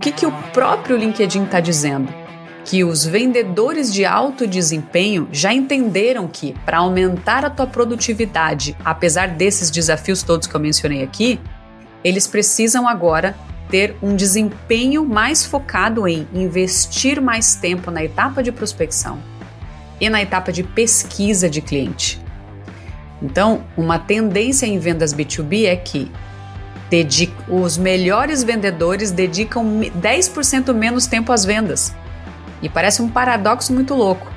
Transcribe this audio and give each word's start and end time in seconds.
que, 0.00 0.10
que 0.10 0.26
o 0.26 0.32
próprio 0.52 0.96
LinkedIn 0.96 1.44
está 1.44 1.60
dizendo? 1.60 2.12
Que 2.64 2.82
os 2.82 3.04
vendedores 3.04 3.92
de 3.92 4.04
alto 4.04 4.46
desempenho 4.46 5.28
já 5.30 5.52
entenderam 5.52 6.26
que, 6.26 6.54
para 6.64 6.78
aumentar 6.78 7.44
a 7.44 7.50
tua 7.50 7.66
produtividade, 7.66 8.74
apesar 8.84 9.28
desses 9.28 9.70
desafios 9.70 10.22
todos 10.22 10.46
que 10.46 10.54
eu 10.54 10.60
mencionei 10.60 11.02
aqui, 11.02 11.38
eles 12.02 12.26
precisam 12.26 12.88
agora 12.88 13.36
ter 13.70 13.94
um 14.02 14.16
desempenho 14.16 15.04
mais 15.04 15.44
focado 15.44 16.08
em 16.08 16.26
investir 16.32 17.20
mais 17.20 17.54
tempo 17.54 17.90
na 17.90 18.02
etapa 18.02 18.42
de 18.42 18.50
prospecção 18.50 19.20
e 20.00 20.08
na 20.08 20.22
etapa 20.22 20.50
de 20.50 20.62
pesquisa 20.62 21.48
de 21.48 21.60
cliente. 21.60 22.20
Então, 23.22 23.64
uma 23.76 23.98
tendência 23.98 24.66
em 24.66 24.78
vendas 24.78 25.12
B2B 25.12 25.66
é 25.66 25.76
que 25.76 26.10
os 27.48 27.78
melhores 27.78 28.42
vendedores 28.42 29.10
dedicam 29.10 29.64
10% 29.64 30.74
menos 30.74 31.06
tempo 31.06 31.32
às 31.32 31.44
vendas. 31.44 31.94
E 32.60 32.68
parece 32.68 33.00
um 33.00 33.08
paradoxo 33.08 33.72
muito 33.72 33.94
louco. 33.94 34.30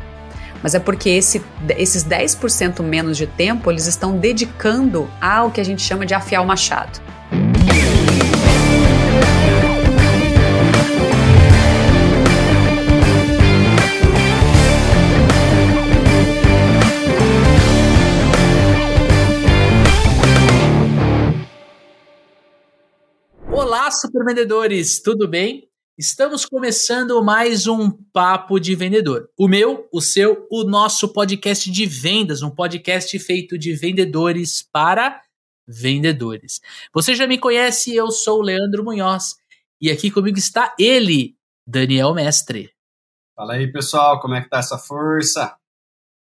Mas 0.62 0.76
é 0.76 0.79
porque 0.79 1.09
esse, 1.09 1.43
esses 1.77 2.05
10% 2.05 2.81
menos 2.81 3.17
de 3.17 3.27
tempo 3.27 3.70
eles 3.70 3.85
estão 3.85 4.17
dedicando 4.17 5.09
ao 5.20 5.52
que 5.52 5.59
a 5.59 5.66
gente 5.66 5.81
chama 5.81 6.05
de 6.05 6.13
afiar 6.13 6.41
o 6.41 6.45
machado. 6.45 7.02
Olá, 23.93 23.99
supervendedores, 23.99 24.99
tudo 25.03 25.27
bem? 25.27 25.70
Estamos 25.95 26.47
começando 26.47 27.23
mais 27.23 27.67
um 27.67 27.91
Papo 27.91 28.59
de 28.59 28.73
Vendedor. 28.73 29.29
O 29.38 29.47
meu, 29.47 29.87
o 29.93 30.01
seu, 30.01 30.48
o 30.49 30.63
nosso 30.63 31.09
podcast 31.09 31.70
de 31.70 31.85
vendas, 31.85 32.41
um 32.41 32.49
podcast 32.49 33.18
feito 33.20 33.55
de 33.55 33.71
vendedores 33.76 34.63
para 34.63 35.21
vendedores. 35.68 36.59
Você 36.91 37.13
já 37.13 37.27
me 37.27 37.37
conhece, 37.37 37.95
eu 37.95 38.09
sou 38.09 38.40
o 38.40 38.41
Leandro 38.41 38.84
Munhoz 38.84 39.35
e 39.79 39.91
aqui 39.91 40.09
comigo 40.09 40.40
está 40.40 40.73
ele, 40.79 41.37
Daniel 41.68 42.15
Mestre. 42.15 42.71
Fala 43.35 43.53
aí, 43.53 43.71
pessoal, 43.71 44.20
como 44.20 44.34
é 44.34 44.41
que 44.41 44.49
tá 44.49 44.57
essa 44.57 44.79
força? 44.79 45.55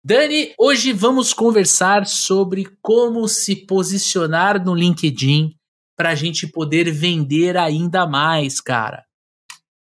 Dani, 0.03 0.53
hoje 0.59 0.91
vamos 0.91 1.33
conversar 1.33 2.05
sobre 2.05 2.65
como 2.81 3.25
se 3.29 3.55
posicionar 3.55 4.61
no 4.63 4.75
LinkedIn 4.75 5.55
para 5.95 6.09
a 6.09 6.15
gente 6.15 6.47
poder 6.47 6.91
vender 6.91 7.57
ainda 7.57 8.05
mais, 8.05 8.59
cara. 8.59 9.05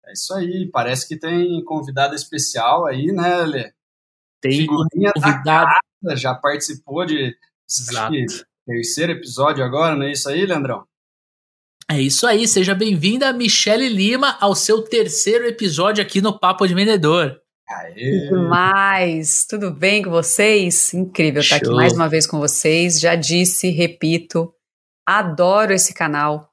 É 0.07 0.13
isso 0.13 0.33
aí, 0.35 0.71
parece 0.73 1.09
que 1.09 1.19
tem 1.19 1.63
convidado 1.65 2.15
especial 2.15 2.87
aí, 2.87 3.07
né, 3.07 3.43
Lê? 3.43 3.73
Tem 4.41 4.59
Figurinha 4.59 5.13
convidado. 5.13 5.71
Casa, 6.03 6.17
já 6.17 6.35
participou 6.35 7.05
de 7.05 7.37
terceiro 8.65 9.13
episódio 9.13 9.65
agora, 9.65 9.97
não 9.97 10.07
é 10.07 10.13
isso 10.13 10.29
aí, 10.29 10.47
Leandrão? 10.47 10.85
É 11.89 12.01
isso 12.01 12.27
aí, 12.27 12.47
seja 12.47 12.75
bem-vinda, 12.75 13.33
Michele 13.33 13.89
Lima, 13.89 14.37
ao 14.41 14.55
seu 14.55 14.83
terceiro 14.83 15.47
episódio 15.47 16.03
aqui 16.03 16.21
no 16.21 16.39
Papo 16.39 16.67
de 16.67 16.75
Vendedor. 16.75 17.41
Aê. 17.69 18.29
Demais! 18.29 19.45
Tudo 19.49 19.73
bem 19.73 20.03
com 20.03 20.11
vocês? 20.11 20.95
Incrível 20.95 21.43
Show. 21.43 21.57
estar 21.57 21.69
aqui 21.69 21.77
mais 21.77 21.93
uma 21.93 22.09
vez 22.09 22.25
com 22.27 22.39
vocês. 22.39 23.01
Já 23.01 23.17
disse, 23.17 23.71
repito, 23.71 24.53
Adoro 25.07 25.73
esse 25.73 25.95
canal. 25.95 26.53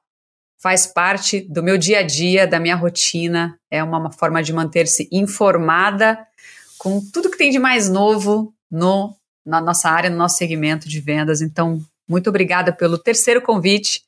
Faz 0.62 0.86
parte 0.86 1.40
do 1.40 1.62
meu 1.62 1.76
dia 1.76 1.98
a 1.98 2.02
dia, 2.02 2.46
da 2.46 2.60
minha 2.60 2.76
rotina. 2.76 3.58
É 3.70 3.82
uma, 3.82 4.10
forma 4.12 4.42
de 4.42 4.52
manter-se 4.52 5.08
informada 5.10 6.18
com 6.78 7.02
tudo 7.12 7.30
que 7.30 7.36
tem 7.36 7.50
de 7.50 7.58
mais 7.58 7.90
novo 7.90 8.54
no, 8.70 9.14
na 9.44 9.60
nossa 9.60 9.90
área, 9.90 10.08
no 10.08 10.16
nosso 10.16 10.36
segmento 10.36 10.88
de 10.88 11.00
vendas. 11.00 11.42
Então, 11.42 11.84
muito 12.08 12.30
obrigada 12.30 12.72
pelo 12.72 12.96
terceiro 12.96 13.42
convite. 13.42 14.02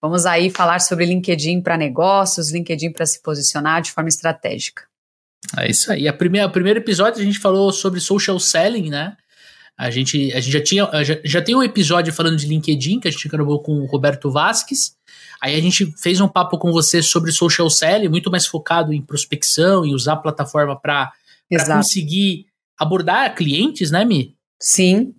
Vamos 0.00 0.26
aí 0.26 0.50
falar 0.50 0.80
sobre 0.80 1.06
LinkedIn 1.06 1.62
para 1.62 1.76
negócios, 1.76 2.52
LinkedIn 2.52 2.92
para 2.92 3.06
se 3.06 3.20
posicionar 3.22 3.80
de 3.80 3.92
forma 3.92 4.08
estratégica. 4.08 4.84
É 5.56 5.70
isso 5.70 5.90
aí. 5.90 6.06
A 6.06 6.12
primeira, 6.12 6.46
o 6.46 6.50
primeiro 6.50 6.78
episódio 6.78 7.20
a 7.20 7.24
gente 7.24 7.38
falou 7.38 7.72
sobre 7.72 8.00
social 8.00 8.38
selling, 8.38 8.90
né? 8.90 9.16
A 9.78 9.90
gente, 9.90 10.32
a 10.32 10.40
gente 10.40 10.52
já 10.52 10.62
tinha 10.62 11.04
já, 11.04 11.18
já 11.22 11.42
tem 11.42 11.54
um 11.54 11.62
episódio 11.62 12.12
falando 12.12 12.36
de 12.36 12.46
LinkedIn 12.46 12.98
que 12.98 13.08
a 13.08 13.10
gente 13.10 13.28
gravou 13.28 13.62
com 13.62 13.72
o 13.80 13.86
Roberto 13.86 14.30
Vasques. 14.30 14.96
Aí 15.40 15.54
a 15.54 15.60
gente 15.60 15.92
fez 15.98 16.20
um 16.20 16.28
papo 16.28 16.58
com 16.58 16.72
você 16.72 17.02
sobre 17.02 17.30
social 17.30 17.68
selling, 17.68 18.08
muito 18.08 18.30
mais 18.30 18.46
focado 18.46 18.92
em 18.92 19.02
prospecção 19.02 19.84
e 19.84 19.94
usar 19.94 20.14
a 20.14 20.16
plataforma 20.16 20.74
para 20.78 21.12
conseguir 21.66 22.46
abordar 22.78 23.34
clientes, 23.34 23.90
né, 23.90 24.04
Mi? 24.04 24.34
Sim. 24.60 25.14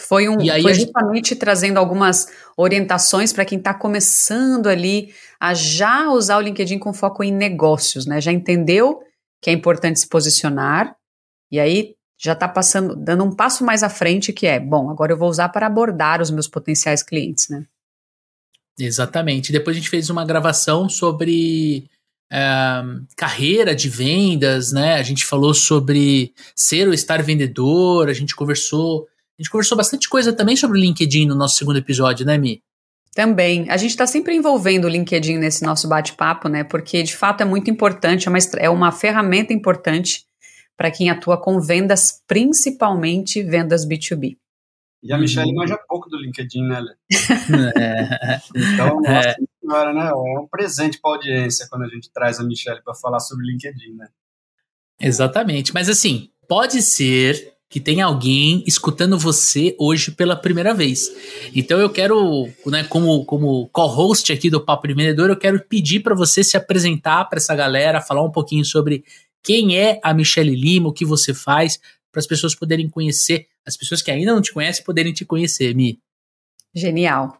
Foi, 0.00 0.28
um, 0.28 0.36
foi 0.36 0.74
justamente 0.74 1.30
gente... 1.30 1.40
trazendo 1.40 1.76
algumas 1.76 2.28
orientações 2.56 3.32
para 3.32 3.44
quem 3.44 3.58
está 3.58 3.74
começando 3.74 4.68
ali 4.68 5.12
a 5.40 5.54
já 5.54 6.08
usar 6.10 6.38
o 6.38 6.40
LinkedIn 6.40 6.78
com 6.78 6.94
foco 6.94 7.24
em 7.24 7.32
negócios, 7.32 8.06
né? 8.06 8.20
Já 8.20 8.32
entendeu 8.32 9.00
que 9.42 9.50
é 9.50 9.52
importante 9.52 9.98
se 9.98 10.08
posicionar, 10.08 10.96
e 11.50 11.58
aí 11.58 11.97
já 12.18 12.32
está 12.32 12.48
passando, 12.48 12.96
dando 12.96 13.22
um 13.22 13.32
passo 13.32 13.64
mais 13.64 13.82
à 13.84 13.88
frente, 13.88 14.32
que 14.32 14.46
é, 14.46 14.58
bom, 14.58 14.90
agora 14.90 15.12
eu 15.12 15.16
vou 15.16 15.28
usar 15.28 15.48
para 15.50 15.66
abordar 15.66 16.20
os 16.20 16.30
meus 16.30 16.48
potenciais 16.48 17.02
clientes, 17.02 17.48
né? 17.48 17.64
Exatamente. 18.78 19.52
Depois 19.52 19.76
a 19.76 19.78
gente 19.78 19.90
fez 19.90 20.10
uma 20.10 20.24
gravação 20.24 20.88
sobre 20.88 21.88
é, 22.30 22.82
carreira 23.16 23.74
de 23.74 23.88
vendas, 23.88 24.72
né? 24.72 24.94
A 24.94 25.02
gente 25.02 25.24
falou 25.24 25.54
sobre 25.54 26.32
ser 26.54 26.88
ou 26.88 26.94
estar 26.94 27.22
vendedor, 27.22 28.08
a 28.08 28.12
gente 28.12 28.34
conversou. 28.34 29.06
A 29.38 29.42
gente 29.42 29.50
conversou 29.50 29.76
bastante 29.76 30.08
coisa 30.08 30.32
também 30.32 30.56
sobre 30.56 30.78
o 30.78 30.80
LinkedIn 30.80 31.26
no 31.26 31.34
nosso 31.36 31.56
segundo 31.56 31.78
episódio, 31.78 32.26
né, 32.26 32.36
Mi? 32.36 32.60
Também. 33.14 33.70
A 33.70 33.76
gente 33.76 33.90
está 33.90 34.06
sempre 34.06 34.34
envolvendo 34.34 34.84
o 34.84 34.88
LinkedIn 34.88 35.38
nesse 35.38 35.64
nosso 35.64 35.88
bate-papo, 35.88 36.48
né? 36.48 36.64
Porque 36.64 37.02
de 37.02 37.16
fato 37.16 37.42
é 37.42 37.44
muito 37.44 37.70
importante, 37.70 38.26
é 38.26 38.30
uma, 38.30 38.38
é 38.58 38.70
uma 38.70 38.92
ferramenta 38.92 39.52
importante 39.52 40.27
para 40.78 40.92
quem 40.92 41.10
atua 41.10 41.36
com 41.36 41.60
vendas, 41.60 42.22
principalmente 42.28 43.42
vendas 43.42 43.84
B2B. 43.84 44.38
E 45.02 45.12
a 45.12 45.18
Michelle 45.18 45.52
manja 45.52 45.76
pouco 45.88 46.08
do 46.08 46.16
LinkedIn, 46.16 46.62
né, 46.62 46.80
Lê? 46.80 46.94
é. 47.76 48.40
Então, 48.54 49.04
é. 49.04 49.14
nossa 49.14 49.36
senhora, 49.60 49.92
né? 49.92 50.08
É 50.08 50.14
um 50.14 50.46
presente 50.48 51.00
para 51.00 51.10
a 51.10 51.14
audiência 51.14 51.66
quando 51.68 51.82
a 51.82 51.88
gente 51.88 52.10
traz 52.12 52.38
a 52.38 52.44
Michelle 52.44 52.80
para 52.82 52.94
falar 52.94 53.18
sobre 53.18 53.44
o 53.44 53.48
LinkedIn, 53.48 53.94
né? 53.94 54.08
Exatamente. 55.00 55.74
Mas 55.74 55.88
assim, 55.88 56.30
pode 56.48 56.80
ser 56.80 57.54
que 57.68 57.80
tenha 57.80 58.06
alguém 58.06 58.64
escutando 58.66 59.18
você 59.18 59.76
hoje 59.78 60.12
pela 60.12 60.34
primeira 60.34 60.72
vez. 60.72 61.08
Então 61.54 61.78
eu 61.78 61.90
quero, 61.90 62.48
né, 62.66 62.84
como, 62.84 63.24
como 63.24 63.68
co-host 63.68 64.32
aqui 64.32 64.48
do 64.48 64.64
Papo 64.64 64.88
de 64.88 64.94
Vendedor, 64.94 65.28
eu 65.28 65.36
quero 65.36 65.60
pedir 65.60 66.00
para 66.00 66.14
você 66.14 66.42
se 66.42 66.56
apresentar 66.56 67.24
para 67.26 67.36
essa 67.36 67.54
galera, 67.54 68.00
falar 68.00 68.22
um 68.22 68.30
pouquinho 68.30 68.64
sobre 68.64 69.04
quem 69.42 69.78
é 69.78 70.00
a 70.02 70.12
Michelle 70.12 70.54
Lima, 70.54 70.88
o 70.88 70.92
que 70.92 71.04
você 71.04 71.32
faz, 71.32 71.78
para 72.10 72.20
as 72.20 72.26
pessoas 72.26 72.54
poderem 72.54 72.88
conhecer, 72.88 73.46
as 73.64 73.76
pessoas 73.76 74.02
que 74.02 74.10
ainda 74.10 74.32
não 74.32 74.42
te 74.42 74.52
conhecem 74.52 74.84
poderem 74.84 75.12
te 75.12 75.24
conhecer, 75.24 75.74
Mi. 75.74 76.00
Genial. 76.74 77.38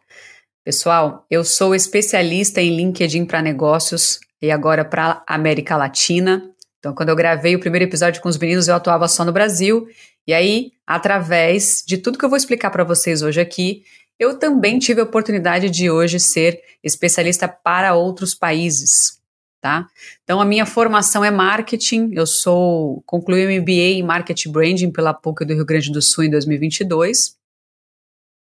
Pessoal, 0.63 1.25
eu 1.29 1.43
sou 1.43 1.73
especialista 1.73 2.61
em 2.61 2.75
LinkedIn 2.75 3.25
para 3.25 3.41
negócios 3.41 4.19
e 4.41 4.51
agora 4.51 4.85
para 4.85 5.23
América 5.27 5.75
Latina. 5.75 6.49
Então, 6.79 6.93
quando 6.93 7.09
eu 7.09 7.15
gravei 7.15 7.55
o 7.55 7.59
primeiro 7.59 7.85
episódio 7.85 8.21
com 8.21 8.29
os 8.29 8.37
meninos, 8.37 8.67
eu 8.67 8.75
atuava 8.75 9.07
só 9.07 9.25
no 9.25 9.33
Brasil. 9.33 9.87
E 10.25 10.33
aí, 10.33 10.71
através 10.85 11.83
de 11.85 11.97
tudo 11.97 12.17
que 12.17 12.23
eu 12.23 12.29
vou 12.29 12.37
explicar 12.37 12.69
para 12.69 12.83
vocês 12.83 13.21
hoje 13.21 13.41
aqui, 13.41 13.83
eu 14.17 14.37
também 14.37 14.79
tive 14.79 15.01
a 15.01 15.03
oportunidade 15.03 15.69
de 15.69 15.89
hoje 15.89 16.19
ser 16.19 16.61
especialista 16.83 17.47
para 17.47 17.95
outros 17.95 18.33
países 18.33 19.18
tá? 19.61 19.87
Então 20.23 20.39
a 20.39 20.45
minha 20.45 20.65
formação 20.65 21.23
é 21.23 21.31
marketing, 21.31 22.11
eu 22.13 22.25
sou 22.25 23.03
concluí 23.05 23.45
o 23.45 23.61
MBA 23.61 23.97
em 23.97 24.03
marketing 24.03 24.51
branding 24.51 24.91
pela 24.91 25.13
PUC 25.13 25.45
do 25.45 25.53
Rio 25.53 25.65
Grande 25.65 25.91
do 25.91 26.01
Sul 26.01 26.23
em 26.23 26.29
2022. 26.29 27.37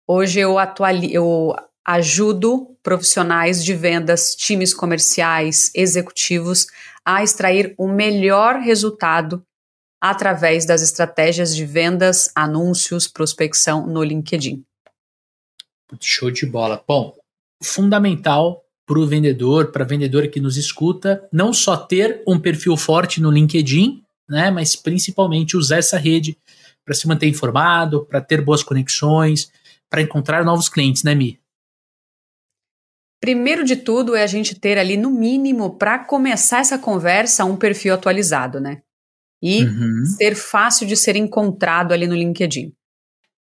Hoje 0.06 0.40
eu 0.40 0.58
atuali, 0.58 1.12
eu 1.14 1.54
ajudo 1.86 2.76
profissionais 2.82 3.64
de 3.64 3.74
vendas, 3.74 4.34
times 4.34 4.74
comerciais, 4.74 5.70
executivos 5.74 6.66
a 7.04 7.22
extrair 7.22 7.74
o 7.78 7.86
melhor 7.86 8.56
resultado 8.56 9.44
através 10.00 10.66
das 10.66 10.82
estratégias 10.82 11.54
de 11.54 11.64
vendas, 11.64 12.30
anúncios, 12.34 13.08
prospecção 13.08 13.86
no 13.86 14.02
LinkedIn. 14.02 14.64
Show 16.00 16.30
de 16.30 16.44
bola. 16.44 16.82
Bom, 16.86 17.14
fundamental 17.62 18.63
para 18.86 18.98
o 18.98 19.06
vendedor, 19.06 19.72
para 19.72 19.84
a 19.84 19.86
vendedora 19.86 20.28
que 20.28 20.40
nos 20.40 20.56
escuta, 20.56 21.26
não 21.32 21.52
só 21.52 21.76
ter 21.76 22.22
um 22.26 22.38
perfil 22.38 22.76
forte 22.76 23.20
no 23.20 23.30
LinkedIn, 23.30 24.02
né, 24.28 24.50
mas 24.50 24.76
principalmente 24.76 25.56
usar 25.56 25.78
essa 25.78 25.98
rede 25.98 26.36
para 26.84 26.94
se 26.94 27.08
manter 27.08 27.26
informado, 27.26 28.04
para 28.04 28.20
ter 28.20 28.42
boas 28.42 28.62
conexões, 28.62 29.50
para 29.88 30.02
encontrar 30.02 30.44
novos 30.44 30.68
clientes, 30.68 31.02
né, 31.02 31.14
Mi? 31.14 31.38
Primeiro 33.20 33.64
de 33.64 33.76
tudo 33.76 34.14
é 34.14 34.22
a 34.22 34.26
gente 34.26 34.54
ter 34.54 34.76
ali, 34.76 34.98
no 34.98 35.10
mínimo, 35.10 35.78
para 35.78 35.98
começar 35.98 36.58
essa 36.58 36.78
conversa, 36.78 37.44
um 37.46 37.56
perfil 37.56 37.94
atualizado, 37.94 38.60
né? 38.60 38.82
E 39.42 39.64
uhum. 39.64 40.04
ser 40.04 40.34
fácil 40.34 40.86
de 40.86 40.94
ser 40.94 41.16
encontrado 41.16 41.92
ali 41.92 42.06
no 42.06 42.14
LinkedIn. 42.14 42.70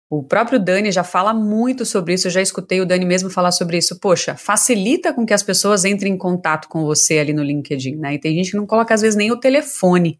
O 0.09 0.23
próprio 0.23 0.59
Dani 0.59 0.91
já 0.91 1.03
fala 1.03 1.33
muito 1.33 1.83
sobre 1.85 2.13
isso, 2.13 2.27
eu 2.27 2.31
já 2.31 2.41
escutei 2.41 2.79
o 2.79 2.85
Dani 2.85 3.05
mesmo 3.05 3.29
falar 3.29 3.51
sobre 3.51 3.77
isso. 3.77 3.99
Poxa, 3.99 4.35
facilita 4.35 5.11
com 5.13 5.25
que 5.25 5.33
as 5.33 5.41
pessoas 5.41 5.83
entrem 5.83 6.13
em 6.13 6.17
contato 6.17 6.67
com 6.69 6.85
você 6.85 7.17
ali 7.17 7.33
no 7.33 7.43
LinkedIn, 7.43 7.95
né? 7.95 8.13
E 8.13 8.19
tem 8.19 8.35
gente 8.35 8.51
que 8.51 8.57
não 8.57 8.67
coloca, 8.67 8.93
às 8.93 9.01
vezes, 9.01 9.15
nem 9.15 9.31
o 9.31 9.39
telefone. 9.39 10.19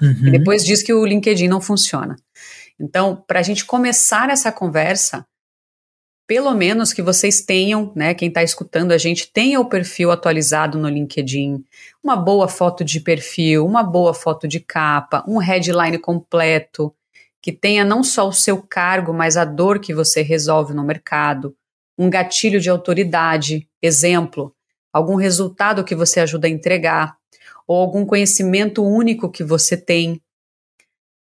Uhum. 0.00 0.28
E 0.28 0.30
depois 0.30 0.64
diz 0.64 0.82
que 0.82 0.94
o 0.94 1.04
LinkedIn 1.04 1.48
não 1.48 1.60
funciona. 1.60 2.16
Então, 2.78 3.22
para 3.26 3.40
a 3.40 3.42
gente 3.42 3.64
começar 3.64 4.30
essa 4.30 4.52
conversa, 4.52 5.26
pelo 6.26 6.54
menos 6.54 6.92
que 6.92 7.02
vocês 7.02 7.42
tenham, 7.42 7.92
né, 7.94 8.14
quem 8.14 8.28
está 8.28 8.42
escutando 8.42 8.92
a 8.92 8.98
gente, 8.98 9.30
tenha 9.32 9.60
o 9.60 9.68
perfil 9.68 10.10
atualizado 10.10 10.78
no 10.78 10.88
LinkedIn, 10.88 11.62
uma 12.02 12.16
boa 12.16 12.48
foto 12.48 12.84
de 12.84 13.00
perfil, 13.00 13.66
uma 13.66 13.82
boa 13.82 14.14
foto 14.14 14.48
de 14.48 14.60
capa, 14.60 15.24
um 15.28 15.38
headline 15.38 15.98
completo, 15.98 16.94
que 17.42 17.50
tenha 17.50 17.84
não 17.84 18.04
só 18.04 18.28
o 18.28 18.32
seu 18.32 18.62
cargo, 18.62 19.12
mas 19.12 19.36
a 19.36 19.44
dor 19.44 19.80
que 19.80 19.92
você 19.92 20.22
resolve 20.22 20.72
no 20.72 20.84
mercado, 20.84 21.54
um 21.98 22.08
gatilho 22.08 22.60
de 22.60 22.70
autoridade, 22.70 23.68
exemplo, 23.82 24.54
algum 24.92 25.16
resultado 25.16 25.84
que 25.84 25.94
você 25.94 26.20
ajuda 26.20 26.46
a 26.46 26.50
entregar, 26.50 27.16
ou 27.66 27.76
algum 27.76 28.06
conhecimento 28.06 28.84
único 28.84 29.28
que 29.28 29.42
você 29.42 29.76
tem. 29.76 30.20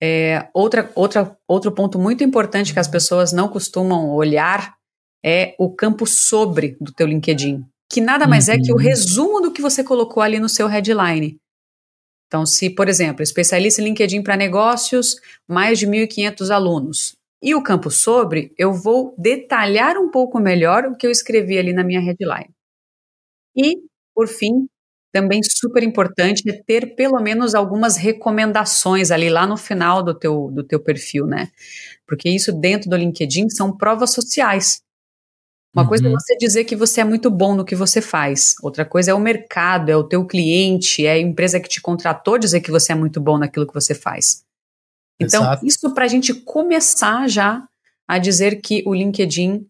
É, 0.02 0.48
outra, 0.54 0.90
outra, 0.96 1.38
outro 1.48 1.72
ponto 1.72 2.00
muito 2.00 2.24
importante 2.24 2.74
que 2.74 2.80
as 2.80 2.88
pessoas 2.88 3.34
não 3.34 3.50
costumam 3.50 4.10
olhar 4.12 4.76
é 5.24 5.56
o 5.58 5.74
campo 5.74 6.06
sobre 6.06 6.78
do 6.80 6.94
teu 6.94 7.08
LinkedIn, 7.08 7.66
que 7.92 8.00
nada 8.00 8.28
mais 8.28 8.48
uhum. 8.48 8.54
é 8.54 8.58
que 8.58 8.72
o 8.72 8.76
uhum. 8.76 8.82
resumo 8.82 9.42
do 9.42 9.52
que 9.52 9.62
você 9.62 9.84
colocou 9.84 10.22
ali 10.22 10.40
no 10.40 10.48
seu 10.48 10.68
headline. 10.68 11.38
Então, 12.36 12.46
se, 12.46 12.70
por 12.70 12.90
exemplo, 12.90 13.24
especialista 13.24 13.82
em 13.82 13.86
LinkedIn 13.86 14.22
para 14.22 14.36
negócios, 14.36 15.16
mais 15.48 15.80
de 15.80 15.88
1.500 15.88 16.50
alunos. 16.54 17.16
E 17.42 17.56
o 17.56 17.64
campo 17.64 17.90
sobre, 17.90 18.52
eu 18.58 18.74
vou 18.74 19.16
detalhar 19.18 19.96
um 19.96 20.12
pouco 20.12 20.38
melhor 20.38 20.84
o 20.84 20.98
que 20.98 21.08
eu 21.08 21.12
escrevi 21.12 21.58
ali 21.58 21.72
na 21.72 21.82
minha 21.82 22.02
headline. 22.02 22.50
E, 23.56 23.78
por 24.14 24.28
fim, 24.28 24.68
também 25.14 25.40
super 25.44 25.82
importante 25.82 26.44
é 26.50 26.62
ter 26.68 26.94
pelo 26.98 27.22
menos 27.22 27.56
algumas 27.56 27.96
recomendações 27.96 29.12
ali 29.12 29.30
lá 29.30 29.48
no 29.48 29.56
final 29.56 30.04
do 30.04 30.14
teu, 30.14 30.52
do 30.52 30.62
teu 30.62 30.84
perfil, 30.84 31.26
né? 31.26 31.48
Porque 32.06 32.28
isso 32.28 32.52
dentro 32.52 32.90
do 32.90 32.98
LinkedIn 32.98 33.50
são 33.50 33.78
provas 33.78 34.12
sociais. 34.12 34.82
Uma 35.76 35.82
uhum. 35.82 35.90
coisa 35.90 36.06
é 36.06 36.08
uhum. 36.08 36.14
você 36.14 36.38
dizer 36.38 36.64
que 36.64 36.76
você 36.76 37.02
é 37.02 37.04
muito 37.04 37.30
bom 37.30 37.54
no 37.54 37.66
que 37.66 37.76
você 37.76 38.02
faz. 38.02 38.56
Outra 38.64 38.86
coisa 38.86 39.12
é 39.12 39.14
o 39.14 39.20
mercado, 39.20 39.90
é 39.90 39.98
o 39.98 40.06
teu 40.06 40.26
cliente, 40.26 41.06
é 41.06 41.12
a 41.12 41.20
empresa 41.20 41.60
que 41.60 41.68
te 41.68 41.82
contratou 41.82 42.38
dizer 42.38 42.62
que 42.62 42.72
você 42.72 42.94
é 42.94 42.96
muito 42.96 43.20
bom 43.20 43.38
naquilo 43.38 43.68
que 43.68 43.74
você 43.74 43.94
faz. 43.94 44.46
Então, 45.20 45.44
Exato. 45.44 45.66
isso 45.66 45.94
para 45.94 46.06
a 46.06 46.08
gente 46.08 46.34
começar 46.34 47.28
já 47.28 47.68
a 48.08 48.18
dizer 48.18 48.62
que 48.62 48.84
o 48.86 48.94
LinkedIn 48.94 49.68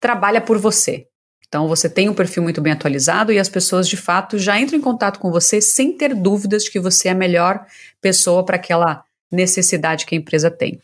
trabalha 0.00 0.40
por 0.40 0.56
você. 0.56 1.08
Então, 1.48 1.66
você 1.66 1.90
tem 1.90 2.08
um 2.08 2.14
perfil 2.14 2.44
muito 2.44 2.60
bem 2.60 2.72
atualizado 2.72 3.32
e 3.32 3.38
as 3.38 3.48
pessoas, 3.48 3.88
de 3.88 3.96
fato, 3.96 4.38
já 4.38 4.58
entram 4.60 4.78
em 4.78 4.82
contato 4.82 5.18
com 5.18 5.32
você 5.32 5.60
sem 5.60 5.96
ter 5.96 6.14
dúvidas 6.14 6.62
de 6.62 6.70
que 6.70 6.78
você 6.78 7.08
é 7.08 7.10
a 7.10 7.14
melhor 7.14 7.66
pessoa 8.00 8.44
para 8.44 8.54
aquela 8.54 9.04
necessidade 9.32 10.06
que 10.06 10.14
a 10.14 10.18
empresa 10.18 10.48
tem. 10.48 10.80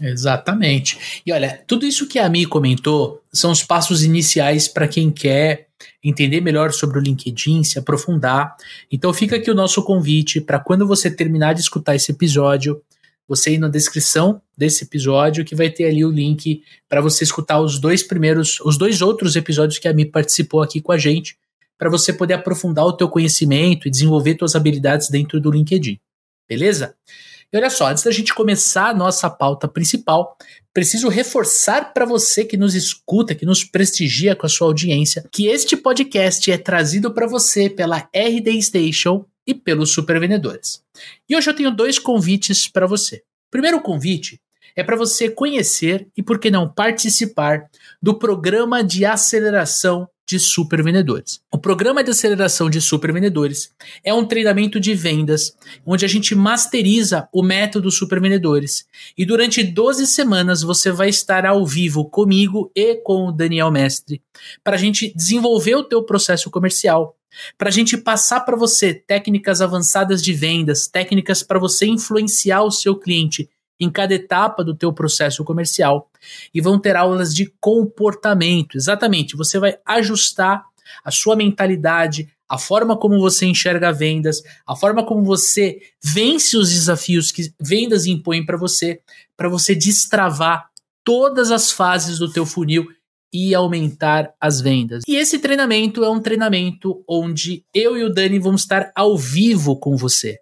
Exatamente. 0.00 1.22
E 1.24 1.32
olha, 1.32 1.62
tudo 1.66 1.86
isso 1.86 2.06
que 2.06 2.18
a 2.18 2.28
Mi 2.28 2.44
comentou 2.44 3.22
são 3.32 3.50
os 3.50 3.62
passos 3.62 4.02
iniciais 4.02 4.68
para 4.68 4.86
quem 4.86 5.10
quer 5.10 5.68
entender 6.04 6.40
melhor 6.40 6.72
sobre 6.72 6.98
o 6.98 7.02
LinkedIn, 7.02 7.64
se 7.64 7.78
aprofundar. 7.78 8.56
Então 8.90 9.12
fica 9.12 9.36
aqui 9.36 9.50
o 9.50 9.54
nosso 9.54 9.82
convite 9.82 10.40
para 10.40 10.58
quando 10.58 10.86
você 10.86 11.10
terminar 11.10 11.54
de 11.54 11.60
escutar 11.60 11.94
esse 11.94 12.12
episódio, 12.12 12.80
você 13.26 13.54
ir 13.54 13.58
na 13.58 13.68
descrição 13.68 14.40
desse 14.56 14.84
episódio 14.84 15.44
que 15.44 15.54
vai 15.54 15.70
ter 15.70 15.84
ali 15.84 16.04
o 16.04 16.10
link 16.10 16.62
para 16.88 17.00
você 17.00 17.24
escutar 17.24 17.60
os 17.60 17.78
dois 17.80 18.02
primeiros, 18.02 18.60
os 18.60 18.78
dois 18.78 19.02
outros 19.02 19.34
episódios 19.34 19.78
que 19.78 19.88
a 19.88 19.94
Mi 19.94 20.04
participou 20.04 20.62
aqui 20.62 20.80
com 20.80 20.92
a 20.92 20.98
gente, 20.98 21.36
para 21.78 21.90
você 21.90 22.12
poder 22.12 22.34
aprofundar 22.34 22.84
o 22.84 22.92
teu 22.92 23.08
conhecimento 23.08 23.86
e 23.86 23.90
desenvolver 23.90 24.36
suas 24.38 24.54
habilidades 24.54 25.10
dentro 25.10 25.40
do 25.40 25.50
LinkedIn. 25.50 25.98
Beleza? 26.48 26.94
E 27.56 27.58
olha 27.58 27.70
só, 27.70 27.88
antes 27.88 28.04
da 28.04 28.10
gente 28.10 28.34
começar 28.34 28.90
a 28.90 28.94
nossa 28.94 29.30
pauta 29.30 29.66
principal, 29.66 30.36
preciso 30.74 31.08
reforçar 31.08 31.94
para 31.94 32.04
você 32.04 32.44
que 32.44 32.54
nos 32.54 32.74
escuta, 32.74 33.34
que 33.34 33.46
nos 33.46 33.64
prestigia 33.64 34.36
com 34.36 34.44
a 34.44 34.48
sua 34.48 34.66
audiência, 34.66 35.24
que 35.32 35.46
este 35.46 35.74
podcast 35.74 36.52
é 36.52 36.58
trazido 36.58 37.14
para 37.14 37.26
você 37.26 37.70
pela 37.70 38.10
RD 38.14 38.60
Station 38.60 39.24
e 39.46 39.54
pelos 39.54 39.90
supervendedores. 39.90 40.82
E 41.26 41.34
hoje 41.34 41.48
eu 41.48 41.56
tenho 41.56 41.74
dois 41.74 41.98
convites 41.98 42.68
para 42.68 42.86
você. 42.86 43.16
O 43.16 43.50
primeiro 43.50 43.80
convite 43.80 44.38
é 44.76 44.84
para 44.84 44.94
você 44.94 45.30
conhecer 45.30 46.06
e, 46.14 46.22
por 46.22 46.38
que 46.38 46.50
não, 46.50 46.68
participar 46.68 47.70
do 48.02 48.18
programa 48.18 48.84
de 48.84 49.06
aceleração 49.06 50.06
de 50.26 50.40
supervendedores. 50.40 51.40
O 51.52 51.58
programa 51.58 52.02
de 52.02 52.10
aceleração 52.10 52.68
de 52.68 52.80
supervendedores 52.80 53.70
é 54.02 54.12
um 54.12 54.26
treinamento 54.26 54.80
de 54.80 54.94
vendas 54.94 55.56
onde 55.84 56.04
a 56.04 56.08
gente 56.08 56.34
masteriza 56.34 57.28
o 57.32 57.42
método 57.42 57.90
supervendedores. 57.90 58.86
E 59.16 59.24
durante 59.24 59.62
12 59.62 60.06
semanas 60.06 60.62
você 60.62 60.90
vai 60.90 61.08
estar 61.08 61.46
ao 61.46 61.64
vivo 61.64 62.04
comigo 62.04 62.70
e 62.74 62.96
com 62.96 63.28
o 63.28 63.32
Daniel 63.32 63.70
Mestre 63.70 64.20
para 64.64 64.74
a 64.74 64.78
gente 64.78 65.12
desenvolver 65.14 65.76
o 65.76 65.84
teu 65.84 66.02
processo 66.02 66.50
comercial, 66.50 67.16
para 67.56 67.68
a 67.68 67.72
gente 67.72 67.96
passar 67.96 68.40
para 68.40 68.56
você 68.56 68.94
técnicas 68.94 69.60
avançadas 69.60 70.22
de 70.22 70.32
vendas, 70.32 70.88
técnicas 70.88 71.42
para 71.42 71.58
você 71.58 71.86
influenciar 71.86 72.62
o 72.62 72.70
seu 72.70 72.96
cliente 72.96 73.48
em 73.78 73.90
cada 73.90 74.14
etapa 74.14 74.64
do 74.64 74.74
teu 74.74 74.92
processo 74.92 75.44
comercial 75.44 76.10
e 76.52 76.60
vão 76.60 76.78
ter 76.78 76.96
aulas 76.96 77.34
de 77.34 77.52
comportamento. 77.60 78.76
Exatamente, 78.76 79.36
você 79.36 79.58
vai 79.58 79.78
ajustar 79.84 80.64
a 81.04 81.10
sua 81.10 81.36
mentalidade, 81.36 82.28
a 82.48 82.58
forma 82.58 82.96
como 82.96 83.18
você 83.18 83.46
enxerga 83.46 83.92
vendas, 83.92 84.42
a 84.66 84.76
forma 84.76 85.04
como 85.04 85.24
você 85.24 85.80
vence 86.02 86.56
os 86.56 86.72
desafios 86.72 87.32
que 87.32 87.52
vendas 87.60 88.06
impõem 88.06 88.44
para 88.44 88.56
você, 88.56 89.00
para 89.36 89.48
você 89.48 89.74
destravar 89.74 90.70
todas 91.04 91.50
as 91.50 91.70
fases 91.70 92.18
do 92.18 92.32
teu 92.32 92.46
funil 92.46 92.86
e 93.32 93.54
aumentar 93.54 94.32
as 94.40 94.60
vendas. 94.60 95.02
E 95.06 95.16
esse 95.16 95.38
treinamento 95.38 96.04
é 96.04 96.08
um 96.08 96.20
treinamento 96.20 97.04
onde 97.08 97.64
eu 97.74 97.96
e 97.96 98.04
o 98.04 98.12
Dani 98.12 98.38
vamos 98.38 98.62
estar 98.62 98.92
ao 98.94 99.16
vivo 99.16 99.76
com 99.78 99.96
você. 99.96 100.38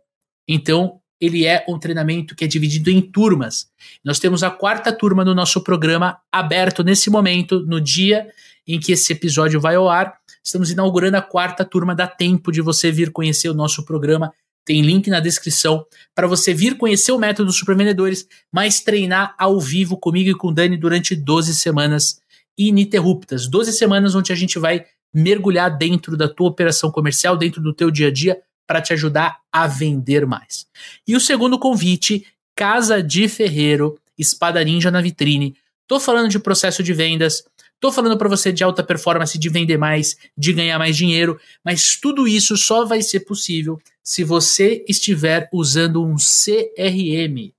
Então, 0.47 1.00
ele 1.25 1.47
é 1.47 1.64
um 1.69 1.78
treinamento 1.78 2.35
que 2.35 2.45
é 2.45 2.47
dividido 2.47 2.90
em 2.90 3.00
turmas. 3.00 3.69
Nós 4.04 4.19
temos 4.19 4.43
a 4.43 4.50
quarta 4.50 4.93
turma 4.93 5.25
do 5.25 5.35
nosso 5.35 5.62
programa 5.62 6.19
aberto 6.31 6.83
nesse 6.83 7.11
momento, 7.11 7.61
no 7.61 7.81
dia 7.81 8.26
em 8.66 8.78
que 8.78 8.93
esse 8.93 9.12
episódio 9.12 9.61
vai 9.61 9.76
ao 9.76 9.88
ar. 9.88 10.14
Estamos 10.43 10.71
inaugurando 10.71 11.16
a 11.16 11.23
quarta 11.23 11.64
turma, 11.64 11.95
dá 11.95 12.07
tempo 12.07 12.52
de 12.52 12.61
você 12.61 12.90
vir 12.90 13.11
conhecer 13.11 13.49
o 13.49 13.54
nosso 13.54 13.85
programa. 13.85 14.33
Tem 14.64 14.81
link 14.81 15.09
na 15.11 15.21
descrição 15.21 15.85
para 16.14 16.26
você 16.26 16.54
vir 16.54 16.76
conhecer 16.76 17.12
o 17.12 17.19
método 17.19 17.47
dos 17.47 17.59
supervendedores, 17.59 18.26
mas 18.52 18.81
treinar 18.81 19.35
ao 19.38 19.61
vivo 19.61 19.99
comigo 19.99 20.31
e 20.31 20.35
com 20.35 20.49
o 20.49 20.52
Dani 20.52 20.76
durante 20.76 21.14
12 21.14 21.54
semanas 21.54 22.21
ininterruptas. 22.57 23.47
12 23.47 23.73
semanas 23.73 24.14
onde 24.14 24.33
a 24.33 24.37
gente 24.37 24.59
vai 24.59 24.85
mergulhar 25.12 25.76
dentro 25.76 26.16
da 26.16 26.28
tua 26.28 26.49
operação 26.49 26.90
comercial, 26.90 27.37
dentro 27.37 27.62
do 27.62 27.75
teu 27.75 27.90
dia 27.90 28.09
a 28.09 28.11
dia, 28.11 28.38
para 28.66 28.80
te 28.80 28.92
ajudar 28.92 29.38
a 29.52 29.66
vender 29.66 30.26
mais. 30.26 30.66
E 31.06 31.14
o 31.16 31.21
segundo 31.21 31.59
convite, 31.59 32.26
Casa 32.56 33.02
de 33.02 33.28
Ferreiro, 33.28 33.99
Espada 34.18 34.62
Ninja 34.64 34.90
na 34.90 35.00
vitrine. 35.00 35.56
Tô 35.87 36.00
falando 36.00 36.28
de 36.28 36.38
processo 36.38 36.83
de 36.83 36.92
vendas, 36.92 37.44
tô 37.80 37.92
falando 37.92 38.16
para 38.16 38.28
você 38.28 38.52
de 38.52 38.64
alta 38.64 38.83
performance, 38.83 39.38
de 39.38 39.49
vender 39.49 39.76
mais, 39.76 40.16
de 40.37 40.52
ganhar 40.52 40.78
mais 40.78 40.97
dinheiro, 40.97 41.38
mas 41.64 41.99
tudo 42.00 42.26
isso 42.26 42.56
só 42.56 42.85
vai 42.85 43.02
ser 43.02 43.21
possível 43.21 43.78
se 44.02 44.25
você 44.25 44.85
estiver 44.88 45.49
usando 45.52 46.02
um 46.02 46.16
CRM. 46.16 47.52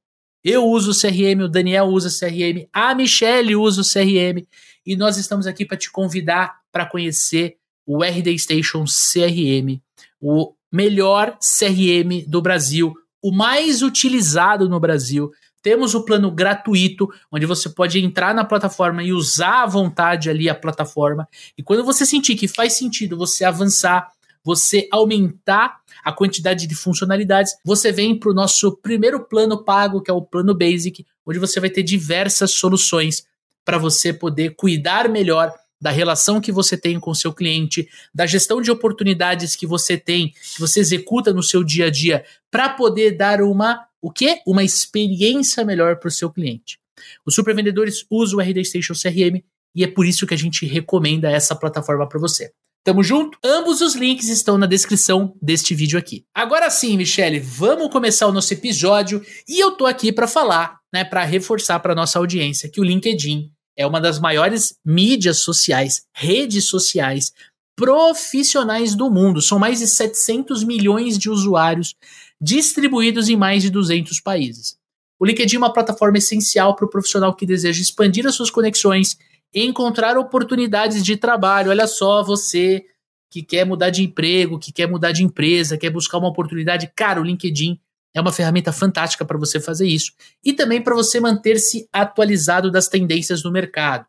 Eu 0.44 0.66
uso 0.66 0.92
o 0.92 0.96
CRM, 0.96 1.44
o 1.44 1.50
Daniel 1.50 1.86
usa 1.86 2.08
o 2.08 2.12
CRM, 2.12 2.68
a 2.72 2.94
Michelle 2.96 3.56
usa 3.56 3.82
o 3.82 3.84
CRM 3.84 4.46
e 4.86 4.96
nós 4.96 5.18
estamos 5.18 5.48
aqui 5.48 5.66
para 5.66 5.78
te 5.78 5.92
convidar 5.92 6.62
para 6.72 6.86
conhecer 6.86 7.58
o 7.86 8.04
RD 8.04 8.38
Station 8.38 8.86
CRM, 8.86 9.82
o 10.22 10.54
melhor 10.76 11.38
CRM 11.40 12.26
do 12.28 12.42
Brasil, 12.42 12.94
o 13.24 13.32
mais 13.32 13.82
utilizado 13.82 14.68
no 14.68 14.80
Brasil. 14.80 15.32
Temos 15.64 15.96
o 15.96 16.04
plano 16.04 16.30
gratuito, 16.30 17.10
onde 17.32 17.46
você 17.46 17.70
pode 17.70 17.98
entrar 17.98 18.36
na 18.36 18.44
plataforma 18.44 19.02
e 19.02 19.14
usar 19.14 19.64
à 19.64 19.66
vontade 19.66 20.30
ali 20.30 20.50
a 20.50 20.54
plataforma. 20.54 21.28
E 21.58 21.64
quando 21.64 21.84
você 21.84 22.06
sentir 22.06 22.36
que 22.36 22.48
faz 22.48 22.74
sentido 22.74 23.18
você 23.18 23.46
avançar, 23.46 24.12
você 24.44 24.88
aumentar 24.92 25.78
a 26.04 26.12
quantidade 26.12 26.68
de 26.68 26.76
funcionalidades, 26.76 27.54
você 27.64 27.92
vem 27.92 28.20
para 28.20 28.30
o 28.30 28.36
nosso 28.36 28.78
primeiro 28.78 29.22
plano 29.22 29.64
pago, 29.64 30.02
que 30.02 30.12
é 30.12 30.14
o 30.14 30.22
plano 30.22 30.54
Basic, 30.54 31.04
onde 31.26 31.40
você 31.40 31.60
vai 31.60 31.70
ter 31.70 31.82
diversas 31.82 32.52
soluções 32.52 33.26
para 33.64 33.80
você 33.80 34.14
poder 34.14 34.56
cuidar 34.56 35.10
melhor 35.10 35.52
da 35.82 35.92
relação 35.92 36.42
que 36.42 36.52
você 36.52 36.78
tem 36.78 37.00
com 37.00 37.12
o 37.12 37.16
seu 37.16 37.34
cliente, 37.34 37.88
da 38.14 38.26
gestão 38.26 38.62
de 38.62 38.72
oportunidades 38.72 39.56
que 39.56 39.68
você 39.68 39.98
tem, 39.98 40.30
que 40.54 40.60
você 40.60 40.80
executa 40.80 41.34
no 41.34 41.44
seu 41.44 41.64
dia 41.64 41.88
a 41.88 41.90
dia, 41.90 42.26
para 42.50 42.70
poder 42.70 43.12
dar 43.12 43.42
uma 43.42 43.86
o 44.02 44.12
quê? 44.12 44.40
Uma 44.46 44.64
experiência 44.64 45.66
melhor 45.66 45.98
para 45.98 46.08
o 46.08 46.12
seu 46.12 46.30
cliente. 46.30 46.78
Os 47.26 47.34
supervendedores 47.34 48.06
usam 48.10 48.38
o 48.38 48.42
RD 48.42 48.64
Station 48.64 48.94
CRM 48.94 49.44
e 49.76 49.84
é 49.84 49.88
por 49.88 50.06
isso 50.06 50.28
que 50.28 50.34
a 50.34 50.38
gente 50.38 50.66
recomenda 50.66 51.30
essa 51.30 51.56
plataforma 51.56 52.08
para 52.08 52.20
você. 52.20 52.52
Tamo 52.84 53.02
junto? 53.02 53.36
Ambos 53.44 53.82
os 53.82 53.96
links 53.96 54.30
estão 54.30 54.60
na 54.60 54.68
descrição 54.68 55.36
deste 55.42 55.74
vídeo 55.74 55.98
aqui. 55.98 56.24
Agora 56.36 56.70
sim, 56.70 56.96
Michele, 56.96 57.40
vamos 57.40 57.90
começar 57.90 58.28
o 58.28 58.32
nosso 58.32 58.54
episódio 58.54 59.26
e 59.50 59.60
eu 59.60 59.72
tô 59.72 59.88
aqui 59.88 60.12
para 60.12 60.28
falar, 60.28 60.78
né, 60.94 61.04
para 61.04 61.24
reforçar 61.24 61.80
para 61.80 61.96
nossa 61.96 62.20
audiência 62.20 62.70
que 62.70 62.80
o 62.80 62.84
LinkedIn 62.84 63.52
é 63.78 63.86
uma 63.86 64.00
das 64.00 64.20
maiores 64.20 64.78
mídias 64.86 65.40
sociais, 65.40 66.06
redes 66.14 66.68
sociais 66.68 67.34
profissionais 67.76 68.96
do 68.96 69.12
mundo. 69.12 69.42
São 69.42 69.60
mais 69.60 69.80
de 69.80 69.88
700 69.88 70.64
milhões 70.64 71.18
de 71.18 71.30
usuários 71.30 71.96
distribuídos 72.40 73.28
em 73.30 73.36
mais 73.36 73.64
de 73.64 73.70
200 73.70 74.20
países. 74.22 74.78
O 75.20 75.26
LinkedIn 75.26 75.56
é 75.56 75.60
uma 75.60 75.74
plataforma 75.74 76.18
essencial 76.18 76.76
para 76.76 76.86
o 76.86 76.90
profissional 76.90 77.34
que 77.36 77.46
deseja 77.46 77.82
expandir 77.82 78.26
as 78.26 78.36
suas 78.36 78.50
conexões 78.50 79.18
encontrar 79.54 80.18
oportunidades 80.18 81.04
de 81.04 81.16
trabalho. 81.16 81.70
Olha 81.70 81.88
só, 81.88 82.22
você 82.24 82.86
que 83.30 83.42
quer 83.42 83.66
mudar 83.66 83.90
de 83.90 84.04
emprego, 84.04 84.60
que 84.60 84.72
quer 84.72 84.88
mudar 84.88 85.12
de 85.12 85.24
empresa, 85.24 85.78
quer 85.78 85.90
buscar 85.90 86.18
uma 86.18 86.28
oportunidade, 86.28 86.92
cara, 86.96 87.20
o 87.20 87.24
LinkedIn 87.24 87.80
é 88.16 88.22
uma 88.22 88.32
ferramenta 88.32 88.72
fantástica 88.72 89.26
para 89.26 89.38
você 89.38 89.60
fazer 89.60 89.86
isso 89.86 90.14
e 90.44 90.54
também 90.54 90.82
para 90.82 90.96
você 90.96 91.20
manter-se 91.20 91.88
atualizado 91.92 92.72
das 92.72 92.88
tendências 92.88 93.42
do 93.42 93.52
mercado. 93.52 94.08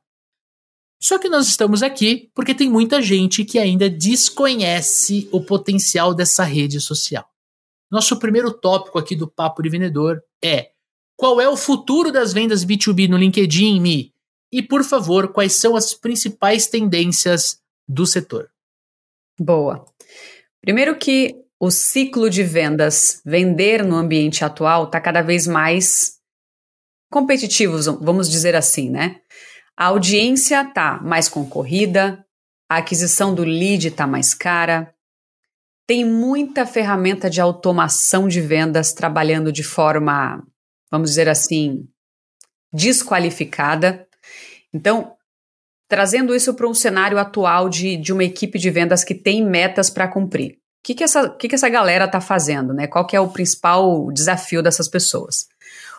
Só 1.02 1.18
que 1.18 1.28
nós 1.28 1.48
estamos 1.48 1.82
aqui 1.82 2.30
porque 2.32 2.54
tem 2.54 2.70
muita 2.70 3.02
gente 3.02 3.44
que 3.44 3.58
ainda 3.58 3.90
desconhece 3.90 5.28
o 5.32 5.40
potencial 5.42 6.14
dessa 6.14 6.44
rede 6.44 6.80
social. 6.80 7.28
Nosso 7.90 8.16
primeiro 8.18 8.52
tópico 8.52 8.98
aqui 8.98 9.16
do 9.16 9.28
Papo 9.28 9.60
de 9.60 9.68
Vendedor 9.68 10.22
é: 10.42 10.70
qual 11.16 11.40
é 11.40 11.48
o 11.48 11.56
futuro 11.56 12.12
das 12.12 12.32
vendas 12.32 12.64
B2B 12.64 13.08
no 13.08 13.16
LinkedIn, 13.16 13.80
Mi? 13.80 14.14
E, 14.52 14.62
por 14.62 14.84
favor, 14.84 15.32
quais 15.32 15.54
são 15.54 15.74
as 15.74 15.92
principais 15.92 16.68
tendências 16.68 17.60
do 17.88 18.06
setor? 18.06 18.48
Boa. 19.38 19.84
Primeiro 20.60 20.96
que 20.96 21.34
o 21.58 21.70
ciclo 21.70 22.28
de 22.28 22.42
vendas, 22.42 23.20
vender 23.24 23.82
no 23.84 23.96
ambiente 23.96 24.44
atual, 24.44 24.84
está 24.84 25.00
cada 25.00 25.22
vez 25.22 25.46
mais 25.46 26.16
competitivo, 27.10 27.78
vamos 28.00 28.30
dizer 28.30 28.54
assim, 28.54 28.90
né? 28.90 29.20
A 29.76 29.86
audiência 29.86 30.60
está 30.62 31.00
mais 31.02 31.28
concorrida, 31.28 32.24
a 32.68 32.78
aquisição 32.78 33.34
do 33.34 33.44
lead 33.44 33.88
está 33.88 34.06
mais 34.06 34.34
cara, 34.34 34.94
tem 35.86 36.04
muita 36.04 36.66
ferramenta 36.66 37.30
de 37.30 37.40
automação 37.40 38.26
de 38.26 38.40
vendas 38.40 38.92
trabalhando 38.92 39.52
de 39.52 39.62
forma, 39.62 40.42
vamos 40.90 41.10
dizer 41.10 41.28
assim, 41.28 41.88
desqualificada. 42.72 44.06
Então, 44.74 45.14
trazendo 45.88 46.34
isso 46.34 46.52
para 46.54 46.68
um 46.68 46.74
cenário 46.74 47.18
atual 47.18 47.68
de, 47.68 47.96
de 47.96 48.12
uma 48.12 48.24
equipe 48.24 48.58
de 48.58 48.68
vendas 48.68 49.04
que 49.04 49.14
tem 49.14 49.44
metas 49.44 49.88
para 49.88 50.08
cumprir. 50.08 50.58
Que, 50.86 50.94
que, 50.94 51.02
essa, 51.02 51.28
que, 51.28 51.48
que 51.48 51.54
essa 51.56 51.68
galera 51.68 52.04
está 52.04 52.20
fazendo? 52.20 52.72
Né? 52.72 52.86
Qual 52.86 53.04
que 53.04 53.16
é 53.16 53.20
o 53.20 53.26
principal 53.26 54.08
desafio 54.12 54.62
dessas 54.62 54.86
pessoas? 54.86 55.48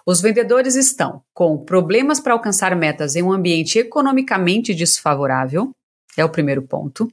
Os 0.05 0.21
vendedores 0.21 0.75
estão 0.75 1.21
com 1.33 1.57
problemas 1.57 2.21
para 2.21 2.31
alcançar 2.31 2.73
metas 2.73 3.17
em 3.17 3.21
um 3.21 3.33
ambiente 3.33 3.77
economicamente 3.77 4.73
desfavorável, 4.73 5.71
é 6.15 6.23
o 6.23 6.29
primeiro 6.29 6.61
ponto. 6.61 7.11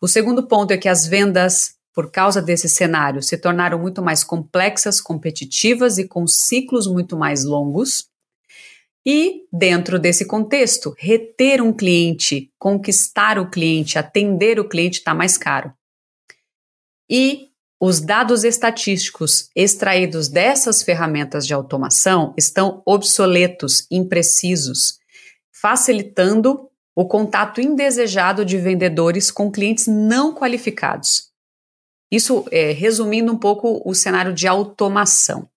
O 0.00 0.06
segundo 0.06 0.46
ponto 0.46 0.70
é 0.70 0.76
que 0.76 0.88
as 0.88 1.08
vendas, 1.08 1.74
por 1.92 2.08
causa 2.08 2.40
desse 2.40 2.68
cenário, 2.68 3.20
se 3.20 3.36
tornaram 3.36 3.80
muito 3.80 4.00
mais 4.00 4.22
complexas, 4.22 5.00
competitivas 5.00 5.98
e 5.98 6.06
com 6.06 6.24
ciclos 6.24 6.86
muito 6.86 7.16
mais 7.16 7.42
longos. 7.44 8.06
E, 9.04 9.42
dentro 9.52 9.98
desse 9.98 10.24
contexto, 10.24 10.94
reter 10.96 11.60
um 11.60 11.72
cliente, 11.72 12.48
conquistar 12.56 13.40
o 13.40 13.50
cliente, 13.50 13.98
atender 13.98 14.60
o 14.60 14.68
cliente 14.68 15.00
está 15.00 15.12
mais 15.12 15.36
caro. 15.36 15.72
E 17.10 17.48
os 17.80 18.00
dados 18.00 18.42
estatísticos 18.42 19.50
extraídos 19.54 20.28
dessas 20.28 20.82
ferramentas 20.82 21.46
de 21.46 21.54
automação 21.54 22.34
estão 22.36 22.82
obsoletos, 22.84 23.86
imprecisos, 23.90 24.98
facilitando 25.52 26.68
o 26.94 27.06
contato 27.06 27.60
indesejado 27.60 28.44
de 28.44 28.58
vendedores 28.58 29.30
com 29.30 29.50
clientes 29.52 29.86
não 29.86 30.34
qualificados. 30.34 31.28
Isso 32.10 32.44
é 32.50 32.72
resumindo 32.72 33.32
um 33.32 33.38
pouco 33.38 33.80
o 33.84 33.94
cenário 33.94 34.32
de 34.34 34.48
automação. 34.48 35.48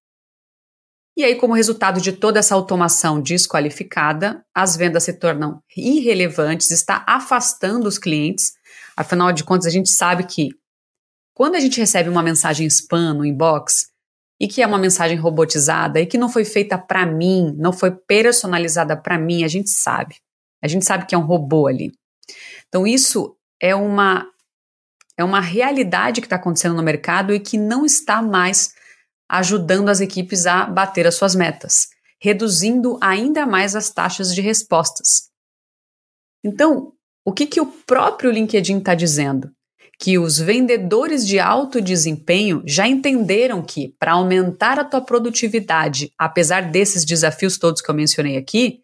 E 1.18 1.24
aí, 1.24 1.36
como 1.36 1.54
resultado 1.54 2.00
de 2.00 2.14
toda 2.14 2.40
essa 2.40 2.54
automação 2.54 3.20
desqualificada, 3.20 4.46
as 4.54 4.78
vendas 4.78 5.04
se 5.04 5.14
tornam 5.14 5.62
irrelevantes, 5.76 6.72
está 6.72 7.04
afastando 7.08 7.88
os 7.88 7.98
clientes. 7.98 8.54
Afinal 8.96 9.32
de 9.34 9.44
contas, 9.44 9.66
a 9.66 9.72
gente 9.72 9.90
sabe 9.90 10.24
que 10.24 10.52
quando 11.34 11.56
a 11.56 11.60
gente 11.60 11.80
recebe 11.80 12.10
uma 12.10 12.24
mensagem 12.24 12.68
spam 12.68 13.14
no 13.14 13.26
inbox 13.26 13.88
e 14.40 14.48
que 14.48 14.62
é 14.62 14.68
uma 14.68 14.78
mensagem 14.78 15.18
robotizada 15.18 16.00
e 16.00 16.06
que 16.06 16.18
não 16.18 16.30
foi 16.30 16.44
feita 16.44 16.78
para 16.78 17.06
mim, 17.06 17.54
não 17.58 17.72
foi 17.72 17.92
personalizada 17.92 18.98
para 18.98 19.18
mim, 19.18 19.44
a 19.44 19.48
gente 19.48 19.70
sabe. 19.70 20.16
A 20.64 20.68
gente 20.68 20.86
sabe 20.86 21.06
que 21.06 21.16
é 21.16 21.18
um 21.18 21.26
robô 21.26 21.68
ali. 21.68 21.92
Então, 22.68 22.86
isso 22.86 23.36
é 23.62 23.76
uma 23.76 24.28
é 25.18 25.24
uma 25.24 25.42
realidade 25.42 26.22
que 26.22 26.26
está 26.26 26.38
acontecendo 26.38 26.76
no 26.76 26.82
mercado 26.82 27.34
e 27.34 27.40
que 27.40 27.58
não 27.58 27.86
está 27.86 28.22
mais 28.22 28.74
ajudando 29.30 29.90
as 29.90 30.02
equipes 30.02 30.46
a 30.46 30.66
bater 30.66 31.06
as 31.06 31.16
suas 31.16 31.36
metas, 31.36 31.90
reduzindo 32.20 32.98
ainda 33.00 33.46
mais 33.46 33.76
as 33.76 33.90
taxas 33.90 34.34
de 34.34 34.42
respostas. 34.42 35.30
Então, 36.44 36.94
o 37.24 37.32
que, 37.32 37.46
que 37.46 37.62
o 37.62 37.68
próprio 37.68 38.32
LinkedIn 38.32 38.80
está 38.80 38.96
dizendo? 38.96 39.52
Que 40.02 40.18
os 40.18 40.40
vendedores 40.40 41.28
de 41.28 41.40
alto 41.40 41.80
desempenho 41.80 42.64
já 42.66 42.88
entenderam 42.88 43.62
que, 43.62 43.96
para 44.00 44.14
aumentar 44.14 44.80
a 44.80 44.84
tua 44.84 45.00
produtividade, 45.00 46.12
apesar 46.18 46.72
desses 46.72 47.06
desafios 47.06 47.60
todos 47.60 47.82
que 47.82 47.92
eu 47.92 47.94
mencionei 47.94 48.36
aqui, 48.36 48.82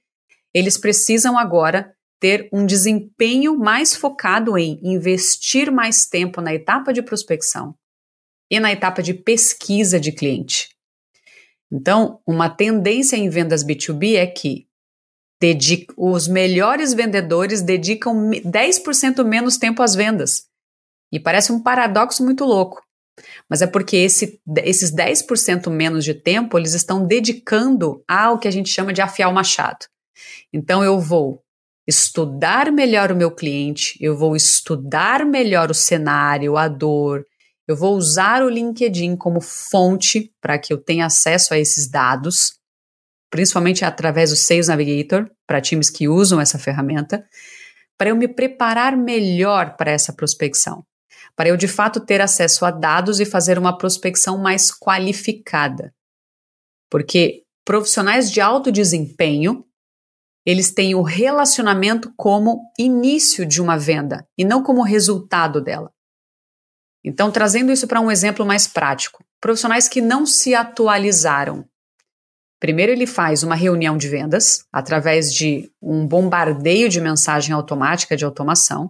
eles 0.54 0.78
precisam 0.78 1.36
agora 1.36 1.92
ter 2.20 2.48
um 2.54 2.66
desempenho 2.66 3.58
mais 3.58 3.96
focado 3.96 4.58
em 4.58 4.80
investir 4.84 5.72
mais 5.72 6.06
tempo 6.06 6.40
na 6.40 6.54
etapa 6.54 6.94
de 6.94 7.02
prospecção, 7.02 7.74
e 8.50 8.60
na 8.60 8.72
etapa 8.72 9.02
de 9.02 9.14
pesquisa 9.14 10.00
de 10.00 10.12
cliente. 10.12 10.70
Então, 11.72 12.22
uma 12.26 12.50
tendência 12.50 13.18
em 13.18 13.30
vendas 13.30 13.64
B2B 13.64 14.16
é 14.16 14.28
que 14.28 14.68
os 15.98 16.28
melhores 16.28 16.94
vendedores 16.94 17.62
dedicam 17.62 18.30
10% 18.30 19.24
menos 19.26 19.58
tempo 19.58 19.84
às 19.84 19.94
vendas. 19.94 20.46
E 21.12 21.20
parece 21.20 21.52
um 21.52 21.62
paradoxo 21.62 22.24
muito 22.24 22.44
louco. 22.44 22.82
Mas 23.50 23.62
é 23.62 23.68
porque 23.68 23.98
esse, 23.98 24.40
esses 24.64 24.94
10% 24.94 25.70
menos 25.70 26.06
de 26.06 26.14
tempo 26.14 26.58
eles 26.58 26.74
estão 26.74 27.06
dedicando 27.06 28.04
ao 28.08 28.38
que 28.38 28.48
a 28.48 28.52
gente 28.52 28.70
chama 28.70 28.94
de 28.94 29.02
afiar 29.02 29.30
o 29.30 29.34
machado. 29.34 29.86
Então 30.54 30.84
eu 30.84 31.00
vou 31.00 31.42
estudar 31.88 32.72
melhor 32.72 33.12
o 33.12 33.16
meu 33.16 33.32
cliente, 33.32 33.98
eu 34.02 34.16
vou 34.16 34.36
estudar 34.36 35.26
melhor 35.26 35.72
o 35.72 35.74
cenário, 35.74 36.58
a 36.58 36.68
dor, 36.68 37.26
eu 37.68 37.76
vou 37.76 37.96
usar 37.96 38.44
o 38.44 38.50
LinkedIn 38.50 39.16
como 39.16 39.42
fonte 39.42 40.32
para 40.42 40.58
que 40.58 40.72
eu 40.72 40.78
tenha 40.78 41.06
acesso 41.06 41.54
a 41.54 41.60
esses 41.60 41.90
dados, 41.90 42.54
principalmente 43.30 43.84
através 43.84 44.30
do 44.30 44.36
Sales 44.36 44.68
Navigator, 44.68 45.30
para 45.46 45.62
times 45.62 45.90
que 45.90 46.08
usam 46.08 46.40
essa 46.40 46.60
ferramenta, 46.60 47.26
para 47.98 48.10
eu 48.10 48.16
me 48.16 48.28
preparar 48.28 48.96
melhor 48.96 49.76
para 49.76 49.92
essa 49.92 50.14
prospecção, 50.14 50.86
para 51.38 51.50
eu 51.50 51.56
de 51.56 51.68
fato 51.68 52.00
ter 52.00 52.20
acesso 52.20 52.66
a 52.66 52.72
dados 52.72 53.20
e 53.20 53.26
fazer 53.26 53.60
uma 53.60 53.78
prospecção 53.78 54.40
mais 54.40 54.72
qualificada. 54.72 55.94
Porque 56.90 57.44
profissionais 57.64 58.32
de 58.32 58.42
alto 58.42 58.72
desempenho, 58.72 59.64
eles 60.44 60.74
têm 60.74 60.96
o 60.96 61.04
relacionamento 61.04 62.12
como 62.18 62.72
início 62.80 63.46
de 63.46 63.62
uma 63.62 63.78
venda 63.78 64.28
e 64.38 64.44
não 64.44 64.64
como 64.64 64.82
resultado 64.82 65.62
dela. 65.62 65.92
Então, 67.04 67.32
trazendo 67.32 67.72
isso 67.72 67.88
para 67.88 68.02
um 68.02 68.10
exemplo 68.10 68.46
mais 68.46 68.66
prático, 68.66 69.24
profissionais 69.40 69.88
que 69.88 70.02
não 70.02 70.26
se 70.26 70.56
atualizaram. 70.56 71.66
Primeiro, 72.60 72.92
ele 72.92 73.06
faz 73.06 73.44
uma 73.44 73.56
reunião 73.56 73.96
de 73.96 74.10
vendas 74.10 74.66
através 74.74 75.32
de 75.32 75.72
um 75.80 76.08
bombardeio 76.08 76.90
de 76.90 77.00
mensagem 77.00 77.54
automática 77.54 78.18
de 78.18 78.26
automação. 78.26 78.90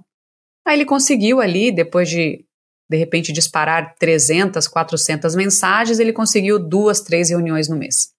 Aí 0.68 0.76
ele 0.76 0.86
conseguiu 0.86 1.40
ali, 1.40 1.72
depois 1.72 2.10
de 2.10 2.44
de 2.90 2.98
repente 2.98 3.34
disparar 3.34 3.96
300, 3.96 4.66
400 4.68 5.36
mensagens, 5.36 6.00
ele 6.00 6.14
conseguiu 6.14 6.58
duas, 6.58 7.02
três 7.02 7.30
reuniões 7.30 7.68
no 7.68 7.76
mês. 7.76 8.14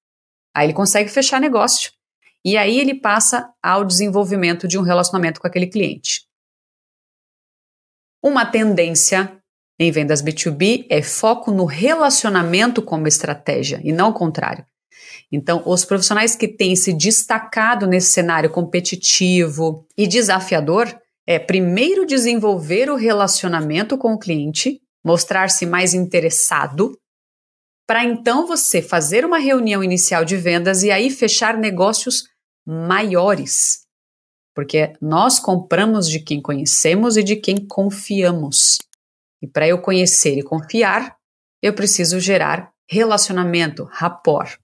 Aí 0.54 0.66
ele 0.66 0.74
consegue 0.74 1.10
fechar 1.10 1.40
negócio. 1.40 1.90
E 2.44 2.56
aí 2.56 2.78
ele 2.78 2.94
passa 2.94 3.50
ao 3.62 3.84
desenvolvimento 3.84 4.68
de 4.68 4.78
um 4.78 4.82
relacionamento 4.82 5.40
com 5.40 5.46
aquele 5.46 5.66
cliente. 5.66 6.22
Uma 8.22 8.44
tendência 8.44 9.40
em 9.78 9.90
vendas 9.90 10.22
B2B 10.22 10.86
é 10.90 11.02
foco 11.02 11.50
no 11.50 11.64
relacionamento 11.64 12.82
como 12.82 13.08
estratégia 13.08 13.80
e 13.82 13.92
não 13.92 14.10
o 14.10 14.14
contrário. 14.14 14.66
Então, 15.30 15.62
os 15.66 15.84
profissionais 15.84 16.34
que 16.34 16.48
têm 16.48 16.74
se 16.76 16.92
destacado 16.92 17.86
nesse 17.86 18.12
cenário 18.12 18.50
competitivo 18.50 19.86
e 19.96 20.06
desafiador 20.06 20.98
é 21.30 21.38
primeiro 21.38 22.06
desenvolver 22.06 22.88
o 22.88 22.96
relacionamento 22.96 23.98
com 23.98 24.14
o 24.14 24.18
cliente, 24.18 24.80
mostrar-se 25.04 25.66
mais 25.66 25.92
interessado, 25.92 26.98
para 27.86 28.02
então 28.02 28.46
você 28.46 28.80
fazer 28.80 29.26
uma 29.26 29.36
reunião 29.36 29.84
inicial 29.84 30.24
de 30.24 30.38
vendas 30.38 30.82
e 30.82 30.90
aí 30.90 31.10
fechar 31.10 31.58
negócios 31.58 32.24
maiores. 32.66 33.82
Porque 34.54 34.94
nós 35.02 35.38
compramos 35.38 36.08
de 36.08 36.18
quem 36.18 36.40
conhecemos 36.40 37.18
e 37.18 37.22
de 37.22 37.36
quem 37.36 37.66
confiamos. 37.66 38.78
E 39.42 39.46
para 39.46 39.68
eu 39.68 39.82
conhecer 39.82 40.38
e 40.38 40.42
confiar, 40.42 41.14
eu 41.62 41.74
preciso 41.74 42.18
gerar 42.18 42.72
relacionamento, 42.90 43.84
rapport. 43.84 44.58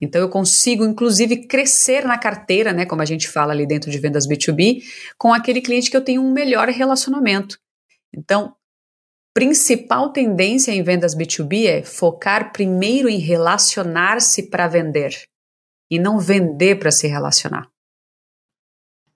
Então 0.00 0.20
eu 0.20 0.28
consigo, 0.28 0.84
inclusive, 0.84 1.46
crescer 1.46 2.04
na 2.04 2.18
carteira, 2.18 2.72
né, 2.72 2.84
como 2.84 3.02
a 3.02 3.06
gente 3.06 3.28
fala 3.28 3.52
ali 3.52 3.66
dentro 3.66 3.90
de 3.90 3.98
vendas 3.98 4.26
B2B, 4.26 4.82
com 5.18 5.32
aquele 5.32 5.60
cliente 5.60 5.90
que 5.90 5.96
eu 5.96 6.04
tenho 6.04 6.22
um 6.22 6.32
melhor 6.32 6.68
relacionamento. 6.68 7.58
Então, 8.14 8.54
principal 9.34 10.12
tendência 10.12 10.72
em 10.72 10.82
vendas 10.82 11.14
B2B 11.14 11.66
é 11.66 11.82
focar 11.82 12.52
primeiro 12.52 13.08
em 13.08 13.18
relacionar-se 13.18 14.50
para 14.50 14.68
vender 14.68 15.14
e 15.90 15.98
não 15.98 16.18
vender 16.18 16.78
para 16.78 16.90
se 16.90 17.06
relacionar. 17.06 17.68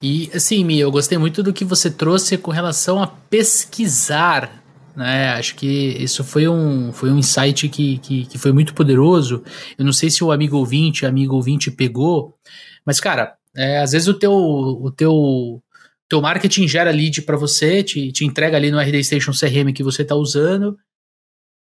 E 0.02 0.30
assim, 0.34 0.64
Mi, 0.64 0.80
eu 0.80 0.90
gostei 0.90 1.18
muito 1.18 1.42
do 1.42 1.52
que 1.52 1.64
você 1.64 1.90
trouxe 1.90 2.38
com 2.38 2.50
relação 2.50 3.02
a 3.02 3.06
pesquisar 3.06 4.59
né? 4.96 5.30
Acho 5.30 5.54
que 5.54 5.66
isso 5.66 6.22
foi 6.24 6.48
um, 6.48 6.92
foi 6.92 7.10
um 7.10 7.18
insight 7.18 7.68
que, 7.68 7.98
que, 7.98 8.26
que 8.26 8.38
foi 8.38 8.52
muito 8.52 8.74
poderoso. 8.74 9.42
Eu 9.78 9.84
não 9.84 9.92
sei 9.92 10.10
se 10.10 10.22
o 10.22 10.32
amigo 10.32 10.56
ouvinte, 10.56 11.06
amigo 11.06 11.36
ouvinte 11.36 11.70
pegou, 11.70 12.36
mas, 12.84 13.00
cara, 13.00 13.36
é, 13.56 13.78
às 13.78 13.92
vezes 13.92 14.08
o 14.08 14.14
teu, 14.14 14.32
o 14.32 14.90
teu, 14.90 15.62
teu 16.08 16.20
marketing 16.20 16.66
gera 16.68 16.90
lead 16.90 17.22
para 17.22 17.36
você, 17.36 17.82
te, 17.82 18.12
te 18.12 18.24
entrega 18.24 18.56
ali 18.56 18.70
no 18.70 18.80
RD 18.80 19.02
Station 19.04 19.32
CRM 19.32 19.72
que 19.72 19.82
você 19.82 20.02
está 20.02 20.14
usando, 20.14 20.78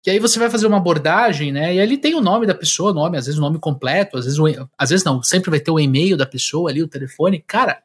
e 0.07 0.11
aí 0.11 0.21
você 0.21 0.39
vai 0.39 0.49
fazer 0.49 0.69
uma 0.69 0.77
abordagem, 0.77 1.51
né? 1.51 1.75
E 1.75 1.81
ali 1.81 1.99
tem 1.99 2.15
o 2.15 2.21
nome 2.21 2.47
da 2.47 2.55
pessoa, 2.55 2.93
nome, 2.93 3.19
às 3.19 3.27
vezes 3.27 3.39
o 3.39 3.43
nome 3.43 3.59
completo, 3.59 4.17
às 4.17 4.25
vezes, 4.25 4.39
o, 4.39 4.47
às 4.79 4.91
vezes 4.91 5.05
não, 5.05 5.21
sempre 5.21 5.51
vai 5.51 5.59
ter 5.59 5.73
o 5.73 5.81
e-mail 5.81 6.17
da 6.17 6.25
pessoa 6.25 6.71
ali, 6.71 6.81
o 6.81 6.87
telefone. 6.87 7.43
Cara, 7.45 7.83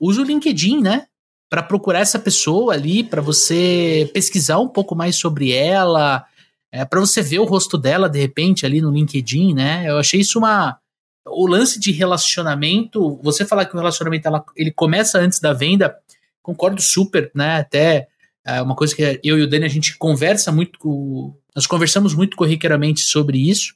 usa 0.00 0.22
o 0.22 0.24
LinkedIn, 0.24 0.80
né? 0.80 1.06
Para 1.52 1.62
procurar 1.62 2.00
essa 2.00 2.18
pessoa 2.18 2.72
ali, 2.72 3.04
para 3.04 3.20
você 3.20 4.10
pesquisar 4.14 4.58
um 4.58 4.68
pouco 4.68 4.94
mais 4.94 5.16
sobre 5.16 5.52
ela, 5.52 6.24
é, 6.72 6.82
para 6.82 6.98
você 6.98 7.20
ver 7.20 7.40
o 7.40 7.44
rosto 7.44 7.76
dela 7.76 8.08
de 8.08 8.18
repente 8.18 8.64
ali 8.64 8.80
no 8.80 8.90
LinkedIn, 8.90 9.52
né? 9.52 9.84
Eu 9.86 9.98
achei 9.98 10.20
isso 10.20 10.38
uma 10.38 10.78
o 11.26 11.46
lance 11.46 11.78
de 11.78 11.92
relacionamento, 11.92 13.20
você 13.22 13.44
falar 13.44 13.66
que 13.66 13.74
o 13.74 13.78
relacionamento 13.78 14.26
ela, 14.26 14.42
ele 14.56 14.70
começa 14.70 15.18
antes 15.18 15.40
da 15.40 15.52
venda, 15.52 15.94
concordo 16.40 16.80
super, 16.80 17.30
né? 17.34 17.56
Até 17.56 18.08
é 18.46 18.62
uma 18.62 18.74
coisa 18.74 18.96
que 18.96 19.20
eu 19.22 19.38
e 19.38 19.42
o 19.42 19.46
Dani 19.46 19.66
a 19.66 19.68
gente 19.68 19.98
conversa 19.98 20.50
muito, 20.50 20.78
com, 20.78 21.36
nós 21.54 21.66
conversamos 21.66 22.14
muito 22.14 22.34
corriqueiramente 22.34 23.02
sobre 23.02 23.36
isso 23.36 23.74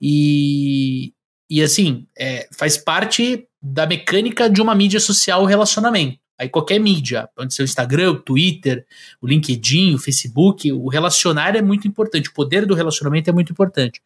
e 0.00 1.12
e 1.50 1.64
assim 1.64 2.06
é, 2.16 2.48
faz 2.56 2.76
parte 2.76 3.44
da 3.60 3.88
mecânica 3.88 4.48
de 4.48 4.62
uma 4.62 4.72
mídia 4.72 5.00
social 5.00 5.42
o 5.42 5.46
relacionamento. 5.46 6.27
Aí 6.38 6.48
qualquer 6.48 6.78
mídia, 6.78 7.28
pode 7.34 7.52
ser 7.52 7.62
o 7.62 7.64
Instagram, 7.64 8.12
o 8.12 8.20
Twitter, 8.20 8.86
o 9.20 9.26
LinkedIn, 9.26 9.94
o 9.94 9.98
Facebook, 9.98 10.70
o 10.72 10.88
relacionar 10.88 11.56
é 11.56 11.62
muito 11.62 11.88
importante, 11.88 12.28
o 12.28 12.32
poder 12.32 12.64
do 12.64 12.74
relacionamento 12.74 13.28
é 13.28 13.32
muito 13.32 13.50
importante. 13.50 14.00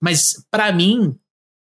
Mas 0.00 0.44
para 0.50 0.72
mim, 0.72 1.14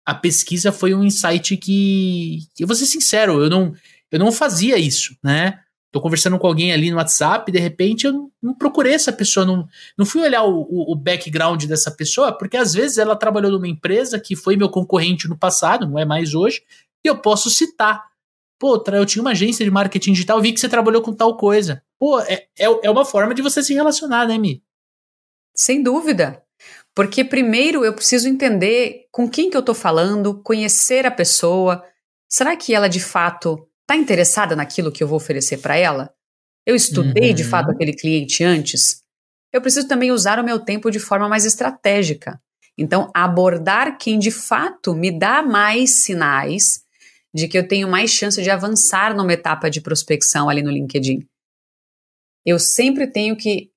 a 0.07 0.15
pesquisa 0.15 0.73
foi 0.73 0.95
um 0.95 1.05
insight 1.05 1.57
que, 1.57 2.41
eu 2.59 2.67
vou 2.67 2.75
ser 2.75 2.87
sincero, 2.87 3.43
eu 3.43 3.51
não, 3.51 3.75
eu 4.11 4.19
não 4.19 4.33
fazia 4.33 4.79
isso, 4.79 5.15
né? 5.23 5.61
Tô 5.93 6.01
conversando 6.01 6.39
com 6.39 6.47
alguém 6.47 6.73
ali 6.73 6.91
no 6.91 6.97
WhatsApp, 6.97 7.51
de 7.51 7.59
repente 7.59 8.07
eu 8.07 8.31
não, 8.41 8.55
procurei 8.55 8.95
essa 8.95 9.13
pessoa, 9.13 9.45
não, 9.45 9.69
não 9.99 10.07
fui 10.07 10.23
olhar 10.23 10.45
o, 10.45 10.63
o, 10.63 10.93
o, 10.93 10.97
background 10.97 11.65
dessa 11.65 11.91
pessoa, 11.91 12.33
porque 12.33 12.57
às 12.57 12.73
vezes 12.73 12.97
ela 12.97 13.17
trabalhou 13.17 13.51
numa 13.51 13.67
empresa 13.67 14.19
que 14.19 14.37
foi 14.37 14.57
meu 14.57 14.69
concorrente 14.69 15.29
no 15.29 15.37
passado, 15.37 15.89
não 15.89 15.99
é 15.99 16.05
mais 16.05 16.33
hoje, 16.33 16.63
e 17.05 17.09
eu 17.09 17.19
posso 17.19 17.51
citar. 17.51 18.10
Pô, 18.61 18.85
eu 18.93 19.07
tinha 19.07 19.23
uma 19.23 19.31
agência 19.31 19.65
de 19.65 19.71
marketing 19.71 20.13
digital, 20.13 20.39
vi 20.39 20.53
que 20.53 20.61
você 20.61 20.69
trabalhou 20.69 21.01
com 21.01 21.15
tal 21.15 21.35
coisa. 21.35 21.83
Pô, 21.99 22.21
é, 22.21 22.47
é, 22.59 22.67
é 22.83 22.91
uma 22.91 23.07
forma 23.07 23.35
de 23.35 23.41
você 23.41 23.63
se 23.63 23.73
relacionar, 23.73 24.29
né, 24.29 24.37
Mi? 24.37 24.63
Sem 25.57 25.83
dúvida. 25.83 26.43
Porque 26.95 27.25
primeiro 27.25 27.87
eu 27.87 27.95
preciso 27.95 28.29
entender 28.29 29.07
com 29.11 29.27
quem 29.27 29.49
que 29.49 29.57
eu 29.57 29.61
estou 29.61 29.75
falando, 29.75 30.43
conhecer 30.43 31.07
a 31.07 31.11
pessoa. 31.11 31.83
Será 32.29 32.55
que 32.55 32.75
ela 32.75 32.87
de 32.87 33.01
fato 33.01 33.67
está 33.81 33.97
interessada 33.97 34.55
naquilo 34.55 34.93
que 34.93 35.03
eu 35.03 35.09
vou 35.09 35.17
oferecer 35.17 35.57
para 35.59 35.77
ela? 35.77 36.13
Eu 36.67 36.77
estudei 36.77 37.31
uhum. 37.31 37.35
de 37.35 37.45
fato 37.45 37.71
aquele 37.71 37.95
cliente 37.95 38.45
antes? 38.45 39.03
Eu 39.51 39.63
preciso 39.63 39.89
também 39.89 40.13
usar 40.13 40.39
o 40.39 40.45
meu 40.45 40.61
tempo 40.61 40.91
de 40.91 41.01
forma 41.01 41.31
mais 41.31 41.47
estratégica. 41.47 42.39
Então, 42.77 43.11
abordar 43.15 43.97
quem 43.97 44.19
de 44.19 44.31
fato 44.31 44.95
me 44.95 45.11
dá 45.11 45.43
mais 45.43 46.03
sinais 46.03 46.85
de 47.35 47.49
que 47.49 47.57
eu 47.57 47.67
tenho 47.67 47.89
mais 47.89 48.11
chance 48.11 48.43
de 48.43 48.51
avançar 48.51 49.15
numa 49.15 49.33
etapa 49.33 49.71
de 49.71 49.81
prospecção 49.81 50.49
ali 50.49 50.63
no 50.63 50.71
LinkedIn. 50.71 51.27
Eu 52.45 52.59
sempre 52.59 53.07
tenho 53.07 53.37
que, 53.37 53.71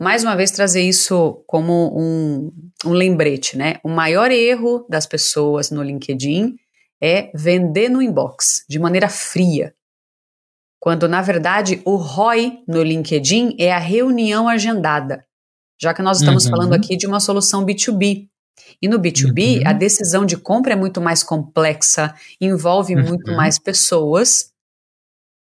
mais 0.00 0.24
uma 0.24 0.36
vez, 0.36 0.50
trazer 0.50 0.82
isso 0.82 1.44
como 1.46 1.92
um, 1.96 2.52
um 2.84 2.92
lembrete, 2.92 3.56
né? 3.56 3.76
O 3.84 3.88
maior 3.88 4.30
erro 4.30 4.86
das 4.88 5.06
pessoas 5.06 5.70
no 5.70 5.82
LinkedIn 5.82 6.56
é 7.02 7.30
vender 7.34 7.88
no 7.88 8.02
inbox, 8.02 8.64
de 8.68 8.78
maneira 8.78 9.08
fria. 9.08 9.74
Quando, 10.78 11.06
na 11.08 11.20
verdade, 11.20 11.82
o 11.84 11.96
ROI 11.96 12.62
no 12.66 12.82
LinkedIn 12.82 13.56
é 13.58 13.70
a 13.70 13.78
reunião 13.78 14.48
agendada, 14.48 15.24
já 15.80 15.92
que 15.92 16.02
nós 16.02 16.20
estamos 16.20 16.44
uhum. 16.44 16.50
falando 16.50 16.72
aqui 16.72 16.96
de 16.96 17.06
uma 17.06 17.20
solução 17.20 17.64
B2B. 17.64 18.28
E 18.80 18.88
no 18.88 18.98
B2B, 18.98 19.58
uhum. 19.58 19.68
a 19.68 19.72
decisão 19.72 20.24
de 20.24 20.36
compra 20.36 20.72
é 20.72 20.76
muito 20.76 21.00
mais 21.00 21.22
complexa, 21.22 22.14
envolve 22.40 22.94
uhum. 22.94 23.02
muito 23.02 23.32
mais 23.32 23.58
pessoas, 23.58 24.52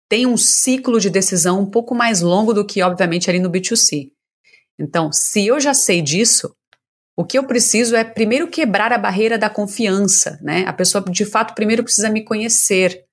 tem 0.10 0.26
um 0.26 0.36
ciclo 0.36 1.00
de 1.00 1.10
decisão 1.10 1.62
um 1.62 1.66
pouco 1.66 1.96
mais 1.96 2.20
longo 2.20 2.54
do 2.54 2.66
que, 2.66 2.82
obviamente, 2.82 3.30
ali 3.30 3.40
no 3.40 3.50
B2C. 3.50 4.12
Então, 4.78 5.12
se 5.12 5.48
eu 5.48 5.60
já 5.60 5.74
sei 5.74 6.02
disso, 6.02 6.54
o 7.16 7.24
que 7.24 7.38
eu 7.38 7.46
preciso 7.46 7.96
é 7.96 8.04
primeiro 8.04 8.50
quebrar 8.50 8.92
a 8.92 8.98
barreira 8.98 9.38
da 9.38 9.50
confiança, 9.50 10.40
né? 10.42 10.66
A 10.68 10.74
pessoa 10.74 11.04
de 11.04 11.24
fato 11.24 11.54
primeiro 11.54 11.84
precisa 11.84 12.10
me 12.10 12.24
conhecer. 12.24 13.06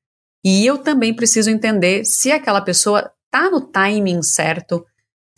E 0.45 0.65
eu 0.65 0.79
também 0.79 1.15
preciso 1.15 1.51
entender 1.51 2.05
se 2.05 2.33
aquela 2.33 2.61
pessoa 2.61 3.13
está 3.27 3.51
no 3.51 3.61
timing 3.61 4.23
certo, 4.23 4.85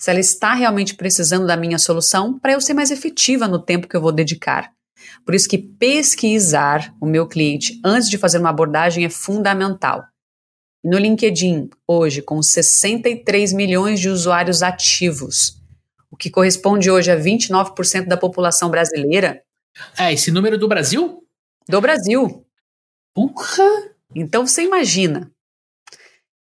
se 0.01 0.11
ela 0.11 0.19
está 0.19 0.55
realmente 0.55 0.95
precisando 0.95 1.47
da 1.47 1.59
minha 1.59 1.79
solução 1.79 2.39
para 2.39 2.55
eu 2.55 2.61
ser 2.61 2.73
mais 2.73 2.91
efetiva 2.91 3.47
no 3.47 3.59
tempo 3.59 3.87
que 3.87 3.95
eu 3.95 4.01
vou 4.01 4.11
dedicar. 4.11 4.73
Por 5.27 5.35
isso 5.35 5.47
que 5.47 5.59
pesquisar 5.59 6.95
o 6.99 7.05
meu 7.05 7.29
cliente 7.29 7.79
antes 7.85 8.09
de 8.09 8.17
fazer 8.17 8.39
uma 8.39 8.49
abordagem 8.49 9.05
é 9.05 9.11
fundamental. 9.11 10.03
No 10.83 10.97
LinkedIn, 10.97 11.69
hoje, 11.87 12.23
com 12.23 12.43
63 12.43 13.53
milhões 13.53 14.01
de 14.01 14.09
usuários 14.09 14.63
ativos, 14.63 15.61
o 16.11 16.17
que 16.17 16.31
corresponde 16.31 16.91
hoje 16.91 17.11
a 17.11 17.17
29% 17.17 18.07
da 18.07 18.17
população 18.17 18.71
brasileira. 18.71 19.43
É, 19.99 20.15
esse 20.15 20.31
número 20.31 20.57
do 20.57 20.67
Brasil? 20.67 21.23
Do 21.69 21.79
Brasil. 21.79 22.47
Porra! 23.15 23.69
Então 24.15 24.47
você 24.47 24.63
imagina. 24.63 25.31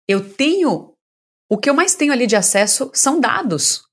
Eu 0.08 0.32
tenho 0.32 0.93
o 1.54 1.56
que 1.56 1.70
eu 1.70 1.74
mais 1.74 1.94
tenho 1.94 2.12
ali 2.12 2.26
de 2.26 2.34
acesso 2.34 2.90
são 2.92 3.20
dados. 3.20 3.84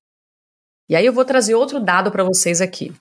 E 0.90 0.96
aí 0.96 1.06
eu 1.06 1.14
vou 1.14 1.24
trazer 1.24 1.54
outro 1.54 1.80
dado 1.80 2.12
para 2.12 2.24
vocês 2.24 2.60
aqui. 2.60 2.92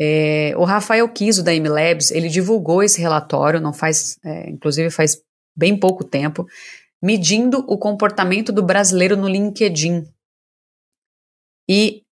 É, 0.00 0.52
o 0.56 0.62
Rafael 0.62 1.08
Kiso 1.08 1.42
da 1.42 1.52
MLabs, 1.52 2.12
ele 2.12 2.28
divulgou 2.28 2.80
esse 2.80 3.00
relatório, 3.00 3.60
não 3.60 3.72
faz, 3.72 4.20
é, 4.24 4.48
inclusive 4.48 4.88
faz 4.88 5.20
bem 5.56 5.76
pouco 5.76 6.04
tempo, 6.04 6.46
medindo 7.02 7.58
o 7.66 7.76
comportamento 7.76 8.52
do 8.52 8.62
brasileiro 8.62 9.16
no 9.16 9.28
LinkedIn. 9.28 10.08
E 11.68 12.02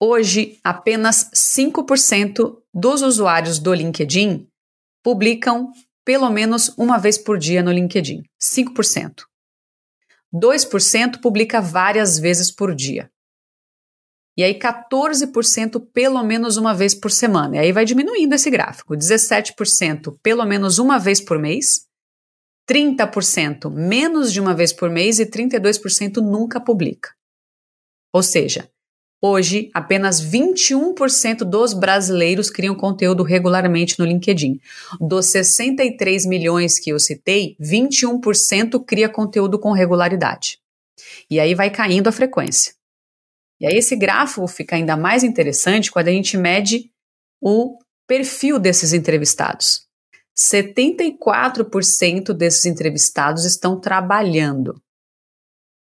hoje 0.00 0.58
apenas 0.64 1.30
5% 1.34 2.62
dos 2.72 3.02
usuários 3.02 3.58
do 3.58 3.74
LinkedIn 3.74 4.48
publicam 5.04 5.70
pelo 6.02 6.30
menos 6.30 6.70
uma 6.78 6.96
vez 6.96 7.18
por 7.18 7.38
dia 7.38 7.62
no 7.62 7.70
LinkedIn. 7.70 8.22
5%. 8.42 9.31
2% 10.32 11.20
publica 11.20 11.60
várias 11.60 12.18
vezes 12.18 12.50
por 12.50 12.74
dia. 12.74 13.10
E 14.36 14.42
aí 14.42 14.58
14% 14.58 15.86
pelo 15.92 16.22
menos 16.22 16.56
uma 16.56 16.72
vez 16.72 16.94
por 16.94 17.10
semana. 17.10 17.56
E 17.56 17.58
aí 17.58 17.72
vai 17.72 17.84
diminuindo 17.84 18.34
esse 18.34 18.50
gráfico. 18.50 18.94
17% 18.94 20.18
pelo 20.22 20.44
menos 20.46 20.78
uma 20.78 20.98
vez 20.98 21.20
por 21.20 21.38
mês. 21.38 21.86
30% 22.68 23.70
menos 23.70 24.32
de 24.32 24.40
uma 24.40 24.54
vez 24.54 24.72
por 24.72 24.88
mês 24.88 25.18
e 25.18 25.26
32% 25.26 26.16
nunca 26.16 26.60
publica. 26.60 27.10
Ou 28.12 28.22
seja, 28.22 28.71
hoje 29.22 29.70
apenas 29.72 30.20
21% 30.20 31.44
dos 31.44 31.72
brasileiros 31.72 32.50
criam 32.50 32.74
conteúdo 32.74 33.22
regularmente 33.22 33.96
no 33.98 34.04
LinkedIn. 34.04 34.60
Dos 35.00 35.26
63 35.26 36.26
milhões 36.26 36.80
que 36.80 36.90
eu 36.90 36.98
citei, 36.98 37.56
21% 37.60 38.84
cria 38.84 39.08
conteúdo 39.08 39.60
com 39.60 39.70
regularidade. 39.70 40.58
E 41.30 41.38
aí 41.38 41.54
vai 41.54 41.70
caindo 41.70 42.08
a 42.08 42.12
frequência. 42.12 42.74
E 43.60 43.66
aí 43.66 43.78
esse 43.78 43.94
gráfico 43.94 44.48
fica 44.48 44.74
ainda 44.74 44.96
mais 44.96 45.22
interessante 45.22 45.92
quando 45.92 46.08
a 46.08 46.12
gente 46.12 46.36
mede 46.36 46.90
o 47.40 47.78
perfil 48.08 48.58
desses 48.58 48.92
entrevistados. 48.92 49.86
74% 50.36 52.32
desses 52.32 52.66
entrevistados 52.66 53.44
estão 53.44 53.78
trabalhando 53.78 54.82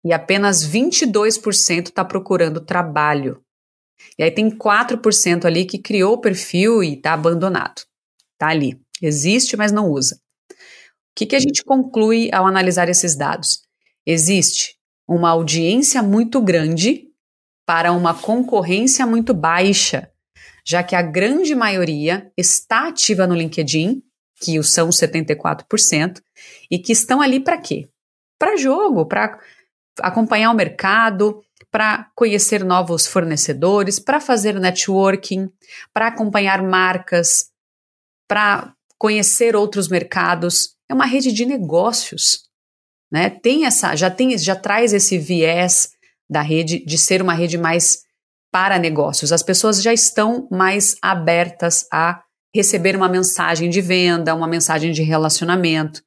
e 0.03 0.11
apenas 0.11 0.65
22% 0.65 1.87
está 1.87 2.03
procurando 2.03 2.59
trabalho. 2.59 3.41
E 4.17 4.23
aí 4.23 4.31
tem 4.31 4.49
4% 4.49 5.45
ali 5.45 5.65
que 5.65 5.77
criou 5.77 6.15
o 6.15 6.21
perfil 6.21 6.83
e 6.83 6.95
está 6.95 7.13
abandonado. 7.13 7.83
Está 8.33 8.49
ali. 8.49 8.79
Existe, 9.01 9.55
mas 9.55 9.71
não 9.71 9.89
usa. 9.89 10.19
O 10.51 10.55
que, 11.15 11.25
que 11.25 11.35
a 11.35 11.39
gente 11.39 11.63
conclui 11.63 12.29
ao 12.33 12.45
analisar 12.45 12.89
esses 12.89 13.15
dados? 13.15 13.61
Existe 14.05 14.75
uma 15.07 15.29
audiência 15.29 16.01
muito 16.01 16.41
grande 16.41 17.07
para 17.65 17.91
uma 17.91 18.13
concorrência 18.13 19.05
muito 19.05 19.33
baixa, 19.33 20.09
já 20.65 20.83
que 20.83 20.95
a 20.95 21.01
grande 21.01 21.55
maioria 21.55 22.31
está 22.37 22.87
ativa 22.87 23.25
no 23.25 23.35
LinkedIn 23.35 24.01
que 24.43 24.61
são 24.63 24.89
74%, 24.89 26.21
e 26.69 26.77
que 26.77 26.91
estão 26.91 27.21
ali 27.21 27.39
para 27.39 27.57
quê? 27.57 27.87
Para 28.37 28.57
jogo, 28.57 29.05
para 29.05 29.39
acompanhar 30.01 30.51
o 30.51 30.56
mercado, 30.56 31.41
para 31.73 32.08
conhecer 32.15 32.63
novos 32.63 33.08
fornecedores, 33.08 33.99
para 33.99 34.21
fazer 34.21 34.60
networking, 34.60 35.49
para 35.91 36.08
acompanhar 36.08 36.62
marcas, 36.62 37.47
para 38.27 38.73
conhecer 38.99 39.56
outros 39.56 39.88
mercados. 39.88 40.75
É 40.88 40.93
uma 40.93 41.08
rede 41.08 41.32
de 41.32 41.47
negócios, 41.47 42.43
né? 43.12 43.29
Tem 43.29 43.65
essa, 43.65 43.95
já 43.95 44.12
tem, 44.12 44.38
já 44.38 44.56
traz 44.56 44.93
esse 44.93 45.17
viés 45.17 45.89
da 46.29 46.41
rede 46.41 46.86
de 46.86 46.97
ser 46.97 47.23
uma 47.23 47.34
rede 47.34 47.58
mais 47.58 48.03
para 48.51 48.77
negócios. 48.77 49.32
As 49.32 49.41
pessoas 49.41 49.82
já 49.82 49.91
estão 49.91 50.47
mais 50.51 50.95
abertas 51.01 51.88
a 51.91 52.21
receber 52.53 52.95
uma 52.95 53.10
mensagem 53.10 53.67
de 53.67 53.82
venda, 53.82 54.36
uma 54.36 54.47
mensagem 54.47 54.91
de 54.91 55.01
relacionamento. 55.01 56.03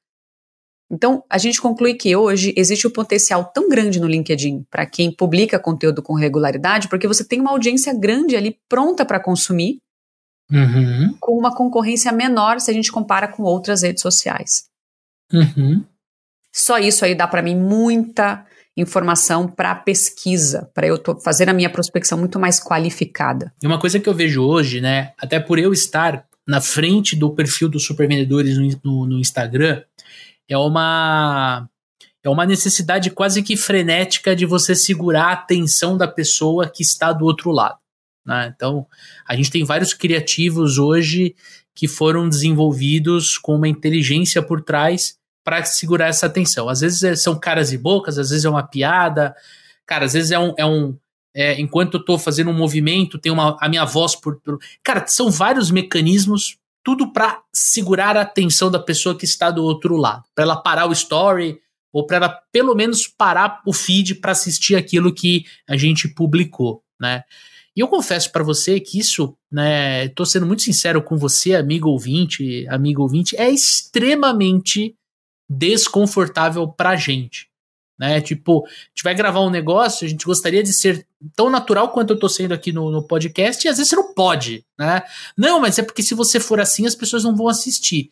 Então, 0.90 1.24
a 1.28 1.36
gente 1.36 1.60
conclui 1.60 1.94
que 1.94 2.14
hoje 2.14 2.54
existe 2.56 2.86
um 2.86 2.90
potencial 2.90 3.44
tão 3.44 3.68
grande 3.68 3.98
no 3.98 4.06
LinkedIn 4.06 4.64
para 4.70 4.86
quem 4.86 5.10
publica 5.10 5.58
conteúdo 5.58 6.00
com 6.00 6.14
regularidade, 6.14 6.88
porque 6.88 7.08
você 7.08 7.24
tem 7.24 7.40
uma 7.40 7.50
audiência 7.50 7.92
grande 7.92 8.36
ali 8.36 8.56
pronta 8.68 9.04
para 9.04 9.18
consumir, 9.18 9.78
uhum. 10.50 11.16
com 11.18 11.36
uma 11.36 11.54
concorrência 11.54 12.12
menor 12.12 12.60
se 12.60 12.70
a 12.70 12.74
gente 12.74 12.92
compara 12.92 13.26
com 13.26 13.42
outras 13.42 13.82
redes 13.82 14.00
sociais. 14.00 14.66
Uhum. 15.32 15.84
Só 16.52 16.78
isso 16.78 17.04
aí 17.04 17.14
dá 17.14 17.26
para 17.26 17.42
mim 17.42 17.56
muita 17.56 18.46
informação 18.76 19.48
para 19.48 19.74
pesquisa, 19.74 20.70
para 20.72 20.86
eu 20.86 21.02
fazer 21.24 21.48
a 21.48 21.52
minha 21.52 21.70
prospecção 21.70 22.16
muito 22.16 22.38
mais 22.38 22.60
qualificada. 22.60 23.52
E 23.60 23.66
uma 23.66 23.80
coisa 23.80 23.98
que 23.98 24.08
eu 24.08 24.14
vejo 24.14 24.42
hoje, 24.42 24.80
né, 24.80 25.12
até 25.18 25.40
por 25.40 25.58
eu 25.58 25.72
estar 25.72 26.26
na 26.46 26.60
frente 26.60 27.16
do 27.16 27.34
perfil 27.34 27.68
dos 27.68 27.84
supervendedores 27.84 28.56
no, 28.56 28.68
no, 28.84 29.06
no 29.06 29.18
Instagram 29.18 29.82
é 30.48 30.56
uma 30.56 31.68
é 32.22 32.28
uma 32.28 32.44
necessidade 32.44 33.10
quase 33.10 33.40
que 33.40 33.56
frenética 33.56 34.34
de 34.34 34.44
você 34.44 34.74
segurar 34.74 35.26
a 35.26 35.32
atenção 35.32 35.96
da 35.96 36.08
pessoa 36.08 36.68
que 36.68 36.82
está 36.82 37.12
do 37.12 37.24
outro 37.24 37.52
lado. 37.52 37.78
Né? 38.26 38.52
Então, 38.54 38.84
a 39.24 39.36
gente 39.36 39.50
tem 39.50 39.62
vários 39.62 39.94
criativos 39.94 40.76
hoje 40.76 41.36
que 41.72 41.86
foram 41.86 42.28
desenvolvidos 42.28 43.38
com 43.38 43.54
uma 43.54 43.68
inteligência 43.68 44.42
por 44.42 44.60
trás 44.60 45.16
para 45.44 45.64
segurar 45.64 46.08
essa 46.08 46.26
atenção. 46.26 46.68
Às 46.68 46.80
vezes 46.80 47.04
é, 47.04 47.14
são 47.14 47.38
caras 47.38 47.72
e 47.72 47.78
bocas, 47.78 48.18
às 48.18 48.30
vezes 48.30 48.44
é 48.44 48.50
uma 48.50 48.64
piada, 48.64 49.32
cara, 49.86 50.06
às 50.06 50.14
vezes 50.14 50.32
é 50.32 50.38
um, 50.38 50.52
é 50.58 50.66
um, 50.66 50.98
é, 51.32 51.60
enquanto 51.60 51.94
eu 51.94 52.00
estou 52.00 52.18
fazendo 52.18 52.50
um 52.50 52.56
movimento, 52.56 53.18
tem 53.18 53.30
uma, 53.30 53.56
a 53.60 53.68
minha 53.68 53.84
voz 53.84 54.16
por, 54.16 54.40
por. 54.40 54.58
Cara, 54.82 55.06
são 55.06 55.30
vários 55.30 55.70
mecanismos, 55.70 56.58
tudo 56.86 57.12
para 57.12 57.42
segurar 57.52 58.16
a 58.16 58.20
atenção 58.20 58.70
da 58.70 58.78
pessoa 58.78 59.18
que 59.18 59.24
está 59.24 59.50
do 59.50 59.64
outro 59.64 59.96
lado. 59.96 60.22
Para 60.32 60.44
ela 60.44 60.54
parar 60.54 60.86
o 60.86 60.92
story, 60.92 61.58
ou 61.92 62.06
para 62.06 62.18
ela 62.18 62.40
pelo 62.52 62.76
menos 62.76 63.08
parar 63.08 63.60
o 63.66 63.72
feed 63.72 64.14
para 64.14 64.30
assistir 64.30 64.76
aquilo 64.76 65.12
que 65.12 65.44
a 65.68 65.76
gente 65.76 66.06
publicou, 66.06 66.84
né? 67.00 67.24
E 67.74 67.80
eu 67.80 67.88
confesso 67.88 68.30
para 68.30 68.44
você 68.44 68.78
que 68.78 69.00
isso, 69.00 69.36
né, 69.50 70.06
tô 70.10 70.24
sendo 70.24 70.46
muito 70.46 70.62
sincero 70.62 71.02
com 71.02 71.16
você, 71.16 71.56
amigo 71.56 71.88
ouvinte, 71.88 72.64
amigo 72.68 73.02
ouvinte, 73.02 73.36
é 73.36 73.50
extremamente 73.50 74.94
desconfortável 75.50 76.68
pra 76.68 76.94
gente 76.94 77.45
né? 77.98 78.20
Tipo, 78.20 78.66
a 78.66 78.70
gente 78.88 79.02
vai 79.02 79.14
gravar 79.14 79.40
um 79.40 79.50
negócio, 79.50 80.06
a 80.06 80.08
gente 80.08 80.24
gostaria 80.24 80.62
de 80.62 80.72
ser 80.72 81.06
tão 81.34 81.50
natural 81.50 81.90
quanto 81.90 82.12
eu 82.12 82.18
tô 82.18 82.28
sendo 82.28 82.52
aqui 82.52 82.72
no, 82.72 82.90
no, 82.90 83.02
podcast, 83.02 83.66
e 83.66 83.70
às 83.70 83.78
vezes 83.78 83.90
você 83.90 83.96
não 83.96 84.12
pode, 84.12 84.64
né? 84.78 85.02
Não, 85.36 85.60
mas 85.60 85.78
é 85.78 85.82
porque 85.82 86.02
se 86.02 86.14
você 86.14 86.38
for 86.38 86.60
assim, 86.60 86.86
as 86.86 86.94
pessoas 86.94 87.24
não 87.24 87.34
vão 87.34 87.48
assistir. 87.48 88.10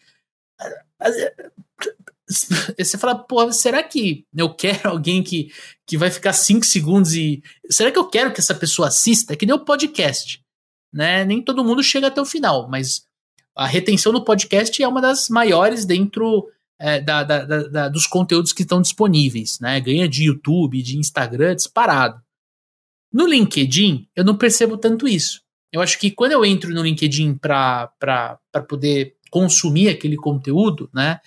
Você 2.78 2.96
fala, 2.96 3.14
pô, 3.14 3.52
será 3.52 3.82
que 3.82 4.24
eu 4.34 4.52
quero 4.54 4.88
alguém 4.88 5.22
que, 5.22 5.52
que 5.86 5.98
vai 5.98 6.10
ficar 6.10 6.32
cinco 6.32 6.64
segundos 6.64 7.14
e. 7.14 7.42
Será 7.70 7.90
que 7.92 7.98
eu 7.98 8.08
quero 8.08 8.32
que 8.32 8.40
essa 8.40 8.54
pessoa 8.54 8.88
assista? 8.88 9.34
É 9.34 9.36
que 9.36 9.44
nem 9.44 9.54
o 9.54 9.64
podcast. 9.64 10.42
Né? 10.92 11.24
Nem 11.24 11.42
todo 11.42 11.64
mundo 11.64 11.82
chega 11.82 12.06
até 12.06 12.20
o 12.20 12.24
final, 12.24 12.68
mas 12.68 13.04
a 13.54 13.66
retenção 13.66 14.12
no 14.12 14.24
podcast 14.24 14.82
é 14.82 14.88
uma 14.88 15.00
das 15.00 15.28
maiores 15.28 15.84
dentro 15.84 16.48
é, 16.78 17.00
da, 17.00 17.22
da, 17.22 17.44
da, 17.44 17.88
dos 17.88 18.06
conteúdos 18.06 18.52
que 18.52 18.62
estão 18.62 18.82
disponíveis, 18.82 19.58
né? 19.60 19.80
Ganha 19.80 20.08
de 20.08 20.24
YouTube, 20.24 20.82
de 20.82 20.98
Instagram, 20.98 21.54
disparado. 21.54 22.20
No 23.12 23.26
LinkedIn, 23.26 24.08
eu 24.14 24.24
não 24.24 24.36
percebo 24.36 24.76
tanto 24.76 25.06
isso. 25.06 25.40
Eu 25.72 25.80
acho 25.80 25.98
que 25.98 26.10
quando 26.10 26.32
eu 26.32 26.44
entro 26.44 26.72
no 26.72 26.82
LinkedIn 26.82 27.34
para 27.36 27.88
poder 28.68 29.16
consumir 29.30 29.88
aquele 29.88 30.16
conteúdo, 30.16 30.88
né? 30.92 31.20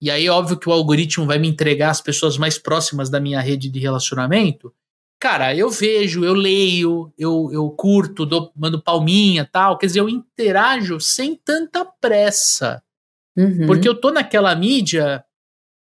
E 0.00 0.10
aí, 0.10 0.28
óbvio 0.30 0.58
que 0.58 0.68
o 0.68 0.72
algoritmo 0.72 1.26
vai 1.26 1.38
me 1.38 1.48
entregar 1.48 1.90
as 1.90 2.00
pessoas 2.00 2.38
mais 2.38 2.56
próximas 2.56 3.10
da 3.10 3.20
minha 3.20 3.40
rede 3.40 3.68
de 3.68 3.78
relacionamento. 3.78 4.72
Cara, 5.20 5.54
eu 5.54 5.68
vejo, 5.68 6.24
eu 6.24 6.32
leio, 6.32 7.12
eu, 7.18 7.50
eu 7.52 7.68
curto, 7.70 8.24
dou, 8.24 8.50
mando 8.56 8.82
palminha 8.82 9.44
tal. 9.44 9.76
Quer 9.76 9.86
dizer, 9.86 10.00
eu 10.00 10.08
interajo 10.08 10.98
sem 10.98 11.36
tanta 11.36 11.84
pressa. 11.84 12.82
Uhum. 13.36 13.66
Porque 13.66 13.88
eu 13.88 13.94
tô 13.94 14.10
naquela 14.10 14.54
mídia 14.54 15.24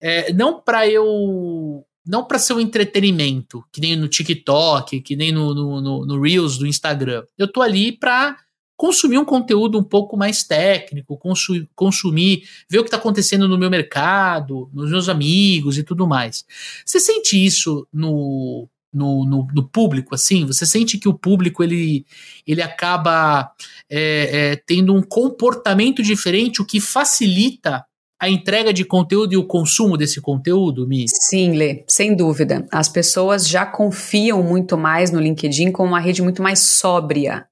é, 0.00 0.32
não 0.32 0.60
para 0.60 0.88
eu. 0.88 1.84
Não 2.06 2.24
para 2.24 2.38
ser 2.38 2.54
um 2.54 2.60
entretenimento, 2.60 3.62
que 3.70 3.80
nem 3.80 3.94
no 3.94 4.08
TikTok, 4.08 5.00
que 5.02 5.14
nem 5.14 5.30
no, 5.30 5.54
no, 5.54 5.80
no, 5.80 6.06
no 6.06 6.20
Reels 6.20 6.56
do 6.56 6.66
Instagram. 6.66 7.22
Eu 7.36 7.46
tô 7.46 7.60
ali 7.60 7.92
para 7.92 8.36
consumir 8.74 9.18
um 9.18 9.24
conteúdo 9.26 9.78
um 9.78 9.84
pouco 9.84 10.16
mais 10.16 10.42
técnico, 10.42 11.18
consu 11.18 11.68
consumir, 11.74 12.48
ver 12.68 12.78
o 12.78 12.82
que 12.82 12.88
está 12.88 12.96
acontecendo 12.96 13.46
no 13.46 13.58
meu 13.58 13.68
mercado, 13.68 14.70
nos 14.72 14.90
meus 14.90 15.10
amigos 15.10 15.76
e 15.76 15.82
tudo 15.82 16.06
mais. 16.06 16.46
Você 16.86 16.98
sente 16.98 17.36
isso 17.36 17.86
no, 17.92 18.66
no, 18.92 19.24
no, 19.24 19.46
no, 19.52 19.68
público, 19.68 20.14
assim? 20.14 20.44
Você 20.46 20.66
sente 20.66 20.98
que 20.98 21.08
o 21.08 21.14
público 21.14 21.62
ele, 21.62 22.04
ele 22.46 22.62
acaba 22.62 23.52
é, 23.88 24.52
é, 24.52 24.56
tendo 24.56 24.94
um 24.94 25.02
comportamento 25.02 26.02
diferente, 26.02 26.60
o 26.60 26.66
que 26.66 26.80
facilita 26.80 27.84
a 28.20 28.28
entrega 28.28 28.72
de 28.72 28.84
conteúdo 28.84 29.32
e 29.32 29.36
o 29.36 29.46
consumo 29.46 29.96
desse 29.96 30.20
conteúdo, 30.20 30.86
Mi? 30.86 31.06
Sim, 31.08 31.52
Lê, 31.52 31.84
sem 31.88 32.14
dúvida. 32.14 32.66
As 32.70 32.88
pessoas 32.88 33.48
já 33.48 33.64
confiam 33.64 34.42
muito 34.42 34.76
mais 34.76 35.10
no 35.10 35.20
LinkedIn 35.20 35.72
como 35.72 35.88
uma 35.88 36.00
rede 36.00 36.20
muito 36.20 36.42
mais 36.42 36.58
sóbria. 36.58 37.46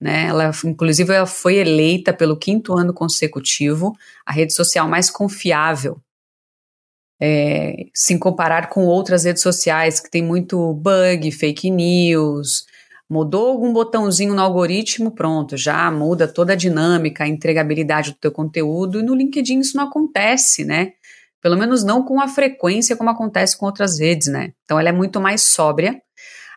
Né? 0.00 0.28
Ela, 0.28 0.50
inclusive, 0.64 1.12
ela 1.12 1.26
foi 1.26 1.56
eleita 1.56 2.12
pelo 2.12 2.36
quinto 2.36 2.76
ano 2.76 2.94
consecutivo 2.94 3.92
a 4.24 4.32
rede 4.32 4.54
social 4.54 4.88
mais 4.88 5.10
confiável 5.10 6.00
é, 7.24 7.86
se 7.94 8.18
comparar 8.18 8.68
com 8.68 8.84
outras 8.84 9.22
redes 9.22 9.44
sociais 9.44 10.00
que 10.00 10.10
tem 10.10 10.20
muito 10.20 10.74
bug, 10.74 11.30
fake 11.30 11.70
news, 11.70 12.66
mudou 13.08 13.46
algum 13.46 13.72
botãozinho 13.72 14.34
no 14.34 14.42
algoritmo, 14.42 15.12
pronto, 15.12 15.56
já 15.56 15.88
muda 15.88 16.26
toda 16.26 16.54
a 16.54 16.56
dinâmica, 16.56 17.22
a 17.22 17.28
entregabilidade 17.28 18.10
do 18.10 18.16
teu 18.16 18.32
conteúdo, 18.32 18.98
e 18.98 19.04
no 19.04 19.14
LinkedIn 19.14 19.60
isso 19.60 19.76
não 19.76 19.84
acontece, 19.84 20.64
né? 20.64 20.94
Pelo 21.40 21.56
menos 21.56 21.84
não 21.84 22.04
com 22.04 22.20
a 22.20 22.26
frequência 22.26 22.96
como 22.96 23.10
acontece 23.10 23.56
com 23.56 23.66
outras 23.66 24.00
redes, 24.00 24.26
né? 24.26 24.52
Então 24.64 24.80
ela 24.80 24.88
é 24.88 24.92
muito 24.92 25.20
mais 25.20 25.42
sóbria, 25.42 26.02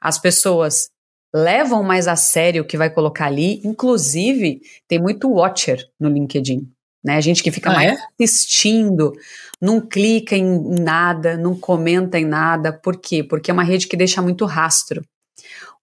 as 0.02 0.18
pessoas 0.18 0.90
levam 1.32 1.84
mais 1.84 2.08
a 2.08 2.16
sério 2.16 2.64
o 2.64 2.66
que 2.66 2.78
vai 2.78 2.90
colocar 2.90 3.28
ali, 3.28 3.62
inclusive 3.64 4.62
tem 4.88 4.98
muito 4.98 5.30
watcher 5.30 5.78
no 6.00 6.10
LinkedIn, 6.10 6.68
né? 7.06 7.16
A 7.16 7.22
gente 7.22 7.44
que 7.44 7.52
fica 7.52 7.70
ah, 7.70 7.74
mais 7.74 7.92
é? 7.94 8.24
assistindo, 8.24 9.14
não 9.62 9.80
clica 9.80 10.36
em 10.36 10.82
nada, 10.82 11.38
não 11.38 11.56
comenta 11.56 12.18
em 12.18 12.26
nada. 12.26 12.74
Por 12.74 13.00
quê? 13.00 13.24
Porque 13.24 13.52
é 13.52 13.54
uma 13.54 13.64
rede 13.64 13.88
que 13.88 13.96
deixa 13.96 14.22
muito 14.22 14.44
rastro. 14.46 15.06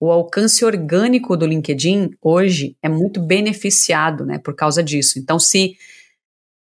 O 0.01 0.11
alcance 0.11 0.65
orgânico 0.65 1.37
do 1.37 1.47
LinkedIn 1.47 2.11
hoje 2.21 2.77
é 2.83 2.89
muito 2.89 3.21
beneficiado, 3.21 4.27
né, 4.27 4.39
por 4.39 4.53
causa 4.57 4.83
disso. 4.83 5.21
Então, 5.21 5.39
se, 5.39 5.77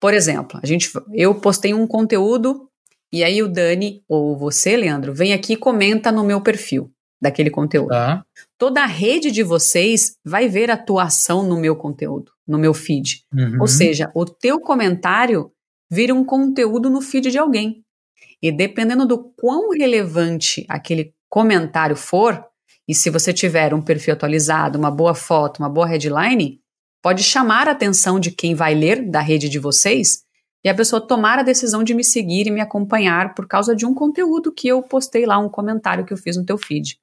por 0.00 0.14
exemplo, 0.14 0.60
a 0.62 0.66
gente, 0.66 0.88
eu 1.12 1.34
postei 1.34 1.74
um 1.74 1.84
conteúdo 1.84 2.68
e 3.12 3.24
aí 3.24 3.42
o 3.42 3.48
Dani 3.48 4.00
ou 4.08 4.38
você, 4.38 4.76
Leandro, 4.76 5.12
vem 5.12 5.32
aqui 5.32 5.54
e 5.54 5.56
comenta 5.56 6.12
no 6.12 6.22
meu 6.22 6.40
perfil 6.40 6.88
daquele 7.22 7.50
conteúdo. 7.50 7.90
Tá. 7.90 8.24
Toda 8.58 8.82
a 8.82 8.86
rede 8.86 9.30
de 9.30 9.42
vocês 9.42 10.16
vai 10.24 10.48
ver 10.48 10.70
atuação 10.70 11.42
no 11.42 11.58
meu 11.58 11.76
conteúdo 11.76 12.32
no 12.46 12.58
meu 12.58 12.74
feed. 12.74 13.24
Uhum. 13.32 13.58
Ou 13.60 13.66
seja, 13.66 14.10
o 14.14 14.24
teu 14.24 14.60
comentário 14.60 15.50
vira 15.90 16.14
um 16.14 16.24
conteúdo 16.24 16.90
no 16.90 17.00
feed 17.00 17.30
de 17.30 17.38
alguém. 17.38 17.82
E 18.42 18.50
dependendo 18.50 19.06
do 19.06 19.18
quão 19.36 19.70
relevante 19.70 20.66
aquele 20.68 21.14
comentário 21.28 21.96
for, 21.96 22.44
e 22.86 22.94
se 22.94 23.08
você 23.10 23.32
tiver 23.32 23.72
um 23.72 23.80
perfil 23.80 24.14
atualizado, 24.14 24.78
uma 24.78 24.90
boa 24.90 25.14
foto, 25.14 25.58
uma 25.60 25.68
boa 25.68 25.86
headline, 25.86 26.60
pode 27.02 27.22
chamar 27.22 27.68
a 27.68 27.72
atenção 27.72 28.18
de 28.18 28.30
quem 28.30 28.54
vai 28.54 28.74
ler 28.74 29.08
da 29.08 29.20
rede 29.20 29.48
de 29.48 29.58
vocês 29.58 30.24
e 30.64 30.68
a 30.68 30.74
pessoa 30.74 31.04
tomar 31.04 31.38
a 31.38 31.42
decisão 31.42 31.82
de 31.82 31.94
me 31.94 32.04
seguir 32.04 32.46
e 32.46 32.50
me 32.50 32.60
acompanhar 32.60 33.34
por 33.34 33.46
causa 33.46 33.74
de 33.74 33.86
um 33.86 33.94
conteúdo 33.94 34.52
que 34.52 34.68
eu 34.68 34.82
postei 34.82 35.26
lá, 35.26 35.38
um 35.38 35.48
comentário 35.48 36.04
que 36.04 36.12
eu 36.12 36.16
fiz 36.16 36.36
no 36.36 36.44
teu 36.44 36.58
feed. 36.58 36.98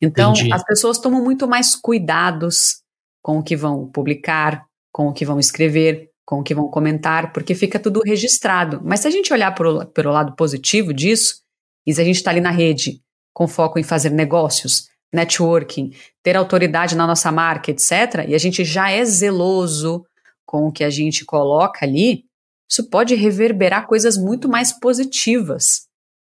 Então, 0.00 0.32
Entendi. 0.32 0.52
as 0.52 0.64
pessoas 0.64 0.98
tomam 0.98 1.22
muito 1.22 1.48
mais 1.48 1.74
cuidados 1.74 2.82
com 3.22 3.38
o 3.38 3.42
que 3.42 3.56
vão 3.56 3.86
publicar, 3.88 4.64
com 4.92 5.08
o 5.08 5.12
que 5.12 5.24
vão 5.24 5.38
escrever, 5.38 6.10
com 6.24 6.40
o 6.40 6.42
que 6.42 6.54
vão 6.54 6.68
comentar, 6.68 7.32
porque 7.32 7.54
fica 7.54 7.78
tudo 7.78 8.00
registrado. 8.04 8.80
Mas 8.84 9.00
se 9.00 9.08
a 9.08 9.10
gente 9.10 9.32
olhar 9.32 9.54
pelo, 9.54 9.86
pelo 9.86 10.12
lado 10.12 10.36
positivo 10.36 10.92
disso, 10.92 11.42
e 11.86 11.94
se 11.94 12.00
a 12.00 12.04
gente 12.04 12.16
está 12.16 12.30
ali 12.30 12.40
na 12.40 12.50
rede 12.50 13.00
com 13.32 13.48
foco 13.48 13.78
em 13.78 13.82
fazer 13.82 14.10
negócios, 14.10 14.88
networking, 15.12 15.92
ter 16.22 16.36
autoridade 16.36 16.94
na 16.94 17.06
nossa 17.06 17.32
marca, 17.32 17.70
etc., 17.70 18.26
e 18.28 18.34
a 18.34 18.38
gente 18.38 18.64
já 18.64 18.90
é 18.90 19.04
zeloso 19.04 20.04
com 20.44 20.66
o 20.66 20.72
que 20.72 20.84
a 20.84 20.90
gente 20.90 21.24
coloca 21.24 21.84
ali, 21.84 22.24
isso 22.70 22.88
pode 22.90 23.14
reverberar 23.14 23.86
coisas 23.86 24.18
muito 24.18 24.48
mais 24.48 24.72
positivas. 24.72 25.86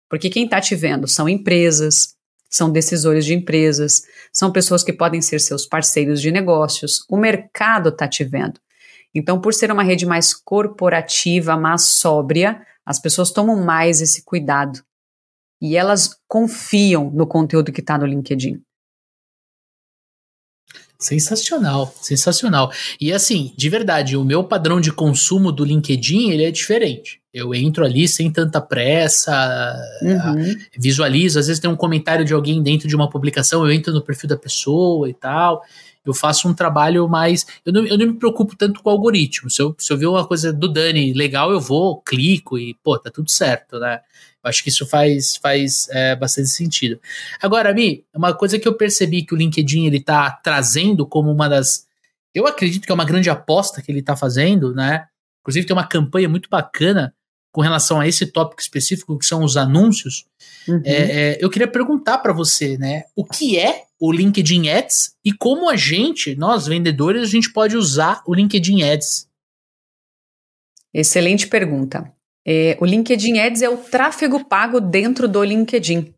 Porque 0.09 0.31
quem 0.31 0.45
está 0.45 0.61
te 0.61 0.75
vendo 0.75 1.07
são 1.07 1.29
empresas, 1.29 2.15
são 2.51 2.71
decisores 2.71 3.25
de 3.25 3.33
empresas, 3.33 4.03
são 4.33 4.51
pessoas 4.51 4.83
que 4.83 4.93
podem 4.93 5.23
ser 5.23 5.39
seus 5.39 5.65
parceiros 5.65 6.21
de 6.21 6.33
negócios. 6.33 7.07
O 7.09 7.17
mercado 7.17 7.91
está 7.91 8.09
te 8.09 8.25
vendo. 8.25 8.61
Então, 9.15 9.41
por 9.41 9.55
ser 9.55 9.71
uma 9.71 9.85
rede 9.85 10.05
mais 10.05 10.35
corporativa, 10.35 11.57
mais 11.57 11.83
sóbria, 11.83 12.61
as 12.85 13.01
pessoas 13.01 13.31
tomam 13.31 13.63
mais 13.63 14.01
esse 14.01 14.25
cuidado. 14.25 14.83
E 15.63 15.77
elas 15.77 16.19
confiam 16.27 17.11
no 17.11 17.27
conteúdo 17.27 17.73
que 17.73 17.81
está 17.81 17.97
no 17.97 18.07
LinkedIn. 18.07 18.61
Sensacional, 20.99 21.95
sensacional. 22.01 22.71
E 23.01 23.13
assim, 23.13 23.55
de 23.57 23.69
verdade, 23.69 24.17
o 24.17 24.25
meu 24.25 24.45
padrão 24.45 24.81
de 24.81 24.93
consumo 24.93 25.51
do 25.51 25.65
LinkedIn 25.65 26.31
ele 26.31 26.45
é 26.45 26.51
diferente. 26.51 27.20
Eu 27.33 27.55
entro 27.55 27.85
ali 27.85 28.09
sem 28.09 28.31
tanta 28.31 28.61
pressa, 28.61 29.77
uhum. 30.03 30.57
visualizo, 30.77 31.39
às 31.39 31.47
vezes 31.47 31.61
tem 31.61 31.71
um 31.71 31.77
comentário 31.77 32.25
de 32.25 32.35
alguém 32.35 32.61
dentro 32.61 32.89
de 32.89 32.97
uma 32.97 33.09
publicação, 33.09 33.65
eu 33.65 33.73
entro 33.73 33.93
no 33.93 34.03
perfil 34.03 34.29
da 34.29 34.37
pessoa 34.37 35.09
e 35.09 35.15
tal. 35.15 35.63
Eu 36.05 36.15
faço 36.15 36.49
um 36.49 36.55
trabalho 36.55 37.07
mais. 37.09 37.47
Eu 37.65 37.73
não, 37.73 37.87
eu 37.87 37.99
não 37.99 38.07
me 38.07 38.15
preocupo 38.15 38.57
tanto 38.57 38.83
com 38.83 38.89
o 38.89 38.93
algoritmo. 38.93 39.51
Se 39.51 39.61
eu, 39.61 39.77
se 39.79 39.93
eu 39.93 39.99
ver 39.99 40.07
uma 40.07 40.27
coisa 40.27 40.53
do 40.53 40.67
Dani 40.67 41.13
legal, 41.13 41.53
eu 41.53 41.61
vou, 41.61 42.01
clico 42.01 42.59
e, 42.59 42.75
pô, 42.83 42.99
tá 42.99 43.11
tudo 43.11 43.31
certo, 43.31 43.79
né? 43.79 44.01
Eu 44.43 44.49
acho 44.49 44.63
que 44.63 44.71
isso 44.71 44.87
faz, 44.87 45.37
faz 45.37 45.89
é, 45.91 46.17
bastante 46.17 46.49
sentido. 46.49 46.99
Agora, 47.41 47.73
Mi, 47.75 48.05
uma 48.15 48.33
coisa 48.33 48.59
que 48.59 48.67
eu 48.67 48.75
percebi 48.75 49.23
que 49.23 49.35
o 49.35 49.37
LinkedIn 49.37 49.87
ele 49.87 50.01
tá 50.01 50.31
trazendo 50.43 51.07
como 51.07 51.31
uma 51.31 51.49
das. 51.49 51.87
Eu 52.35 52.47
acredito 52.47 52.87
que 52.87 52.93
é 52.93 52.95
uma 52.95 53.05
grande 53.05 53.29
aposta 53.29 53.83
que 53.83 53.93
ele 53.93 54.01
está 54.01 54.17
fazendo, 54.17 54.75
né? 54.75 55.07
Inclusive 55.43 55.67
tem 55.67 55.77
uma 55.77 55.87
campanha 55.87 56.29
muito 56.29 56.49
bacana 56.49 57.15
com 57.53 57.61
relação 57.61 58.01
a 58.01 58.07
esse 58.07 58.27
tópico 58.27 58.61
específico, 58.61 59.19
que 59.19 59.27
são 59.27 59.43
os 59.43 59.57
anúncios. 59.57 60.25
Uhum. 60.69 60.83
É, 60.85 60.93
é, 60.95 61.39
eu 61.41 61.51
queria 61.51 61.69
perguntar 61.69 62.19
para 62.19 62.33
você, 62.33 62.79
né? 62.79 63.05
O 63.17 63.25
que 63.25 63.59
é 63.59 63.85
o 63.99 64.13
LinkedIn 64.13 64.69
Ads 64.69 65.15
e 65.25 65.33
como 65.33 65.69
a 65.69 65.77
gente, 65.77 66.35
nós 66.37 66.67
vendedores, 66.67 67.23
a 67.23 67.27
gente 67.27 67.53
pode 67.53 67.77
usar 67.77 68.23
o 68.27 68.35
LinkedIn 68.35 68.83
Ads? 68.83 69.29
Excelente 70.93 71.47
pergunta. 71.47 72.13
É, 72.47 72.77
o 72.81 72.87
LinkedIn 72.87 73.39
Ads 73.39 73.63
é 73.63 73.69
o 73.69 73.77
tráfego 73.77 74.45
pago 74.45 74.81
dentro 74.81 75.29
do 75.29 75.43
LinkedIn. 75.45 76.15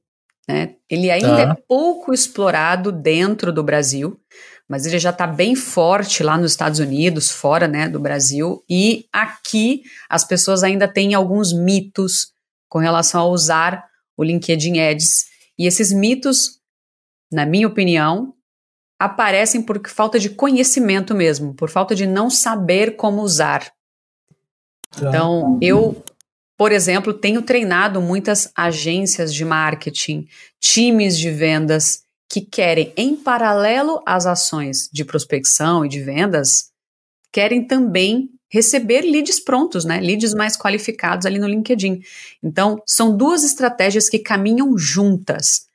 Né? 0.48 0.76
Ele 0.88 1.10
ainda 1.10 1.46
tá. 1.46 1.52
é 1.52 1.62
pouco 1.66 2.12
explorado 2.12 2.90
dentro 2.90 3.52
do 3.52 3.62
Brasil, 3.62 4.18
mas 4.68 4.86
ele 4.86 4.98
já 4.98 5.10
está 5.10 5.26
bem 5.26 5.54
forte 5.54 6.22
lá 6.22 6.38
nos 6.38 6.52
Estados 6.52 6.78
Unidos, 6.78 7.30
fora 7.30 7.68
né, 7.68 7.88
do 7.88 8.00
Brasil, 8.00 8.64
e 8.68 9.06
aqui 9.12 9.82
as 10.08 10.24
pessoas 10.24 10.62
ainda 10.62 10.88
têm 10.88 11.14
alguns 11.14 11.52
mitos 11.52 12.32
com 12.68 12.78
relação 12.78 13.20
a 13.20 13.28
usar 13.28 13.84
o 14.16 14.24
LinkedIn 14.24 14.80
Ads. 14.80 15.26
E 15.58 15.66
esses 15.66 15.92
mitos, 15.92 16.60
na 17.30 17.44
minha 17.44 17.66
opinião, 17.66 18.34
aparecem 18.98 19.60
por 19.60 19.80
falta 19.88 20.18
de 20.18 20.30
conhecimento 20.30 21.14
mesmo, 21.14 21.54
por 21.54 21.68
falta 21.68 21.94
de 21.94 22.06
não 22.06 22.30
saber 22.30 22.96
como 22.96 23.22
usar. 23.22 23.70
Tá. 24.90 25.08
Então, 25.08 25.58
eu 25.60 26.02
por 26.62 26.70
exemplo, 26.70 27.12
tenho 27.12 27.42
treinado 27.42 28.00
muitas 28.00 28.52
agências 28.54 29.34
de 29.34 29.44
marketing, 29.44 30.28
times 30.60 31.18
de 31.18 31.28
vendas 31.28 32.04
que 32.32 32.40
querem, 32.40 32.94
em 32.96 33.14
paralelo 33.14 34.02
às 34.06 34.24
ações 34.24 34.88
de 34.90 35.04
prospecção 35.04 35.84
e 35.84 35.88
de 35.88 36.00
vendas, 36.00 36.70
querem 37.30 37.66
também 37.66 38.30
receber 38.50 39.02
leads 39.02 39.38
prontos, 39.38 39.84
né? 39.84 40.00
Leads 40.00 40.32
mais 40.32 40.56
qualificados 40.56 41.26
ali 41.26 41.38
no 41.38 41.46
LinkedIn. 41.46 42.00
Então, 42.42 42.82
são 42.86 43.14
duas 43.14 43.44
estratégias 43.44 44.08
que 44.08 44.18
caminham 44.18 44.78
juntas. 44.78 45.66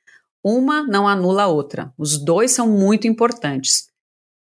Uma 0.42 0.82
não 0.82 1.06
anula 1.06 1.44
a 1.44 1.46
outra. 1.46 1.92
Os 1.96 2.18
dois 2.18 2.50
são 2.50 2.66
muito 2.66 3.06
importantes. 3.06 3.88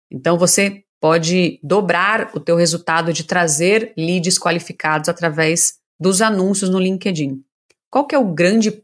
Então, 0.09 0.39
você 0.39 0.83
pode 0.99 1.59
dobrar 1.61 2.31
o 2.33 2.39
teu 2.39 2.55
resultado 2.55 3.13
de 3.13 3.25
trazer 3.25 3.93
leads 3.95 4.39
qualificados 4.39 5.07
através 5.07 5.75
dos 5.99 6.19
anúncios 6.19 6.71
no 6.71 6.79
LinkedIn. 6.79 7.43
Qual 7.91 8.07
que 8.07 8.15
é 8.15 8.17
o 8.17 8.33
grande 8.33 8.83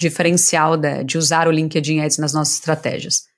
diferencial 0.00 0.76
de, 0.76 1.04
de 1.04 1.18
usar 1.18 1.46
o 1.46 1.50
LinkedIn 1.50 2.00
Ads 2.00 2.18
nas 2.18 2.32
nossas 2.32 2.54
estratégias? 2.54 3.28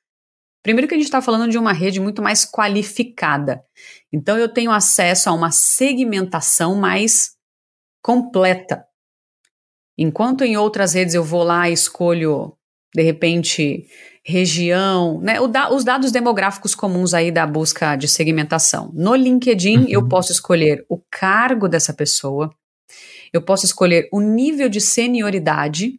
Primeiro 0.62 0.87
que 0.87 0.94
a 0.94 0.96
gente 0.96 1.07
está 1.07 1.20
falando 1.20 1.51
de 1.51 1.59
uma 1.59 1.72
rede 1.72 2.01
muito 2.01 2.22
mais 2.22 2.44
qualificada. 2.44 3.64
Então 4.12 4.38
eu 4.38 4.48
tenho 4.48 4.70
acesso 4.70 5.29
a 5.29 5.33
uma 5.33 5.51
segmentação 5.51 6.77
mais 6.77 7.33
completa. 8.01 8.85
Enquanto 9.98 10.44
em 10.44 10.57
outras 10.57 10.94
redes 10.94 11.14
eu 11.14 11.25
vou 11.25 11.42
lá 11.42 11.68
e 11.68 11.72
escolho, 11.72 12.57
de 12.94 13.03
repente, 13.03 13.87
região, 14.25 15.20
né, 15.20 15.35
da, 15.48 15.72
os 15.72 15.83
dados 15.83 16.12
demográficos 16.12 16.75
comuns 16.75 17.12
aí 17.12 17.33
da 17.33 17.46
busca 17.46 17.96
de 17.96 18.07
segmentação. 18.07 18.90
No 18.94 19.14
LinkedIn 19.16 19.79
uhum. 19.79 19.87
eu 19.88 20.09
posso 20.09 20.31
escolher 20.31 20.85
o 20.88 21.01
cargo 21.11 21.68
dessa 21.68 21.92
pessoa, 21.92 22.55
eu 23.33 23.42
posso 23.42 23.66
escolher 23.66 24.09
o 24.12 24.20
nível 24.20 24.68
de 24.68 24.81
senioridade 24.81 25.98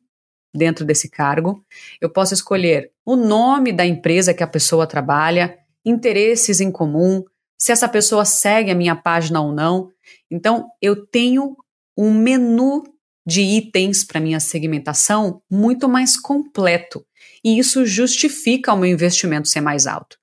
dentro 0.53 0.85
desse 0.85 1.09
cargo, 1.09 1.63
eu 1.99 2.09
posso 2.09 2.33
escolher 2.33 2.91
o 3.05 3.15
nome 3.15 3.71
da 3.71 3.85
empresa 3.85 4.33
que 4.33 4.43
a 4.43 4.47
pessoa 4.47 4.87
trabalha, 4.87 5.57
interesses 5.85 6.61
em 6.61 6.71
comum, 6.71 7.23
se 7.57 7.71
essa 7.71 7.87
pessoa 7.87 8.25
segue 8.25 8.71
a 8.71 8.75
minha 8.75 8.95
página 8.95 9.41
ou 9.41 9.51
não. 9.51 9.89
Então, 10.29 10.69
eu 10.81 11.05
tenho 11.05 11.55
um 11.97 12.13
menu 12.13 12.83
de 13.25 13.41
itens 13.41 14.03
para 14.03 14.19
minha 14.19 14.39
segmentação 14.39 15.41
muito 15.49 15.87
mais 15.87 16.19
completo. 16.19 17.05
E 17.43 17.57
isso 17.57 17.85
justifica 17.85 18.73
o 18.73 18.77
meu 18.77 18.89
investimento 18.89 19.47
ser 19.47 19.61
mais 19.61 19.87
alto. 19.87 20.17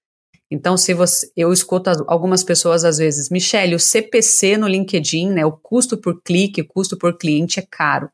Então, 0.50 0.76
se 0.76 0.92
você, 0.92 1.30
eu 1.36 1.52
escuto 1.52 1.90
algumas 2.08 2.42
pessoas 2.42 2.84
às 2.84 2.98
vezes, 2.98 3.30
Michele, 3.30 3.74
o 3.74 3.78
CPC 3.78 4.56
no 4.56 4.66
LinkedIn, 4.66 5.30
né, 5.30 5.46
o 5.46 5.52
custo 5.52 5.96
por 5.96 6.20
clique, 6.22 6.60
o 6.60 6.66
custo 6.66 6.96
por 6.96 7.16
cliente 7.16 7.60
é 7.60 7.66
caro. 7.70 8.10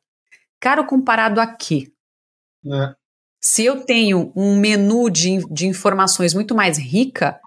Caro 0.60 0.84
comparado 0.84 1.40
a 1.40 1.46
quê? 1.46 1.90
É. 2.72 2.94
Se 3.40 3.64
eu 3.64 3.84
tenho 3.84 4.32
um 4.34 4.56
menu 4.56 5.08
de, 5.10 5.38
de 5.50 5.66
informações 5.66 6.34
muito 6.34 6.54
mais 6.54 6.78
rica, 6.78 7.38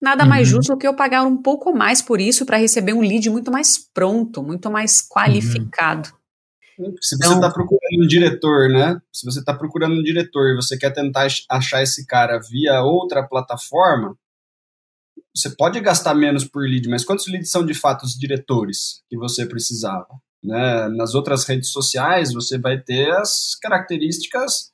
nada 0.00 0.22
uhum. 0.22 0.28
mais 0.28 0.46
justo 0.46 0.72
do 0.72 0.78
que 0.78 0.86
eu 0.86 0.94
pagar 0.94 1.22
um 1.22 1.40
pouco 1.40 1.74
mais 1.74 2.00
por 2.00 2.20
isso 2.20 2.46
para 2.46 2.56
receber 2.56 2.92
um 2.92 3.00
lead 3.00 3.28
muito 3.30 3.50
mais 3.50 3.78
pronto, 3.92 4.42
muito 4.42 4.70
mais 4.70 5.02
qualificado. 5.06 6.08
Uhum. 6.08 6.94
Se 7.02 7.16
você 7.16 7.16
está 7.16 7.36
então, 7.36 7.52
procurando 7.52 8.04
um 8.04 8.06
diretor, 8.06 8.68
né? 8.68 9.00
Se 9.12 9.24
você 9.24 9.40
está 9.40 9.52
procurando 9.52 9.94
um 9.96 10.02
diretor 10.02 10.50
e 10.50 10.54
você 10.54 10.78
quer 10.78 10.92
tentar 10.92 11.26
achar 11.50 11.82
esse 11.82 12.06
cara 12.06 12.38
via 12.38 12.82
outra 12.82 13.26
plataforma, 13.26 14.16
você 15.34 15.50
pode 15.50 15.80
gastar 15.80 16.14
menos 16.14 16.44
por 16.44 16.62
lead, 16.62 16.88
mas 16.88 17.04
quantos 17.04 17.26
leads 17.26 17.50
são 17.50 17.66
de 17.66 17.74
fato 17.74 18.04
os 18.04 18.12
diretores 18.12 19.02
que 19.08 19.16
você 19.16 19.44
precisava? 19.44 20.06
Né? 20.42 20.88
Nas 20.88 21.14
outras 21.14 21.44
redes 21.44 21.70
sociais, 21.70 22.32
você 22.32 22.58
vai 22.58 22.80
ter 22.80 23.10
as 23.12 23.54
características 23.60 24.70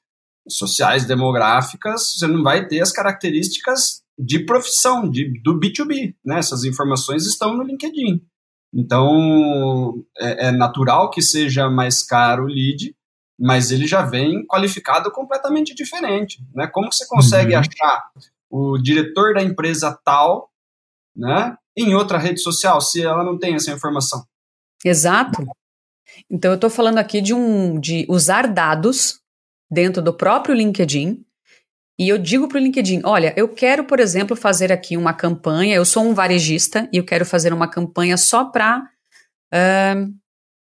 sociais, 0.49 1.07
demográficas, 1.07 2.15
você 2.17 2.27
não 2.27 2.43
vai 2.43 2.67
ter 2.67 2.81
as 2.81 2.93
características 2.93 4.03
de 4.19 4.45
profissão, 4.45 5.09
de, 5.09 5.41
do 5.43 5.59
B2B. 5.59 6.15
Né? 6.25 6.39
Essas 6.39 6.65
informações 6.65 7.27
estão 7.27 7.57
no 7.57 7.63
LinkedIn. 7.63 8.23
Então, 8.73 10.05
é, 10.19 10.49
é 10.49 10.51
natural 10.51 11.11
que 11.11 11.23
seja 11.23 11.71
mais 11.71 12.03
caro 12.03 12.45
o 12.45 12.49
lead, 12.49 12.95
mas 13.39 13.71
ele 13.71 13.87
já 13.87 14.03
vem 14.03 14.45
qualificado 14.47 15.11
completamente 15.11 15.75
diferente. 15.75 16.45
Né? 16.55 16.67
Como 16.67 16.89
que 16.89 16.97
você 16.97 17.07
consegue 17.07 17.55
uhum. 17.55 17.61
achar 17.61 18.11
o 18.51 18.79
diretor 18.79 19.35
da 19.35 19.43
empresa 19.43 19.97
tal 20.05 20.51
né, 21.17 21.57
em 21.77 21.95
outra 21.95 22.19
rede 22.19 22.41
social 22.41 22.81
se 22.81 23.03
ela 23.03 23.25
não 23.25 23.39
tem 23.39 23.55
essa 23.55 23.73
informação? 23.73 24.25
Exato. 24.85 25.45
Então 26.31 26.53
eu 26.53 26.57
estou 26.57 26.71
falando 26.71 26.99
aqui 26.99 27.21
de 27.21 27.33
um 27.33 27.81
de 27.81 28.07
usar 28.09 28.47
dados 28.47 29.21
dentro 29.71 30.03
do 30.03 30.13
próprio 30.13 30.55
LinkedIn 30.55 31.25
e 31.99 32.09
eu 32.09 32.19
digo 32.19 32.49
para 32.49 32.59
o 32.59 32.61
LinkedIn, 32.61 33.03
olha, 33.05 33.33
eu 33.37 33.49
quero, 33.49 33.85
por 33.85 34.01
exemplo, 34.01 34.37
fazer 34.37 34.73
aqui 34.73 34.97
uma 34.97 35.15
campanha. 35.15 35.77
Eu 35.77 35.85
sou 35.85 36.03
um 36.03 36.13
varejista 36.13 36.89
e 36.93 36.97
eu 36.97 37.05
quero 37.05 37.25
fazer 37.25 37.53
uma 37.53 37.69
campanha 37.69 38.17
só 38.17 38.45
para, 38.45 38.83
uh, 39.53 40.15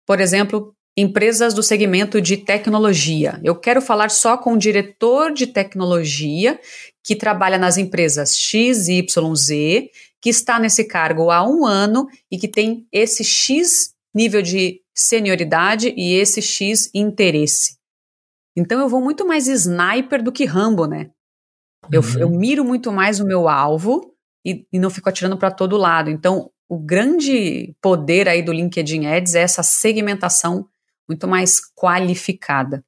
por 0.07 0.19
exemplo, 0.19 0.75
empresas 0.97 1.53
do 1.53 1.61
segmento 1.61 2.19
de 2.19 2.35
tecnologia. 2.35 3.39
Eu 3.43 3.55
quero 3.55 3.79
falar 3.79 4.09
só 4.09 4.37
com 4.37 4.53
o 4.53 4.57
diretor 4.57 5.31
de 5.31 5.45
tecnologia 5.45 6.59
que 7.03 7.15
trabalha 7.15 7.59
nas 7.59 7.77
empresas 7.77 8.35
XYZ, 8.35 9.87
que 10.19 10.29
está 10.29 10.59
nesse 10.59 10.83
cargo 10.83 11.29
há 11.29 11.47
um 11.47 11.63
ano 11.63 12.07
e 12.31 12.39
que 12.39 12.47
tem 12.47 12.87
esse 12.91 13.23
X 13.23 13.93
nível 14.13 14.41
de 14.41 14.81
senioridade 14.93 15.93
e 15.95 16.13
esse 16.13 16.41
X 16.41 16.89
interesse. 16.93 17.77
Então 18.55 18.79
eu 18.79 18.89
vou 18.89 19.01
muito 19.01 19.25
mais 19.25 19.47
sniper 19.47 20.23
do 20.23 20.31
que 20.31 20.45
Rambo, 20.45 20.85
né? 20.85 21.11
Eu, 21.91 22.01
uhum. 22.01 22.19
eu 22.19 22.29
miro 22.29 22.65
muito 22.65 22.91
mais 22.91 23.19
o 23.19 23.25
meu 23.25 23.47
alvo 23.47 24.13
e, 24.45 24.65
e 24.71 24.79
não 24.79 24.89
fico 24.89 25.09
atirando 25.09 25.37
para 25.37 25.51
todo 25.51 25.77
lado. 25.77 26.09
Então, 26.09 26.51
o 26.67 26.77
grande 26.77 27.73
poder 27.81 28.27
aí 28.27 28.43
do 28.43 28.53
LinkedIn 28.53 29.07
Ads 29.07 29.35
é 29.35 29.41
essa 29.41 29.63
segmentação 29.63 30.67
muito 31.07 31.27
mais 31.27 31.59
qualificada. 31.75 32.83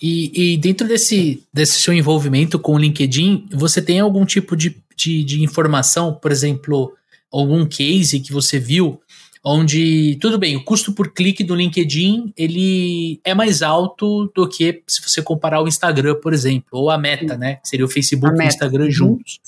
E, 0.00 0.52
e, 0.54 0.56
dentro 0.58 0.86
desse, 0.86 1.42
desse 1.52 1.80
seu 1.80 1.94
envolvimento 1.94 2.58
com 2.58 2.74
o 2.74 2.78
LinkedIn, 2.78 3.48
você 3.52 3.80
tem 3.80 4.00
algum 4.00 4.26
tipo 4.26 4.56
de, 4.56 4.76
de, 4.94 5.24
de, 5.24 5.42
informação, 5.42 6.12
por 6.12 6.30
exemplo, 6.30 6.92
algum 7.32 7.64
case 7.64 8.20
que 8.20 8.32
você 8.32 8.58
viu, 8.58 9.00
onde, 9.44 10.16
tudo 10.20 10.38
bem, 10.38 10.56
o 10.56 10.64
custo 10.64 10.92
por 10.92 11.12
clique 11.12 11.44
do 11.44 11.54
LinkedIn, 11.54 12.32
ele 12.34 13.20
é 13.22 13.34
mais 13.34 13.60
alto 13.60 14.32
do 14.34 14.48
que 14.48 14.82
se 14.86 15.02
você 15.02 15.22
comparar 15.22 15.60
o 15.60 15.68
Instagram, 15.68 16.14
por 16.14 16.32
exemplo, 16.32 16.66
ou 16.72 16.90
a 16.90 16.96
Meta, 16.96 17.36
né, 17.36 17.56
que 17.56 17.68
seria 17.68 17.84
o 17.84 17.88
Facebook 17.88 18.34
e 18.34 18.42
o 18.42 18.48
Instagram 18.48 18.84
uhum. 18.84 18.90
juntos. 18.90 19.40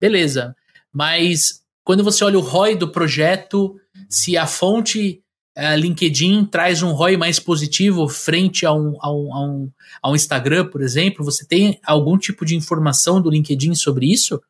Beleza, 0.00 0.56
mas 0.90 1.62
quando 1.84 2.02
você 2.02 2.24
olha 2.24 2.38
o 2.38 2.42
ROI 2.42 2.74
do 2.74 2.88
projeto, 2.88 3.78
se 4.08 4.38
a 4.38 4.46
fonte 4.46 5.20
a 5.56 5.76
LinkedIn 5.76 6.46
traz 6.46 6.82
um 6.82 6.92
ROI 6.92 7.16
mais 7.16 7.38
positivo 7.38 8.08
frente 8.08 8.66
a 8.66 8.72
um, 8.72 8.96
a, 9.00 9.12
um, 9.12 9.34
a, 9.34 9.40
um, 9.40 9.70
a 10.02 10.10
um 10.10 10.16
Instagram, 10.16 10.66
por 10.66 10.82
exemplo? 10.82 11.24
Você 11.24 11.46
tem 11.46 11.78
algum 11.84 12.18
tipo 12.18 12.44
de 12.44 12.56
informação 12.56 13.20
do 13.20 13.30
LinkedIn 13.30 13.74
sobre 13.76 14.10
isso? 14.10 14.42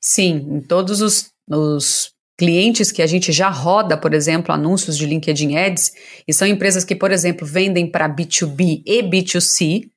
Sim, 0.00 0.46
em 0.48 0.60
todos 0.60 1.00
os, 1.00 1.32
os 1.48 2.12
clientes 2.40 2.90
que 2.90 3.02
a 3.02 3.06
gente 3.06 3.32
já 3.32 3.50
roda, 3.50 3.98
por 3.98 4.14
exemplo, 4.14 4.50
anúncios 4.50 4.96
de 4.96 5.04
LinkedIn 5.04 5.58
Ads, 5.58 5.92
e 6.26 6.32
são 6.32 6.48
empresas 6.48 6.86
que, 6.86 6.96
por 6.96 7.12
exemplo, 7.12 7.46
vendem 7.46 7.86
para 7.86 8.08
B2B 8.08 8.82
e 8.86 9.02
B2C. 9.02 9.90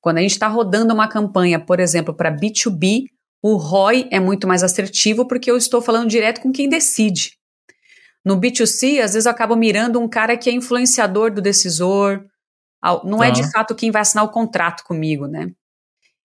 Quando 0.00 0.18
a 0.18 0.20
gente 0.20 0.30
está 0.30 0.46
rodando 0.46 0.94
uma 0.94 1.08
campanha, 1.08 1.58
por 1.58 1.80
exemplo, 1.80 2.14
para 2.14 2.30
B2B, 2.30 3.06
o 3.42 3.56
ROI 3.56 4.06
é 4.12 4.20
muito 4.20 4.46
mais 4.46 4.62
assertivo 4.62 5.26
porque 5.26 5.50
eu 5.50 5.56
estou 5.56 5.82
falando 5.82 6.08
direto 6.08 6.40
com 6.40 6.52
quem 6.52 6.68
decide. 6.68 7.32
No 8.24 8.40
B2C, 8.40 9.00
às 9.00 9.14
vezes 9.14 9.26
eu 9.26 9.32
acabo 9.32 9.56
mirando 9.56 9.98
um 9.98 10.08
cara 10.08 10.36
que 10.36 10.48
é 10.48 10.52
influenciador 10.52 11.34
do 11.34 11.42
decisor, 11.42 12.24
não 13.04 13.18
tá. 13.18 13.26
é 13.26 13.30
de 13.32 13.50
fato 13.50 13.74
quem 13.74 13.90
vai 13.90 14.02
assinar 14.02 14.24
o 14.24 14.30
contrato 14.30 14.84
comigo, 14.84 15.26
né? 15.26 15.50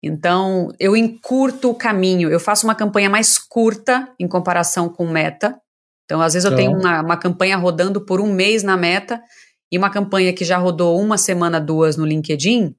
Então, 0.04 0.70
eu 0.80 0.96
encurto 0.96 1.70
o 1.70 1.76
caminho, 1.76 2.30
eu 2.30 2.40
faço 2.40 2.66
uma 2.66 2.74
campanha 2.74 3.10
mais 3.10 3.38
curta 3.38 4.12
em 4.20 4.28
comparação 4.28 4.90
com 4.90 5.08
meta. 5.08 5.60
Então, 6.06 6.22
às 6.22 6.34
vezes 6.34 6.50
eu 6.50 6.56
tenho 6.56 6.72
tá. 6.72 6.78
uma, 6.78 7.02
uma 7.02 7.18
campanha 7.18 7.56
rodando 7.56 8.02
por 8.02 8.20
um 8.20 8.34
mês 8.34 8.64
na 8.64 8.76
meta 8.76 9.22
e 9.72 9.78
uma 9.78 9.90
campanha 9.90 10.34
que 10.34 10.44
já 10.44 10.58
rodou 10.58 11.00
uma 11.00 11.18
semana, 11.18 11.60
duas 11.60 11.98
no 11.98 12.06
LinkedIn, 12.06 12.76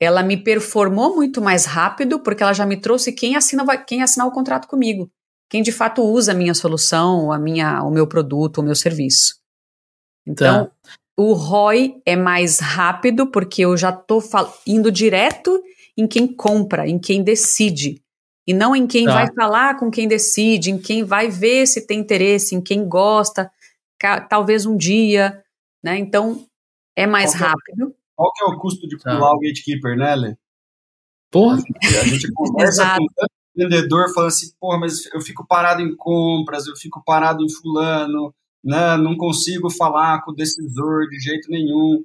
ela 0.00 0.22
me 0.22 0.36
performou 0.36 1.16
muito 1.16 1.42
mais 1.42 1.64
rápido 1.64 2.20
porque 2.20 2.42
ela 2.42 2.52
já 2.52 2.64
me 2.64 2.76
trouxe 2.76 3.12
quem 3.12 3.36
assina 3.36 3.64
quem 3.78 4.02
assinar 4.02 4.26
o 4.26 4.32
contrato 4.32 4.68
comigo 4.68 5.10
quem 5.54 5.62
de 5.62 5.70
fato 5.70 6.02
usa 6.02 6.32
a 6.32 6.34
minha 6.34 6.52
solução, 6.52 7.30
a 7.30 7.38
minha, 7.38 7.82
o 7.84 7.90
meu 7.90 8.08
produto, 8.08 8.58
o 8.58 8.62
meu 8.62 8.74
serviço. 8.74 9.36
Então, 10.26 10.66
tá. 10.66 10.72
o 11.16 11.32
ROI 11.32 11.94
é 12.04 12.16
mais 12.16 12.58
rápido 12.58 13.30
porque 13.30 13.64
eu 13.64 13.76
já 13.76 13.90
estou 13.90 14.20
indo 14.66 14.90
direto 14.90 15.62
em 15.96 16.06
quem 16.06 16.26
compra, 16.26 16.88
em 16.88 16.98
quem 16.98 17.22
decide. 17.22 18.02
E 18.46 18.52
não 18.52 18.76
em 18.76 18.86
quem 18.86 19.06
tá. 19.06 19.14
vai 19.14 19.32
falar 19.32 19.78
com 19.78 19.90
quem 19.90 20.06
decide, 20.06 20.70
em 20.70 20.78
quem 20.78 21.02
vai 21.02 21.28
ver 21.28 21.66
se 21.66 21.86
tem 21.86 22.00
interesse, 22.00 22.54
em 22.54 22.60
quem 22.60 22.86
gosta, 22.86 23.50
talvez 24.28 24.66
um 24.66 24.76
dia, 24.76 25.42
né? 25.82 25.98
Então, 25.98 26.46
é 26.94 27.06
mais 27.06 27.34
qual 27.34 27.50
rápido. 27.50 27.88
É, 27.88 27.94
qual 28.14 28.32
que 28.32 28.44
é 28.44 28.46
o 28.46 28.58
custo 28.58 28.86
de 28.86 28.98
tá. 28.98 29.14
pular 29.14 29.30
tá. 29.30 29.36
o 29.36 29.40
gatekeeper, 29.40 29.96
né, 29.96 30.14
Lê? 30.14 30.36
Porra! 31.30 31.56
A 31.56 31.58
gente, 31.58 31.96
a 31.98 32.04
gente 32.04 32.32
conversa 32.32 32.96
com 32.96 33.06
tanto 33.16 33.32
vendedor 33.56 34.12
falando 34.12 34.28
assim, 34.28 34.52
porra, 34.60 34.78
mas 34.78 35.06
eu 35.12 35.20
fico 35.20 35.46
parado 35.46 35.80
em 35.80 35.96
compras, 35.96 36.66
eu 36.66 36.76
fico 36.76 37.02
parado 37.04 37.42
em 37.42 37.50
fulano, 37.50 38.34
né? 38.62 38.96
Não 38.96 39.16
consigo 39.16 39.70
falar 39.70 40.22
com 40.22 40.32
o 40.32 40.34
decisor 40.34 41.08
de 41.08 41.18
jeito 41.20 41.50
nenhum. 41.50 42.04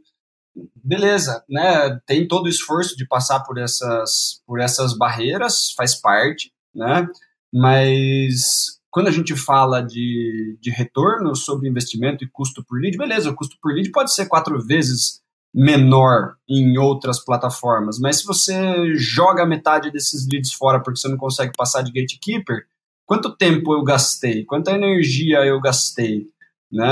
Beleza, 0.76 1.44
né? 1.50 2.00
Tem 2.06 2.28
todo 2.28 2.46
o 2.46 2.50
esforço 2.50 2.96
de 2.96 3.08
passar 3.08 3.42
por 3.42 3.58
essas, 3.58 4.42
por 4.46 4.60
essas 4.60 4.98
barreiras, 4.98 5.72
faz 5.76 5.96
parte, 5.96 6.52
né? 6.74 7.08
Mas 7.54 8.80
quando 8.92 9.08
a 9.08 9.12
gente 9.12 9.36
fala 9.36 9.82
de, 9.82 10.58
de 10.60 10.70
retorno 10.72 11.36
sobre 11.36 11.70
investimento 11.70 12.24
e 12.24 12.30
custo 12.30 12.64
por 12.64 12.80
lead, 12.80 12.98
beleza, 12.98 13.30
o 13.30 13.36
custo 13.36 13.58
por 13.62 13.74
lead 13.74 13.92
pode 13.92 14.14
ser 14.14 14.28
quatro 14.28 14.60
vezes 14.66 15.22
menor 15.54 16.36
em 16.48 16.78
outras 16.78 17.24
plataformas, 17.24 18.00
mas 18.00 18.20
se 18.20 18.26
você 18.26 18.96
joga 18.96 19.46
metade 19.46 19.92
desses 19.92 20.28
leads 20.32 20.54
fora 20.54 20.80
porque 20.80 21.00
você 21.00 21.08
não 21.08 21.18
consegue 21.18 21.54
passar 21.58 21.82
de 21.82 21.92
gatekeeper, 21.92 22.66
quanto 23.06 23.36
tempo 23.36 23.74
eu 23.74 23.84
gastei? 23.84 24.46
Quanta 24.46 24.72
energia 24.72 25.40
eu 25.40 25.60
gastei? 25.60 26.28
Né? 26.72 26.86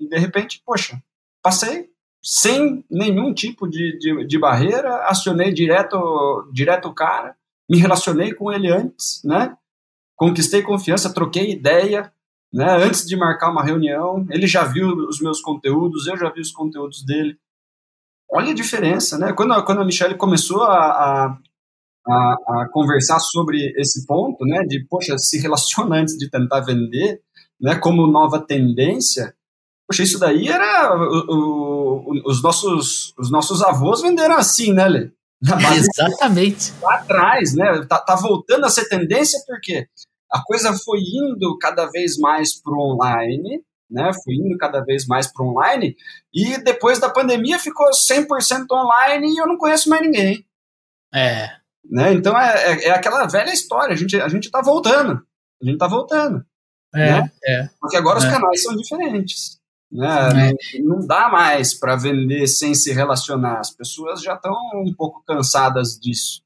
E 0.00 0.08
de 0.08 0.18
repente, 0.18 0.62
poxa, 0.64 1.02
passei 1.42 1.90
sem 2.30 2.84
nenhum 2.90 3.32
tipo 3.32 3.66
de, 3.66 3.98
de, 3.98 4.26
de 4.26 4.38
barreira, 4.38 5.06
acionei 5.06 5.50
direto, 5.50 6.46
direto 6.52 6.88
o 6.88 6.94
cara, 6.94 7.34
me 7.70 7.78
relacionei 7.78 8.34
com 8.34 8.52
ele 8.52 8.70
antes, 8.70 9.22
né? 9.24 9.56
Conquistei 10.14 10.60
confiança, 10.60 11.14
troquei 11.14 11.50
ideia, 11.50 12.12
né? 12.52 12.76
Antes 12.84 13.06
de 13.06 13.16
marcar 13.16 13.50
uma 13.50 13.64
reunião, 13.64 14.26
ele 14.28 14.46
já 14.46 14.64
viu 14.64 14.88
os 15.08 15.20
meus 15.20 15.40
conteúdos, 15.40 16.06
eu 16.06 16.18
já 16.18 16.30
vi 16.30 16.40
os 16.40 16.52
conteúdos 16.52 17.02
dele 17.02 17.38
olha 18.30 18.50
a 18.50 18.54
diferença, 18.54 19.18
né? 19.18 19.32
Quando, 19.32 19.64
quando 19.64 19.80
a 19.80 19.84
Michelle 19.84 20.16
começou 20.16 20.62
a, 20.64 21.38
a, 22.06 22.34
a, 22.46 22.68
conversar 22.70 23.18
sobre 23.20 23.72
esse 23.78 24.06
ponto, 24.06 24.44
né, 24.44 24.64
de, 24.66 24.84
poxa, 24.84 25.16
se 25.16 25.40
relaciona 25.40 25.96
antes 26.00 26.16
de 26.16 26.28
tentar 26.28 26.60
vender, 26.60 27.22
né, 27.60 27.76
como 27.76 28.06
nova 28.06 28.38
tendência, 28.38 29.34
poxa, 29.88 30.02
isso 30.02 30.18
daí 30.18 30.48
era 30.48 30.94
o, 30.96 32.04
o, 32.04 32.30
os, 32.30 32.42
nossos, 32.42 33.14
os 33.18 33.30
nossos 33.30 33.62
avós 33.62 34.02
venderam 34.02 34.36
assim, 34.36 34.72
né, 34.72 34.86
Lê? 34.86 35.10
Exatamente. 35.74 36.72
Lá 36.82 36.96
atrás, 36.96 37.54
né, 37.54 37.86
tá, 37.88 37.98
tá 37.98 38.14
voltando 38.16 38.66
a 38.66 38.70
ser 38.70 38.88
tendência 38.88 39.40
porque 39.46 39.86
a 40.30 40.42
coisa 40.42 40.72
foi 40.84 40.98
indo 40.98 41.56
cada 41.58 41.86
vez 41.86 42.18
mais 42.18 42.60
para 42.60 42.72
o 42.72 42.94
online, 42.94 43.62
né? 43.90 44.10
Fui 44.22 44.34
indo 44.34 44.56
cada 44.58 44.84
vez 44.84 45.06
mais 45.06 45.26
para 45.26 45.44
online 45.44 45.96
e 46.32 46.58
depois 46.58 46.98
da 46.98 47.08
pandemia 47.08 47.58
ficou 47.58 47.88
100% 47.90 48.66
online 48.70 49.32
e 49.32 49.38
eu 49.38 49.46
não 49.46 49.56
conheço 49.56 49.88
mais 49.88 50.02
ninguém. 50.02 50.44
É. 51.14 51.48
Né? 51.90 52.12
Então 52.12 52.38
é, 52.38 52.72
é, 52.72 52.88
é, 52.88 52.90
aquela 52.90 53.26
velha 53.26 53.52
história, 53.52 53.94
a 53.94 53.96
gente, 53.96 54.20
a 54.20 54.28
gente 54.28 54.50
tá 54.50 54.60
voltando. 54.60 55.22
A 55.62 55.64
gente 55.64 55.78
tá 55.78 55.86
voltando. 55.86 56.44
É, 56.94 57.22
né? 57.22 57.32
é. 57.46 57.68
Porque 57.80 57.96
agora 57.96 58.18
os 58.18 58.24
é. 58.24 58.30
canais 58.30 58.62
são 58.62 58.76
diferentes. 58.76 59.57
Né? 59.90 60.50
É. 60.50 60.78
Não, 60.80 60.98
não 60.98 61.06
dá 61.06 61.28
mais 61.28 61.74
para 61.74 61.96
vender 61.96 62.46
sem 62.46 62.74
se 62.74 62.92
relacionar. 62.92 63.58
As 63.58 63.70
pessoas 63.70 64.22
já 64.22 64.34
estão 64.34 64.54
um 64.74 64.92
pouco 64.94 65.22
cansadas 65.26 65.98
disso. 65.98 66.42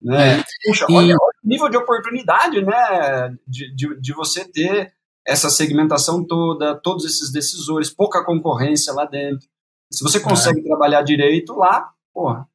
Né? 0.00 0.40
É. 0.40 0.44
Puxa, 0.66 0.86
e... 0.88 0.92
olha, 0.92 1.14
olha, 1.14 1.38
o 1.44 1.48
nível 1.48 1.68
de 1.68 1.76
oportunidade 1.76 2.62
né? 2.62 3.36
de, 3.46 3.74
de, 3.74 4.00
de 4.00 4.12
você 4.12 4.44
ter 4.44 4.92
essa 5.26 5.48
segmentação 5.48 6.24
toda, 6.24 6.74
todos 6.74 7.04
esses 7.04 7.30
decisores, 7.30 7.90
pouca 7.90 8.24
concorrência 8.24 8.92
lá 8.92 9.04
dentro. 9.04 9.46
Se 9.90 10.02
você 10.02 10.18
consegue 10.18 10.60
é. 10.60 10.64
trabalhar 10.64 11.02
direito 11.02 11.54
lá, 11.54 11.90
porra. 12.12 12.46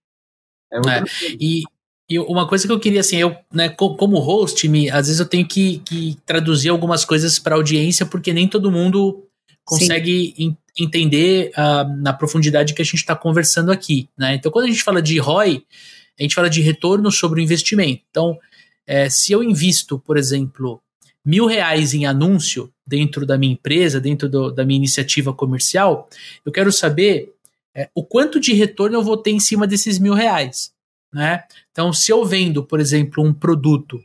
É, 0.72 0.78
é. 0.78 1.04
E, 1.40 1.64
e 2.10 2.20
uma 2.20 2.48
coisa 2.48 2.68
que 2.68 2.74
eu 2.74 2.80
queria, 2.80 3.00
assim, 3.00 3.18
eu, 3.18 3.36
né, 3.52 3.70
como 3.70 4.20
host, 4.20 4.68
me, 4.68 4.90
às 4.90 5.08
vezes 5.08 5.20
eu 5.20 5.26
tenho 5.26 5.48
que, 5.48 5.80
que 5.80 6.18
traduzir 6.26 6.70
algumas 6.70 7.06
coisas 7.06 7.40
para 7.40 7.56
a 7.56 7.58
audiência, 7.58 8.06
porque 8.06 8.34
nem 8.34 8.48
todo 8.48 8.72
mundo 8.72 9.27
consegue 9.68 10.56
entender 10.80 11.52
uh, 11.52 12.02
na 12.02 12.14
profundidade 12.14 12.74
que 12.74 12.82
a 12.82 12.86
gente 12.86 12.96
está 12.96 13.14
conversando 13.14 13.70
aqui. 13.70 14.10
Né? 14.18 14.36
Então, 14.36 14.50
quando 14.50 14.66
a 14.66 14.70
gente 14.70 14.82
fala 14.82 15.02
de 15.02 15.20
ROI, 15.20 15.62
a 16.18 16.24
gente 16.24 16.34
fala 16.34 16.50
de 16.50 16.62
retorno 16.62 17.12
sobre 17.12 17.42
o 17.42 17.44
investimento. 17.44 18.02
Então, 18.10 18.40
é, 18.88 19.10
se 19.10 19.34
eu 19.34 19.44
invisto, 19.44 20.00
por 20.00 20.16
exemplo, 20.16 20.82
mil 21.24 21.46
reais 21.46 21.94
em 21.94 22.06
anúncio 22.06 22.72
dentro 22.88 23.26
da 23.26 23.38
minha 23.38 23.52
empresa, 23.52 24.00
dentro 24.00 24.30
do, 24.30 24.52
da 24.52 24.64
minha 24.64 24.78
iniciativa 24.78 25.34
comercial, 25.34 26.08
eu 26.46 26.52
quero 26.52 26.72
saber 26.72 27.34
é, 27.76 27.90
o 27.94 28.06
quanto 28.06 28.40
de 28.40 28.54
retorno 28.54 28.96
eu 28.96 29.04
vou 29.04 29.18
ter 29.18 29.32
em 29.32 29.40
cima 29.40 29.68
desses 29.68 30.00
mil 30.00 30.14
reais. 30.14 30.72
Né? 31.14 31.44
Então, 31.72 31.92
se 31.92 32.10
eu 32.10 32.24
vendo, 32.24 32.64
por 32.64 32.80
exemplo, 32.80 33.22
um 33.22 33.34
produto 33.34 34.02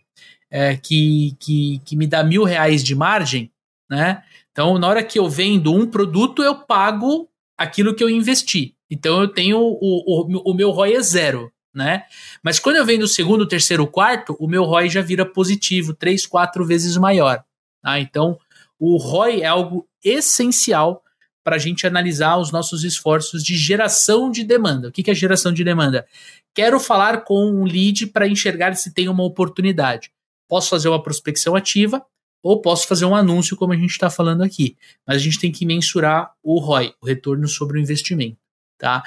é, 0.50 0.76
que, 0.76 1.36
que, 1.38 1.80
que 1.84 1.94
me 1.94 2.08
dá 2.08 2.24
mil 2.24 2.42
reais 2.42 2.82
de 2.82 2.96
margem, 2.96 3.48
né? 3.88 4.24
Então, 4.52 4.78
na 4.78 4.86
hora 4.86 5.02
que 5.02 5.18
eu 5.18 5.28
vendo 5.28 5.74
um 5.74 5.86
produto, 5.86 6.42
eu 6.42 6.54
pago 6.54 7.28
aquilo 7.56 7.94
que 7.94 8.04
eu 8.04 8.10
investi. 8.10 8.76
Então, 8.90 9.20
eu 9.20 9.28
tenho 9.28 9.58
o, 9.58 9.78
o, 9.80 10.52
o 10.52 10.54
meu 10.54 10.70
ROI 10.70 10.94
é 10.94 11.00
zero, 11.00 11.50
né? 11.74 12.04
Mas 12.42 12.58
quando 12.58 12.76
eu 12.76 12.84
vendo 12.84 13.02
o 13.02 13.08
segundo, 13.08 13.48
terceiro, 13.48 13.86
quarto, 13.86 14.36
o 14.38 14.46
meu 14.46 14.64
ROI 14.64 14.90
já 14.90 15.00
vira 15.00 15.24
positivo, 15.24 15.94
três, 15.94 16.26
quatro 16.26 16.64
vezes 16.66 16.96
maior. 16.98 17.42
Tá? 17.82 17.98
Então, 17.98 18.38
o 18.78 18.98
ROI 18.98 19.40
é 19.40 19.46
algo 19.46 19.88
essencial 20.04 21.02
para 21.42 21.56
a 21.56 21.58
gente 21.58 21.86
analisar 21.86 22.36
os 22.36 22.52
nossos 22.52 22.84
esforços 22.84 23.42
de 23.42 23.56
geração 23.56 24.30
de 24.30 24.44
demanda. 24.44 24.88
O 24.88 24.92
que, 24.92 25.10
é 25.10 25.14
geração 25.14 25.52
de 25.52 25.64
demanda? 25.64 26.06
Quero 26.54 26.78
falar 26.78 27.24
com 27.24 27.46
um 27.46 27.64
lead 27.64 28.06
para 28.08 28.28
enxergar 28.28 28.74
se 28.76 28.92
tem 28.92 29.08
uma 29.08 29.24
oportunidade. 29.24 30.12
Posso 30.48 30.68
fazer 30.68 30.88
uma 30.88 31.02
prospecção 31.02 31.56
ativa 31.56 32.04
ou 32.42 32.60
posso 32.60 32.88
fazer 32.88 33.04
um 33.04 33.14
anúncio, 33.14 33.56
como 33.56 33.72
a 33.72 33.76
gente 33.76 33.90
está 33.90 34.10
falando 34.10 34.42
aqui. 34.42 34.76
Mas 35.06 35.16
a 35.16 35.20
gente 35.20 35.38
tem 35.38 35.52
que 35.52 35.64
mensurar 35.64 36.32
o 36.42 36.58
ROI, 36.58 36.94
o 37.00 37.06
retorno 37.06 37.46
sobre 37.46 37.78
o 37.78 37.80
investimento. 37.80 38.36
Tá? 38.78 39.02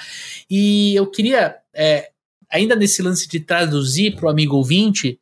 E 0.50 0.96
eu 0.96 1.06
queria, 1.06 1.58
é, 1.74 2.12
ainda 2.50 2.76
nesse 2.76 3.02
lance 3.02 3.28
de 3.28 3.42
traduzir 3.42 4.16
para 4.16 4.28
o 4.28 4.30
amigo 4.30 4.56
ouvinte, 4.56 5.20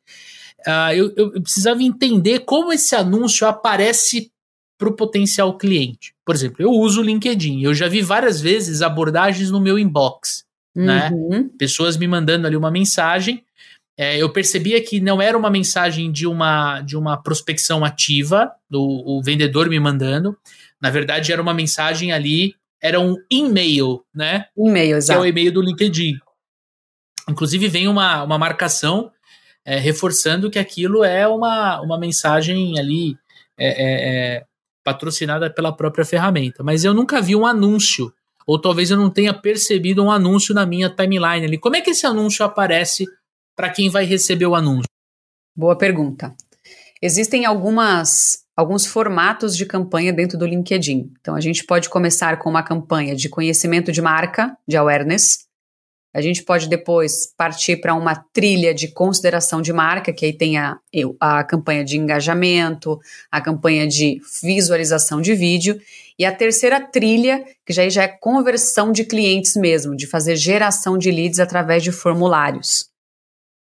uh, 0.60 0.94
eu, 0.94 1.12
eu, 1.16 1.42
precisava 1.42 1.82
entender 1.82 2.40
como 2.40 2.72
esse 2.72 2.94
anúncio 2.94 3.48
aparece 3.48 4.30
para 4.78 4.88
o 4.88 4.94
potencial 4.94 5.56
cliente. 5.58 6.14
Por 6.24 6.34
exemplo, 6.34 6.56
eu 6.60 6.70
uso 6.70 7.00
o 7.00 7.04
LinkedIn, 7.04 7.62
eu 7.62 7.74
já 7.74 7.88
vi 7.88 8.00
várias 8.00 8.40
vezes 8.40 8.80
abordagens 8.80 9.50
no 9.50 9.60
meu 9.60 9.78
inbox. 9.78 10.44
Né? 10.74 11.10
Uhum. 11.10 11.28
Né? 11.28 11.50
Pessoas 11.58 11.96
me 11.96 12.06
mandando 12.06 12.46
ali 12.46 12.56
uma 12.56 12.70
mensagem 12.70 13.43
é, 13.96 14.20
eu 14.20 14.32
percebia 14.32 14.82
que 14.82 15.00
não 15.00 15.22
era 15.22 15.38
uma 15.38 15.50
mensagem 15.50 16.10
de 16.10 16.26
uma, 16.26 16.80
de 16.80 16.96
uma 16.96 17.16
prospecção 17.16 17.84
ativa, 17.84 18.52
do 18.68 18.82
o 18.82 19.22
vendedor 19.22 19.68
me 19.68 19.78
mandando. 19.78 20.36
Na 20.80 20.90
verdade, 20.90 21.32
era 21.32 21.40
uma 21.40 21.54
mensagem 21.54 22.12
ali, 22.12 22.54
era 22.82 22.98
um 22.98 23.16
e-mail, 23.30 24.04
né? 24.12 24.46
E-mail, 24.56 24.96
exato. 24.96 25.20
Que 25.20 25.26
é 25.26 25.28
o 25.28 25.30
e-mail 25.30 25.52
do 25.52 25.62
LinkedIn. 25.62 26.18
Inclusive, 27.28 27.68
vem 27.68 27.86
uma, 27.86 28.24
uma 28.24 28.36
marcação 28.36 29.10
é, 29.64 29.78
reforçando 29.78 30.50
que 30.50 30.58
aquilo 30.58 31.04
é 31.04 31.26
uma, 31.26 31.80
uma 31.80 31.98
mensagem 31.98 32.78
ali 32.78 33.16
é, 33.56 33.68
é, 33.68 34.36
é 34.36 34.44
patrocinada 34.82 35.48
pela 35.48 35.74
própria 35.74 36.04
ferramenta. 36.04 36.62
Mas 36.62 36.84
eu 36.84 36.92
nunca 36.92 37.22
vi 37.22 37.34
um 37.34 37.46
anúncio, 37.46 38.12
ou 38.44 38.60
talvez 38.60 38.90
eu 38.90 38.96
não 38.96 39.08
tenha 39.08 39.32
percebido 39.32 40.02
um 40.04 40.10
anúncio 40.10 40.52
na 40.52 40.66
minha 40.66 40.90
timeline 40.90 41.46
ali. 41.46 41.58
Como 41.58 41.76
é 41.76 41.80
que 41.80 41.90
esse 41.90 42.04
anúncio 42.04 42.44
aparece 42.44 43.06
para 43.56 43.70
quem 43.70 43.88
vai 43.88 44.04
receber 44.04 44.46
o 44.46 44.54
anúncio? 44.54 44.88
Boa 45.56 45.76
pergunta. 45.76 46.34
Existem 47.00 47.44
algumas 47.44 48.44
alguns 48.56 48.86
formatos 48.86 49.56
de 49.56 49.66
campanha 49.66 50.12
dentro 50.12 50.38
do 50.38 50.46
LinkedIn. 50.46 51.12
Então 51.20 51.34
a 51.34 51.40
gente 51.40 51.64
pode 51.64 51.88
começar 51.88 52.38
com 52.38 52.48
uma 52.48 52.62
campanha 52.62 53.14
de 53.14 53.28
conhecimento 53.28 53.90
de 53.90 54.00
marca, 54.00 54.56
de 54.66 54.76
awareness. 54.76 55.44
A 56.14 56.20
gente 56.20 56.44
pode 56.44 56.68
depois 56.68 57.26
partir 57.36 57.80
para 57.80 57.92
uma 57.92 58.14
trilha 58.14 58.72
de 58.72 58.86
consideração 58.86 59.60
de 59.60 59.72
marca, 59.72 60.12
que 60.12 60.24
aí 60.24 60.32
tem 60.32 60.56
a, 60.56 60.78
a 61.18 61.42
campanha 61.42 61.84
de 61.84 61.98
engajamento, 61.98 63.00
a 63.28 63.40
campanha 63.40 63.88
de 63.88 64.20
visualização 64.40 65.20
de 65.20 65.34
vídeo, 65.34 65.76
e 66.16 66.24
a 66.24 66.30
terceira 66.30 66.80
trilha, 66.80 67.44
que 67.66 67.72
já, 67.72 67.88
já 67.88 68.04
é 68.04 68.08
conversão 68.08 68.92
de 68.92 69.04
clientes 69.04 69.56
mesmo, 69.56 69.96
de 69.96 70.06
fazer 70.06 70.36
geração 70.36 70.96
de 70.96 71.10
leads 71.10 71.40
através 71.40 71.82
de 71.82 71.90
formulários. 71.90 72.93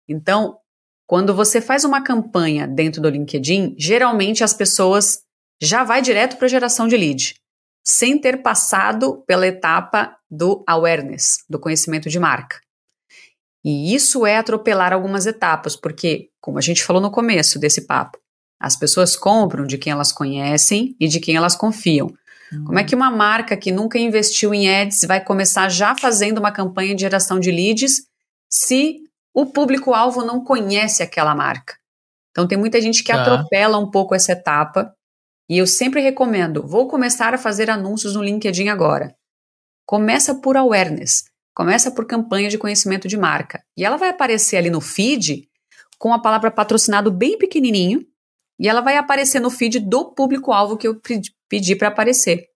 Então, 0.07 0.57
quando 1.05 1.33
você 1.33 1.61
faz 1.61 1.83
uma 1.83 2.03
campanha 2.03 2.67
dentro 2.67 3.01
do 3.01 3.09
LinkedIn, 3.09 3.75
geralmente 3.77 4.43
as 4.43 4.53
pessoas 4.53 5.21
já 5.61 5.83
vai 5.83 6.01
direto 6.01 6.37
para 6.37 6.47
geração 6.47 6.87
de 6.87 6.97
lead, 6.97 7.35
sem 7.83 8.19
ter 8.19 8.41
passado 8.41 9.23
pela 9.25 9.47
etapa 9.47 10.15
do 10.29 10.63
awareness, 10.67 11.37
do 11.49 11.59
conhecimento 11.59 12.09
de 12.09 12.19
marca. 12.19 12.59
E 13.63 13.93
isso 13.93 14.25
é 14.25 14.37
atropelar 14.37 14.93
algumas 14.93 15.25
etapas, 15.25 15.75
porque, 15.75 16.29
como 16.39 16.57
a 16.57 16.61
gente 16.61 16.83
falou 16.83 17.01
no 17.01 17.11
começo 17.11 17.59
desse 17.59 17.81
papo, 17.87 18.17
as 18.59 18.75
pessoas 18.75 19.15
compram 19.15 19.65
de 19.65 19.77
quem 19.77 19.91
elas 19.91 20.11
conhecem 20.11 20.95
e 20.99 21.07
de 21.07 21.19
quem 21.19 21.35
elas 21.35 21.55
confiam. 21.55 22.07
Uhum. 22.51 22.65
Como 22.65 22.79
é 22.79 22.83
que 22.83 22.95
uma 22.95 23.11
marca 23.11 23.57
que 23.57 23.71
nunca 23.71 23.99
investiu 23.99 24.53
em 24.53 24.69
ads 24.69 25.01
vai 25.07 25.23
começar 25.23 25.69
já 25.69 25.95
fazendo 25.95 26.37
uma 26.37 26.51
campanha 26.51 26.95
de 26.95 27.01
geração 27.01 27.39
de 27.39 27.51
leads 27.51 28.03
se 28.49 29.01
o 29.33 29.45
público-alvo 29.45 30.25
não 30.25 30.43
conhece 30.43 31.03
aquela 31.03 31.35
marca. 31.35 31.77
Então 32.31 32.47
tem 32.47 32.57
muita 32.57 32.81
gente 32.81 33.03
que 33.03 33.11
tá. 33.11 33.21
atropela 33.21 33.77
um 33.77 33.89
pouco 33.89 34.13
essa 34.13 34.31
etapa. 34.31 34.93
E 35.49 35.57
eu 35.57 35.65
sempre 35.65 36.01
recomendo, 36.01 36.65
vou 36.67 36.87
começar 36.87 37.33
a 37.33 37.37
fazer 37.37 37.69
anúncios 37.69 38.15
no 38.15 38.23
LinkedIn 38.23 38.67
agora. 38.67 39.15
Começa 39.85 40.35
por 40.35 40.57
awareness, 40.57 41.23
começa 41.53 41.89
por 41.89 42.05
campanha 42.05 42.49
de 42.49 42.57
conhecimento 42.57 43.07
de 43.07 43.15
marca. 43.15 43.63
E 43.77 43.85
ela 43.85 43.97
vai 43.97 44.09
aparecer 44.09 44.57
ali 44.57 44.69
no 44.69 44.81
feed 44.81 45.47
com 45.97 46.13
a 46.13 46.19
palavra 46.19 46.51
patrocinado 46.51 47.11
bem 47.11 47.37
pequenininho, 47.37 48.05
e 48.59 48.67
ela 48.67 48.81
vai 48.81 48.97
aparecer 48.97 49.39
no 49.39 49.49
feed 49.49 49.79
do 49.79 50.13
público-alvo 50.13 50.77
que 50.77 50.87
eu 50.87 50.99
pedi 51.47 51.75
para 51.75 51.87
aparecer. 51.87 52.47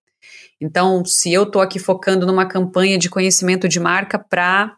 Então, 0.59 1.03
se 1.05 1.31
eu 1.31 1.43
estou 1.43 1.61
aqui 1.61 1.79
focando 1.79 2.25
numa 2.25 2.45
campanha 2.45 2.97
de 2.97 3.09
conhecimento 3.09 3.67
de 3.67 3.79
marca 3.79 4.19
para 4.19 4.77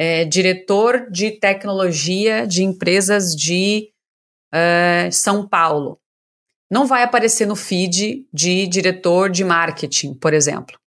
é, 0.00 0.24
diretor 0.24 1.10
de 1.10 1.32
tecnologia 1.32 2.46
de 2.46 2.62
empresas 2.62 3.34
de 3.34 3.90
uh, 4.54 5.10
São 5.10 5.48
Paulo. 5.48 5.98
Não 6.70 6.86
vai 6.86 7.02
aparecer 7.02 7.46
no 7.46 7.56
feed 7.56 8.24
de 8.32 8.68
diretor 8.68 9.28
de 9.28 9.42
marketing, 9.42 10.14
por 10.14 10.32
exemplo. 10.32 10.78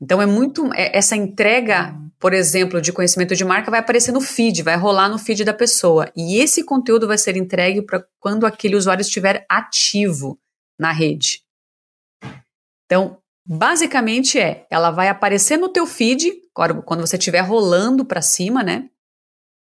Então 0.00 0.22
é 0.22 0.26
muito 0.26 0.72
é, 0.72 0.96
essa 0.96 1.16
entrega, 1.16 1.98
por 2.20 2.32
exemplo, 2.32 2.80
de 2.80 2.92
conhecimento 2.92 3.34
de 3.34 3.44
marca 3.44 3.72
vai 3.72 3.80
aparecer 3.80 4.12
no 4.12 4.20
feed, 4.20 4.62
vai 4.62 4.76
rolar 4.76 5.08
no 5.08 5.18
feed 5.18 5.42
da 5.44 5.52
pessoa. 5.52 6.08
E 6.16 6.38
esse 6.38 6.62
conteúdo 6.62 7.08
vai 7.08 7.18
ser 7.18 7.36
entregue 7.36 7.82
para 7.82 8.04
quando 8.20 8.46
aquele 8.46 8.76
usuário 8.76 9.02
estiver 9.02 9.44
ativo 9.48 10.38
na 10.78 10.92
rede. 10.92 11.42
Então, 12.84 13.21
basicamente 13.46 14.38
é, 14.38 14.66
ela 14.70 14.90
vai 14.90 15.08
aparecer 15.08 15.56
no 15.56 15.68
teu 15.68 15.86
feed 15.86 16.32
quando 16.84 17.00
você 17.00 17.16
estiver 17.16 17.40
rolando 17.40 18.04
para 18.04 18.22
cima, 18.22 18.62
né? 18.62 18.88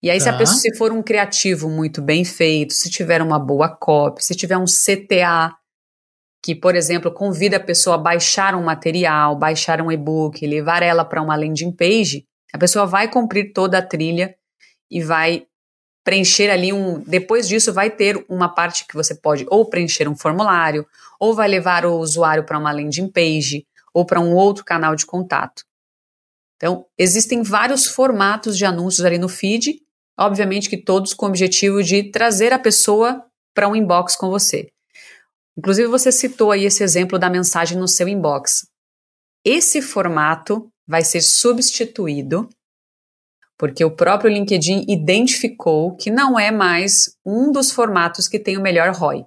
E 0.02 0.10
aí, 0.10 0.18
tá. 0.18 0.24
se 0.24 0.28
a 0.28 0.32
tá. 0.32 0.38
pessoa 0.38 0.58
se 0.58 0.76
for 0.76 0.92
um 0.92 1.02
criativo 1.02 1.68
muito 1.68 2.02
bem 2.02 2.24
feito, 2.24 2.74
se 2.74 2.90
tiver 2.90 3.22
uma 3.22 3.38
boa 3.38 3.68
copy, 3.68 4.22
se 4.22 4.34
tiver 4.34 4.56
um 4.56 4.66
CTA 4.66 5.56
que, 6.42 6.54
por 6.54 6.76
exemplo, 6.76 7.10
convida 7.10 7.56
a 7.56 7.60
pessoa 7.60 7.96
a 7.96 7.98
baixar 7.98 8.54
um 8.54 8.62
material, 8.62 9.34
baixar 9.34 9.80
um 9.80 9.90
e-book, 9.90 10.46
levar 10.46 10.80
ela 10.80 11.04
para 11.04 11.20
uma 11.20 11.34
landing 11.34 11.72
page, 11.72 12.24
a 12.52 12.58
pessoa 12.58 12.86
vai 12.86 13.10
cumprir 13.10 13.52
toda 13.52 13.78
a 13.78 13.82
trilha 13.82 14.32
e 14.88 15.02
vai 15.02 15.44
preencher 16.04 16.48
ali 16.48 16.72
um. 16.72 17.00
Depois 17.00 17.48
disso, 17.48 17.72
vai 17.72 17.90
ter 17.90 18.24
uma 18.28 18.48
parte 18.48 18.86
que 18.86 18.94
você 18.94 19.12
pode 19.12 19.44
ou 19.50 19.68
preencher 19.68 20.08
um 20.08 20.16
formulário, 20.16 20.86
ou 21.20 21.34
vai 21.34 21.48
levar 21.48 21.84
o 21.84 21.98
usuário 21.98 22.44
para 22.44 22.58
uma 22.58 22.72
landing 22.72 23.08
page, 23.08 23.66
ou 23.92 24.04
para 24.04 24.20
um 24.20 24.34
outro 24.34 24.64
canal 24.64 24.94
de 24.94 25.06
contato. 25.06 25.64
Então, 26.56 26.86
existem 26.98 27.42
vários 27.42 27.86
formatos 27.86 28.56
de 28.56 28.64
anúncios 28.64 29.04
ali 29.04 29.18
no 29.18 29.28
feed, 29.28 29.80
obviamente 30.18 30.68
que 30.68 30.76
todos 30.76 31.14
com 31.14 31.26
o 31.26 31.28
objetivo 31.28 31.82
de 31.82 32.10
trazer 32.10 32.52
a 32.52 32.58
pessoa 32.58 33.24
para 33.54 33.68
um 33.68 33.76
inbox 33.76 34.16
com 34.16 34.30
você. 34.30 34.68
Inclusive, 35.56 35.88
você 35.88 36.12
citou 36.12 36.50
aí 36.50 36.64
esse 36.64 36.82
exemplo 36.82 37.18
da 37.18 37.30
mensagem 37.30 37.78
no 37.78 37.88
seu 37.88 38.08
inbox. 38.08 38.66
Esse 39.44 39.80
formato 39.80 40.70
vai 40.86 41.02
ser 41.02 41.20
substituído 41.20 42.48
porque 43.58 43.84
o 43.84 43.90
próprio 43.90 44.30
LinkedIn 44.30 44.84
identificou 44.88 45.96
que 45.96 46.10
não 46.10 46.38
é 46.38 46.50
mais 46.50 47.16
um 47.24 47.50
dos 47.50 47.72
formatos 47.72 48.28
que 48.28 48.38
tem 48.38 48.58
o 48.58 48.62
melhor 48.62 48.94
ROI. 48.94 49.24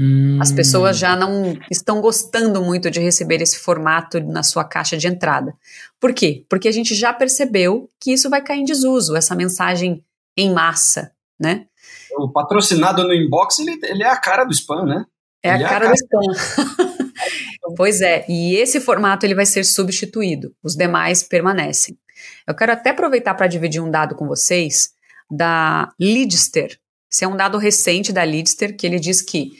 Hum. 0.00 0.38
As 0.40 0.50
pessoas 0.50 0.96
já 0.98 1.14
não 1.14 1.54
estão 1.70 2.00
gostando 2.00 2.62
muito 2.62 2.90
de 2.90 2.98
receber 3.00 3.42
esse 3.42 3.58
formato 3.58 4.18
na 4.18 4.42
sua 4.42 4.64
caixa 4.64 4.96
de 4.96 5.06
entrada. 5.06 5.54
Por 6.00 6.14
quê? 6.14 6.46
Porque 6.48 6.68
a 6.68 6.72
gente 6.72 6.94
já 6.94 7.12
percebeu 7.12 7.86
que 8.00 8.12
isso 8.12 8.30
vai 8.30 8.42
cair 8.42 8.60
em 8.60 8.64
desuso, 8.64 9.14
essa 9.14 9.34
mensagem 9.34 10.02
em 10.34 10.54
massa, 10.54 11.12
né? 11.38 11.66
O 12.16 12.32
patrocinado 12.32 13.04
no 13.04 13.12
inbox, 13.12 13.58
ele, 13.58 13.78
ele 13.82 14.02
é 14.02 14.08
a 14.08 14.16
cara 14.16 14.44
do 14.44 14.52
spam, 14.52 14.86
né? 14.86 15.04
É 15.42 15.50
a 15.50 15.58
cara, 15.58 15.62
é 15.62 15.66
a 15.66 15.68
cara 15.68 15.88
do 15.88 15.94
spam. 15.94 17.04
pois 17.76 18.00
é, 18.00 18.24
e 18.26 18.56
esse 18.56 18.80
formato 18.80 19.26
ele 19.26 19.34
vai 19.34 19.46
ser 19.46 19.64
substituído, 19.64 20.54
os 20.62 20.74
demais 20.74 21.22
permanecem. 21.22 21.98
Eu 22.46 22.54
quero 22.54 22.72
até 22.72 22.90
aproveitar 22.90 23.34
para 23.34 23.46
dividir 23.46 23.82
um 23.82 23.90
dado 23.90 24.14
com 24.14 24.26
vocês 24.26 24.90
da 25.30 25.92
Leadster. 26.00 26.78
Esse 27.12 27.24
é 27.24 27.28
um 27.28 27.36
dado 27.36 27.58
recente 27.58 28.12
da 28.12 28.22
Leadster 28.22 28.74
que 28.76 28.86
ele 28.86 28.98
diz 28.98 29.20
que 29.20 29.50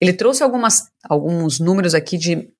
ele 0.00 0.12
trouxe 0.12 0.42
algumas, 0.42 0.90
alguns 1.04 1.58
números 1.58 1.94
aqui 1.94 2.18
de 2.18 2.50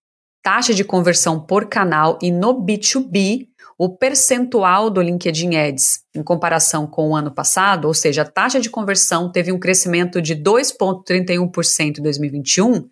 taxa 0.43 0.72
de 0.72 0.84
conversão 0.84 1.41
por 1.41 1.68
canal 1.68 2.18
e 2.22 2.30
no 2.30 2.55
B2B 2.64 3.49
o 3.78 3.91
percentual 3.91 4.89
do 4.89 5.03
LinkedIn 5.03 5.55
Ads 5.57 6.05
em 6.14 6.22
comparação 6.22 6.87
com 6.87 7.11
o 7.11 7.16
ano 7.16 7.30
passado, 7.30 7.87
ou 7.87 7.93
seja, 7.93 8.22
a 8.22 8.24
taxa 8.24 8.59
de 8.59 8.70
conversão 8.70 9.30
teve 9.30 9.53
um 9.53 9.59
crescimento 9.59 10.22
de 10.22 10.34
2,31% 10.34 11.99
em 11.99 12.03
2021 12.03 12.89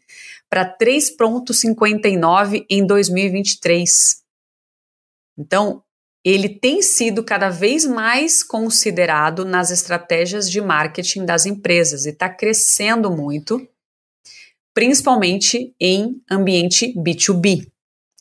para 0.50 0.76
3,59% 0.76 2.66
em 2.68 2.86
2023. 2.86 4.22
Então, 5.38 5.82
ele 6.24 6.48
tem 6.48 6.82
sido 6.82 7.22
cada 7.24 7.48
vez 7.50 7.84
mais 7.84 8.42
considerado 8.42 9.44
nas 9.44 9.70
estratégias 9.70 10.50
de 10.50 10.60
marketing 10.60 11.24
das 11.24 11.46
empresas 11.46 12.06
e 12.06 12.10
está 12.10 12.28
crescendo 12.28 13.10
muito, 13.10 13.66
principalmente 14.74 15.74
em 15.80 16.20
ambiente 16.30 16.92
B2B. 16.94 17.66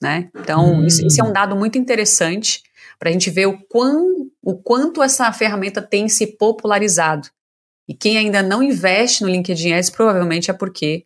Né? 0.01 0.29
Então, 0.35 0.75
hum. 0.75 0.85
esse 0.85 1.19
é 1.19 1.23
um 1.23 1.33
dado 1.33 1.55
muito 1.55 1.77
interessante 1.77 2.61
para 2.99 3.09
a 3.09 3.11
gente 3.11 3.29
ver 3.29 3.47
o, 3.47 3.57
quão, 3.67 4.29
o 4.41 4.55
quanto 4.55 5.01
essa 5.01 5.31
ferramenta 5.33 5.81
tem 5.81 6.07
se 6.07 6.37
popularizado. 6.37 7.27
E 7.87 7.93
quem 7.93 8.17
ainda 8.17 8.41
não 8.41 8.63
investe 8.63 9.23
no 9.23 9.29
LinkedIn 9.29 9.73
Ads 9.73 9.89
provavelmente 9.89 10.49
é 10.49 10.53
porque 10.53 11.05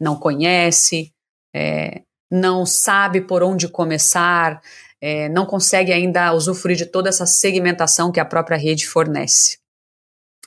não 0.00 0.16
conhece, 0.16 1.12
é, 1.54 2.02
não 2.30 2.66
sabe 2.66 3.20
por 3.20 3.42
onde 3.42 3.68
começar, 3.68 4.60
é, 5.00 5.28
não 5.28 5.46
consegue 5.46 5.92
ainda 5.92 6.32
usufruir 6.32 6.76
de 6.76 6.86
toda 6.86 7.08
essa 7.08 7.26
segmentação 7.26 8.10
que 8.10 8.20
a 8.20 8.24
própria 8.24 8.56
rede 8.56 8.86
fornece. 8.86 9.58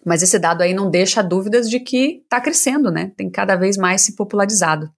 Mas 0.06 0.22
esse 0.24 0.40
dado 0.40 0.62
aí 0.62 0.74
não 0.74 0.90
deixa 0.90 1.22
dúvidas 1.22 1.70
de 1.70 1.80
que 1.80 2.22
está 2.24 2.40
crescendo, 2.40 2.90
né? 2.92 3.12
Tem 3.18 3.30
cada 3.30 3.56
vez 3.56 3.78
mais 3.78 4.02
se 4.02 4.16
popularizado. 4.16 4.92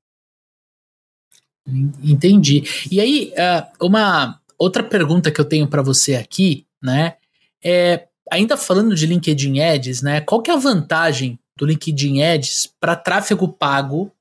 Entendi. 2.03 2.63
E 2.91 2.99
aí, 2.99 3.33
uh, 3.33 3.85
uma 3.85 4.39
outra 4.57 4.83
pergunta 4.83 5.31
que 5.31 5.39
eu 5.39 5.45
tenho 5.45 5.67
para 5.67 5.81
você 5.81 6.15
aqui, 6.15 6.65
né? 6.81 7.15
É, 7.63 8.07
ainda 8.29 8.57
falando 8.57 8.95
de 8.95 9.05
LinkedIn 9.05 9.59
Ads, 9.59 10.01
né? 10.01 10.21
Qual 10.21 10.41
que 10.41 10.51
é 10.51 10.53
a 10.53 10.57
vantagem 10.57 11.39
do 11.57 11.65
LinkedIn 11.65 12.21
Ads 12.23 12.73
para 12.79 12.95
tráfego 12.95 13.47
pago 13.47 14.11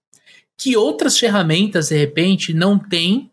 que 0.57 0.77
outras 0.77 1.19
ferramentas, 1.19 1.89
de 1.89 1.97
repente, 1.97 2.53
não 2.53 2.79
têm 2.79 3.31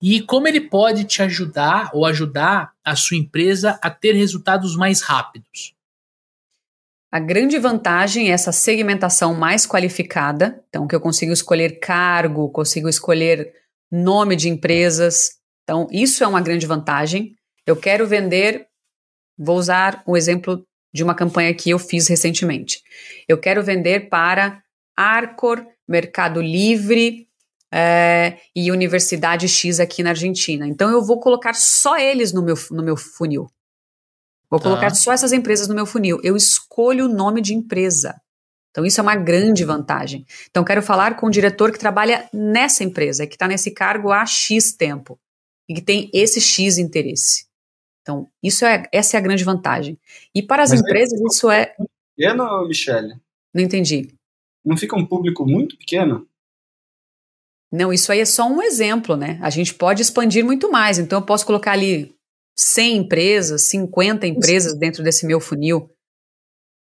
e 0.00 0.20
como 0.20 0.48
ele 0.48 0.60
pode 0.60 1.04
te 1.04 1.22
ajudar 1.22 1.90
ou 1.92 2.04
ajudar 2.06 2.72
a 2.84 2.96
sua 2.96 3.16
empresa 3.16 3.78
a 3.82 3.90
ter 3.90 4.14
resultados 4.14 4.74
mais 4.74 5.00
rápidos? 5.02 5.74
A 7.12 7.20
grande 7.20 7.58
vantagem 7.58 8.30
é 8.30 8.32
essa 8.32 8.52
segmentação 8.52 9.34
mais 9.34 9.66
qualificada, 9.66 10.64
então 10.70 10.86
que 10.86 10.94
eu 10.94 11.00
consigo 11.00 11.30
escolher 11.30 11.78
cargo, 11.78 12.48
consigo 12.48 12.88
escolher 12.88 13.52
nome 13.90 14.34
de 14.34 14.48
empresas. 14.48 15.32
Então, 15.62 15.86
isso 15.92 16.24
é 16.24 16.26
uma 16.26 16.40
grande 16.40 16.66
vantagem. 16.66 17.36
Eu 17.66 17.76
quero 17.76 18.06
vender, 18.06 18.66
vou 19.38 19.58
usar 19.58 20.02
o 20.06 20.16
exemplo 20.16 20.66
de 20.90 21.04
uma 21.04 21.14
campanha 21.14 21.52
que 21.52 21.68
eu 21.68 21.78
fiz 21.78 22.08
recentemente. 22.08 22.82
Eu 23.28 23.36
quero 23.36 23.62
vender 23.62 24.08
para 24.08 24.62
Arcor, 24.96 25.66
Mercado 25.86 26.40
Livre, 26.40 27.28
é, 27.70 28.38
e 28.56 28.72
Universidade 28.72 29.48
X 29.48 29.80
aqui 29.80 30.02
na 30.02 30.10
Argentina. 30.10 30.66
Então 30.66 30.90
eu 30.90 31.02
vou 31.02 31.20
colocar 31.20 31.54
só 31.54 31.98
eles 31.98 32.32
no 32.32 32.42
meu, 32.42 32.54
no 32.70 32.82
meu 32.82 32.96
funil. 32.96 33.50
Vou 34.52 34.60
tá. 34.60 34.68
colocar 34.68 34.90
só 34.90 35.14
essas 35.14 35.32
empresas 35.32 35.66
no 35.66 35.74
meu 35.74 35.86
funil. 35.86 36.20
Eu 36.22 36.36
escolho 36.36 37.06
o 37.06 37.08
nome 37.08 37.40
de 37.40 37.54
empresa. 37.54 38.20
Então 38.70 38.84
isso 38.84 39.00
é 39.00 39.02
uma 39.02 39.16
grande 39.16 39.64
vantagem. 39.64 40.26
Então 40.50 40.62
quero 40.62 40.82
falar 40.82 41.16
com 41.16 41.26
o 41.26 41.30
diretor 41.30 41.72
que 41.72 41.78
trabalha 41.78 42.28
nessa 42.34 42.84
empresa, 42.84 43.26
que 43.26 43.34
está 43.34 43.48
nesse 43.48 43.70
cargo 43.70 44.12
há 44.12 44.26
X 44.26 44.74
tempo 44.74 45.18
e 45.66 45.72
que 45.72 45.80
tem 45.80 46.10
esse 46.12 46.38
X 46.38 46.76
interesse. 46.76 47.46
Então 48.02 48.28
isso 48.42 48.66
é 48.66 48.82
essa 48.92 49.16
é 49.16 49.18
a 49.18 49.22
grande 49.22 49.42
vantagem. 49.42 49.98
E 50.34 50.42
para 50.42 50.64
as 50.64 50.70
Mas 50.70 50.80
empresas 50.80 51.18
é 51.18 51.24
isso 51.24 51.50
é 51.50 51.74
pequeno, 52.14 52.68
Michele. 52.68 53.14
Não 53.54 53.62
entendi. 53.62 54.14
Não 54.62 54.76
fica 54.76 54.94
um 54.94 55.06
público 55.06 55.46
muito 55.46 55.78
pequeno? 55.78 56.28
Não, 57.72 57.90
isso 57.90 58.12
aí 58.12 58.20
é 58.20 58.26
só 58.26 58.46
um 58.46 58.62
exemplo, 58.62 59.16
né? 59.16 59.38
A 59.40 59.48
gente 59.48 59.72
pode 59.72 60.02
expandir 60.02 60.44
muito 60.44 60.70
mais. 60.70 60.98
Então, 60.98 61.20
eu 61.20 61.24
posso 61.24 61.46
colocar 61.46 61.72
ali 61.72 62.14
100 62.62 62.96
empresas, 62.96 63.62
50 63.62 64.26
empresas 64.26 64.78
dentro 64.78 65.02
desse 65.02 65.26
meu 65.26 65.40
funil. 65.40 65.90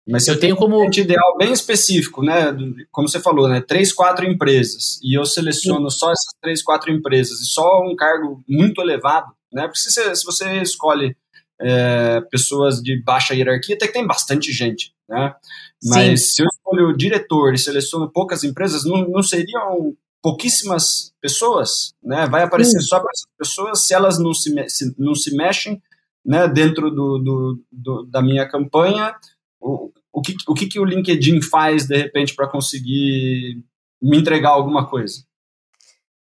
Mas 0.08 0.28
eu 0.28 0.40
tenho 0.40 0.56
como 0.56 0.80
um 0.80 0.86
ideal 0.86 1.38
bem 1.38 1.52
específico, 1.52 2.24
né? 2.24 2.56
Como 2.92 3.10
você 3.10 3.20
falou, 3.20 3.50
né? 3.50 3.60
Três, 3.60 3.92
quatro 3.92 4.26
empresas. 4.26 5.00
E 5.04 5.18
eu 5.20 5.26
seleciono 5.26 5.90
Sim. 5.92 6.00
só 6.00 6.12
essas 6.12 6.34
três, 6.42 6.64
quatro 6.64 6.90
empresas. 6.92 7.42
E 7.42 7.46
só 7.46 7.82
um 7.84 7.94
cargo 7.94 8.42
muito 8.48 8.82
elevado, 8.82 9.28
né? 9.52 9.64
Porque 9.64 9.80
se 9.80 9.92
você, 9.92 10.16
se 10.16 10.26
você 10.26 10.62
escolhe 10.62 11.16
é, 11.60 12.22
pessoas 12.32 12.82
de 12.82 13.02
baixa 13.04 13.36
hierarquia, 13.36 13.76
até 13.76 13.86
que 13.88 13.94
tem 13.94 14.08
bastante 14.08 14.52
gente, 14.54 14.94
né? 15.10 15.36
Mas 15.84 16.22
Sim. 16.22 16.28
se 16.28 16.42
eu 16.42 16.48
escolho 16.48 16.90
o 16.90 16.98
diretor 16.98 17.54
e 17.54 17.58
seleciono 17.58 18.10
poucas 18.10 18.46
empresas, 18.46 18.86
não, 18.86 19.10
não 19.10 19.22
seriam 19.22 19.94
pouquíssimas 20.28 21.14
pessoas, 21.22 21.94
né? 22.04 22.28
Vai 22.28 22.44
aparecer 22.44 22.82
só 22.82 23.00
para 23.00 23.10
essas 23.16 23.30
pessoas 23.38 23.86
se 23.86 23.94
elas 23.94 24.20
não 24.20 24.34
se, 24.34 24.54
se, 24.68 24.94
não 24.98 25.16
se 25.16 25.34
mexem, 25.34 25.82
né? 26.26 26.50
Dentro 26.50 26.92
do, 26.92 27.18
do, 27.18 27.64
do 27.72 28.04
da 28.08 28.22
minha 28.22 28.46
campanha, 28.46 29.16
o, 29.58 29.90
o, 30.12 30.22
que, 30.22 30.36
o 30.46 30.54
que, 30.54 30.68
que 30.68 30.80
o 30.82 30.84
LinkedIn 30.84 31.42
faz 31.42 31.88
de 31.88 31.96
repente 31.96 32.36
para 32.36 32.50
conseguir 32.50 33.64
me 34.02 34.18
entregar 34.18 34.50
alguma 34.50 34.86
coisa? 34.86 35.24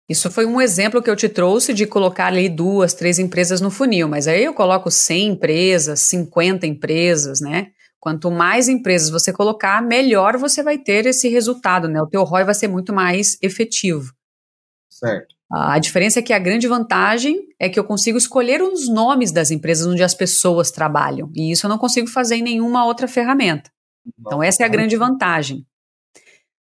Isso 0.06 0.30
foi 0.30 0.44
um 0.44 0.60
exemplo 0.60 1.02
que 1.02 1.08
eu 1.08 1.16
te 1.16 1.28
trouxe 1.30 1.72
de 1.72 1.86
colocar 1.86 2.26
ali 2.26 2.50
duas, 2.50 2.92
três 2.92 3.18
empresas 3.18 3.62
no 3.62 3.70
funil, 3.70 4.08
mas 4.08 4.28
aí 4.28 4.44
eu 4.44 4.52
coloco 4.52 4.90
100 4.90 5.28
empresas, 5.28 6.00
50 6.00 6.66
empresas, 6.66 7.40
né? 7.40 7.68
Quanto 8.06 8.30
mais 8.30 8.68
empresas 8.68 9.10
você 9.10 9.32
colocar, 9.32 9.82
melhor 9.82 10.36
você 10.36 10.62
vai 10.62 10.78
ter 10.78 11.06
esse 11.06 11.28
resultado, 11.28 11.88
né? 11.88 12.00
O 12.00 12.06
teu 12.06 12.22
ROI 12.22 12.44
vai 12.44 12.54
ser 12.54 12.68
muito 12.68 12.94
mais 12.94 13.36
efetivo. 13.42 14.12
Certo. 14.88 15.34
A 15.50 15.76
diferença 15.80 16.20
é 16.20 16.22
que 16.22 16.32
a 16.32 16.38
grande 16.38 16.68
vantagem 16.68 17.48
é 17.58 17.68
que 17.68 17.80
eu 17.80 17.82
consigo 17.82 18.16
escolher 18.16 18.62
os 18.62 18.88
nomes 18.88 19.32
das 19.32 19.50
empresas 19.50 19.88
onde 19.88 20.04
as 20.04 20.14
pessoas 20.14 20.70
trabalham. 20.70 21.32
E 21.34 21.50
isso 21.50 21.66
eu 21.66 21.68
não 21.68 21.78
consigo 21.78 22.06
fazer 22.06 22.36
em 22.36 22.42
nenhuma 22.42 22.86
outra 22.86 23.08
ferramenta. 23.08 23.72
Então, 24.16 24.40
essa 24.40 24.62
é 24.62 24.66
a 24.66 24.68
grande 24.68 24.94
vantagem. 24.96 25.66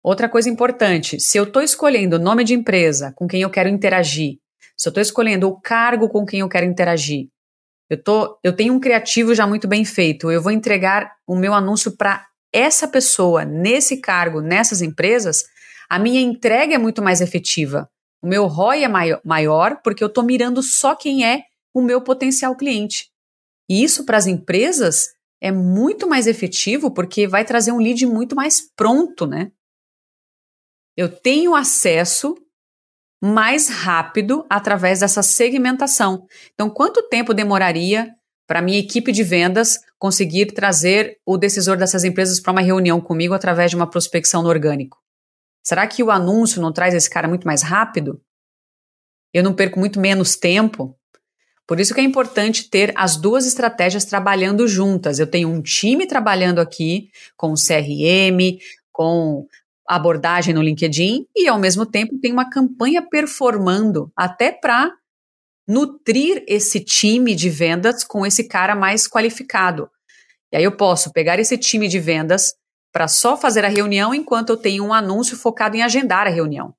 Outra 0.02 0.30
coisa 0.30 0.50
importante: 0.50 1.20
se 1.20 1.38
eu 1.38 1.44
estou 1.44 1.62
escolhendo 1.62 2.16
o 2.16 2.20
nome 2.20 2.46
de 2.46 2.54
empresa 2.54 3.12
com 3.14 3.28
quem 3.28 3.42
eu 3.42 3.50
quero 3.50 3.68
interagir, 3.68 4.38
se 4.78 4.88
eu 4.88 4.92
estou 4.92 5.02
escolhendo 5.02 5.50
o 5.50 5.60
cargo 5.60 6.08
com 6.08 6.26
quem 6.26 6.40
eu 6.40 6.48
quero 6.48 6.66
interagir, 6.66 7.28
eu, 7.90 8.02
tô, 8.02 8.40
eu 8.44 8.54
tenho 8.54 8.74
um 8.74 8.80
criativo 8.80 9.36
já 9.36 9.46
muito 9.46 9.68
bem 9.68 9.86
feito. 9.86 10.32
Eu 10.32 10.42
vou 10.42 10.52
entregar 10.52 11.16
o 11.28 11.36
meu 11.36 11.54
anúncio 11.54 11.96
para 11.96 12.26
essa 12.52 12.88
pessoa, 12.88 13.46
nesse 13.46 13.98
cargo, 13.98 14.42
nessas 14.42 14.82
empresas. 14.82 15.44
A 15.90 16.00
minha 16.00 16.22
entrega 16.22 16.76
é 16.76 16.78
muito 16.78 17.02
mais 17.02 17.22
efetiva. 17.22 17.90
O 18.22 18.28
meu 18.28 18.48
ROI 18.48 18.84
é 18.84 18.88
maior 19.24 19.82
porque 19.84 20.04
eu 20.04 20.08
estou 20.08 20.24
mirando 20.24 20.64
só 20.64 20.96
quem 20.96 21.26
é 21.26 21.44
o 21.74 21.82
meu 21.82 22.02
potencial 22.02 22.56
cliente. 22.56 23.12
E 23.70 23.84
isso 23.84 24.06
para 24.06 24.18
as 24.18 24.26
empresas 24.26 25.10
é 25.42 25.52
muito 25.52 26.08
mais 26.08 26.26
efetivo 26.26 26.90
porque 26.92 27.28
vai 27.28 27.46
trazer 27.46 27.72
um 27.72 27.78
lead 27.78 28.06
muito 28.06 28.36
mais 28.36 28.62
pronto, 28.76 29.28
né? 29.28 29.52
Eu 30.98 31.10
tenho 31.10 31.54
acesso 31.54 32.36
mais 33.26 33.70
rápido 33.70 34.46
através 34.48 35.00
dessa 35.00 35.24
segmentação. 35.24 36.28
Então, 36.54 36.70
quanto 36.70 37.10
tempo 37.10 37.34
demoraria 37.34 38.14
para 38.46 38.62
minha 38.62 38.78
equipe 38.78 39.12
de 39.12 39.24
vendas 39.24 39.80
conseguir 39.98 40.54
trazer 40.54 41.18
o 41.26 41.36
decisor 41.36 41.76
dessas 41.76 42.04
empresas 42.04 42.40
para 42.40 42.52
uma 42.52 42.62
reunião 42.62 43.02
comigo 43.02 43.34
através 43.34 43.72
de 43.72 43.76
uma 43.76 43.90
prospecção 43.90 44.44
no 44.44 44.50
orgânico? 44.50 45.00
Será 45.64 45.88
que 45.88 46.04
o 46.04 46.12
anúncio 46.12 46.62
não 46.62 46.72
traz 46.72 46.94
esse 46.94 47.10
cara 47.10 47.28
muito 47.28 47.48
mais 47.48 47.64
rápido? 47.64 48.22
Eu 49.34 49.44
não 49.44 49.56
perco 49.56 49.80
muito 49.80 50.00
menos 50.00 50.36
tempo? 50.36 50.96
Por 51.66 51.80
isso 51.80 51.96
que 51.96 52.02
é 52.02 52.04
importante 52.04 52.70
ter 52.70 52.94
as 52.96 53.18
duas 53.18 53.48
estratégias 53.48 54.06
trabalhando 54.06 54.68
juntas. 54.68 55.18
Eu 55.18 55.26
tenho 55.26 55.50
um 55.50 55.64
time 55.64 56.06
trabalhando 56.06 56.60
aqui 56.60 57.10
com 57.36 57.52
o 57.52 57.56
CRM, 57.56 58.60
com 58.92 59.48
abordagem 59.88 60.54
no 60.54 60.62
LinkedIn 60.62 61.26
e 61.36 61.48
ao 61.48 61.60
mesmo 61.60 61.86
tempo 61.86 62.20
tem 62.20 62.32
uma 62.32 62.50
campanha 62.50 63.02
performando 63.08 64.12
até 64.16 64.52
para 64.52 64.92
nutrir 65.68 66.44
esse 66.48 66.80
time 66.80 67.36
de 67.36 67.50
vendas 67.50 68.04
com 68.04 68.26
esse 68.26 68.48
cara 68.48 68.76
mais 68.76 69.08
qualificado. 69.08 69.90
E 70.52 70.58
aí 70.58 70.64
eu 70.64 70.76
posso 70.76 71.12
pegar 71.12 71.40
esse 71.40 71.58
time 71.58 71.88
de 71.88 72.00
vendas 72.00 72.54
para 72.92 73.08
só 73.08 73.36
fazer 73.36 73.66
a 73.66 73.70
reunião 73.70 74.14
enquanto 74.14 74.52
eu 74.52 74.58
tenho 74.58 74.86
um 74.86 74.94
anúncio 74.94 75.36
focado 75.36 75.76
em 75.76 75.82
agendar 75.82 76.28
a 76.28 76.30
reunião. 76.30 76.74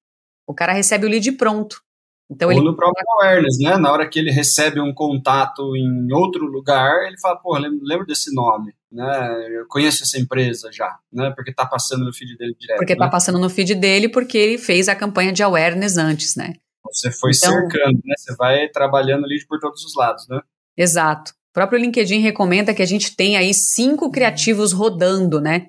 O 0.47 0.55
cara 0.55 0.73
recebe 0.73 1.07
o 1.07 1.09
lead 1.09 1.33
pronto. 1.33 1.83
Então, 2.31 2.49
Ou 2.49 2.55
ele... 2.55 2.65
no 2.65 2.75
próprio 2.75 3.05
awareness, 3.19 3.59
né? 3.61 3.77
Na 3.77 3.93
hora 3.93 4.09
que 4.09 4.19
ele 4.19 4.31
recebe 4.31 4.81
um 4.81 4.95
contato 4.95 5.77
em 5.77 6.13
outro 6.13 6.45
lugar, 6.47 7.07
ele 7.07 7.19
fala, 7.21 7.37
pô, 7.37 7.57
lembro 7.59 8.07
desse 8.07 8.35
nome, 8.35 8.73
né? 8.91 9.49
Eu 9.51 9.66
conheço 9.68 10.03
essa 10.03 10.18
empresa 10.18 10.70
já, 10.72 10.99
né? 11.12 11.32
Porque 11.34 11.53
tá 11.53 11.66
passando 11.66 12.05
no 12.05 12.12
feed 12.12 12.37
dele 12.37 12.55
direto. 12.59 12.78
Porque 12.78 12.97
tá 12.97 13.07
né? 13.07 13.11
passando 13.11 13.39
no 13.39 13.51
feed 13.51 13.74
dele 13.74 14.09
porque 14.09 14.39
ele 14.39 14.59
fez 14.59 14.89
a 14.89 14.95
campanha 14.95 15.32
de 15.32 15.43
awareness 15.43 15.97
antes, 15.97 16.37
né? 16.37 16.55
Você 16.93 17.11
foi 17.11 17.32
então, 17.34 17.53
cercando, 17.53 18.01
né? 18.05 18.14
Você 18.16 18.34
vai 18.37 18.68
trabalhando 18.68 19.26
lead 19.26 19.47
por 19.47 19.59
todos 19.59 19.84
os 19.84 19.95
lados, 19.97 20.26
né? 20.28 20.41
Exato. 20.76 21.32
O 21.32 21.53
próprio 21.53 21.80
LinkedIn 21.80 22.20
recomenda 22.20 22.74
que 22.74 22.82
a 22.82 22.87
gente 22.87 23.16
tenha 23.16 23.41
aí 23.41 23.53
cinco 23.53 24.11
criativos 24.11 24.72
rodando, 24.72 25.41
né? 25.41 25.68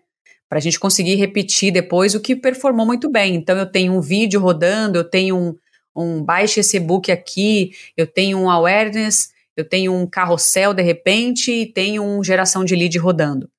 Para 0.49 0.59
a 0.59 0.61
gente 0.61 0.80
conseguir 0.80 1.15
repetir 1.15 1.72
depois 1.72 2.13
o 2.13 2.22
que 2.22 2.36
performou 2.36 2.86
muito 2.86 3.09
bem. 3.09 3.36
Então, 3.36 3.57
eu 3.57 3.65
tenho 3.65 3.93
um 3.93 4.01
vídeo 4.01 4.39
rodando, 4.39 4.97
eu 4.99 5.03
tenho 5.03 5.36
um, 5.36 5.55
um 5.95 6.24
baixe 6.24 6.59
esse 6.59 6.80
book 6.80 7.11
aqui, 7.11 7.72
eu 7.95 8.05
tenho 8.05 8.38
um 8.38 8.49
awareness, 8.49 9.32
eu 9.58 9.68
tenho 9.68 9.91
um 9.91 10.08
carrossel 10.08 10.72
de 10.74 10.84
repente 10.84 11.51
e 11.51 11.74
tenho 11.74 12.03
um 12.03 12.24
geração 12.24 12.64
de 12.64 12.76
lead 12.76 12.95
rodando. 12.99 13.49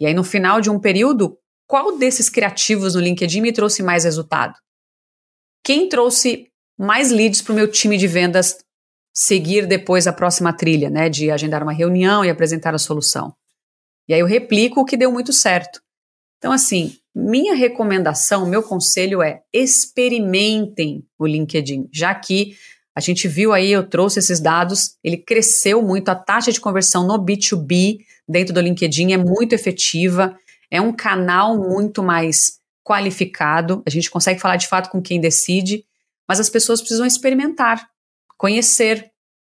E 0.00 0.06
aí 0.06 0.14
no 0.14 0.24
final 0.24 0.60
de 0.60 0.70
um 0.70 0.80
período, 0.80 1.38
qual 1.66 1.98
desses 1.98 2.30
criativos 2.30 2.94
no 2.94 3.00
LinkedIn 3.00 3.42
me 3.42 3.52
trouxe 3.52 3.82
mais 3.82 4.04
resultado? 4.04 4.54
Quem 5.62 5.88
trouxe 5.88 6.48
mais 6.78 7.10
leads 7.10 7.42
para 7.42 7.52
o 7.52 7.54
meu 7.54 7.70
time 7.70 7.98
de 7.98 8.08
vendas 8.08 8.56
seguir 9.14 9.66
depois 9.66 10.06
a 10.06 10.12
próxima 10.12 10.52
trilha, 10.54 10.88
né, 10.88 11.10
de 11.10 11.30
agendar 11.30 11.62
uma 11.62 11.72
reunião 11.72 12.24
e 12.24 12.30
apresentar 12.30 12.74
a 12.74 12.78
solução? 12.78 13.34
E 14.08 14.14
aí 14.14 14.20
eu 14.20 14.26
replico 14.26 14.80
o 14.80 14.84
que 14.84 14.96
deu 14.96 15.12
muito 15.12 15.32
certo. 15.32 15.80
Então 16.38 16.50
assim, 16.50 16.96
minha 17.14 17.54
recomendação, 17.54 18.46
meu 18.46 18.62
conselho 18.62 19.22
é 19.22 19.42
experimentem 19.52 21.06
o 21.18 21.26
LinkedIn, 21.26 21.88
já 21.92 22.14
que 22.14 22.56
a 22.94 23.00
gente 23.00 23.26
viu 23.26 23.52
aí, 23.52 23.72
eu 23.72 23.88
trouxe 23.88 24.18
esses 24.18 24.40
dados, 24.40 24.96
ele 25.02 25.16
cresceu 25.16 25.82
muito, 25.82 26.08
a 26.08 26.14
taxa 26.14 26.52
de 26.52 26.60
conversão 26.60 27.06
no 27.06 27.18
B2B 27.18 27.98
dentro 28.28 28.52
do 28.52 28.60
LinkedIn 28.60 29.12
é 29.12 29.16
muito 29.16 29.54
efetiva, 29.54 30.36
é 30.70 30.80
um 30.80 30.92
canal 30.92 31.56
muito 31.58 32.02
mais 32.02 32.60
qualificado, 32.84 33.82
a 33.86 33.90
gente 33.90 34.10
consegue 34.10 34.40
falar 34.40 34.56
de 34.56 34.68
fato 34.68 34.90
com 34.90 35.00
quem 35.00 35.20
decide, 35.20 35.84
mas 36.28 36.40
as 36.40 36.50
pessoas 36.50 36.80
precisam 36.80 37.06
experimentar, 37.06 37.88
conhecer, 38.36 39.10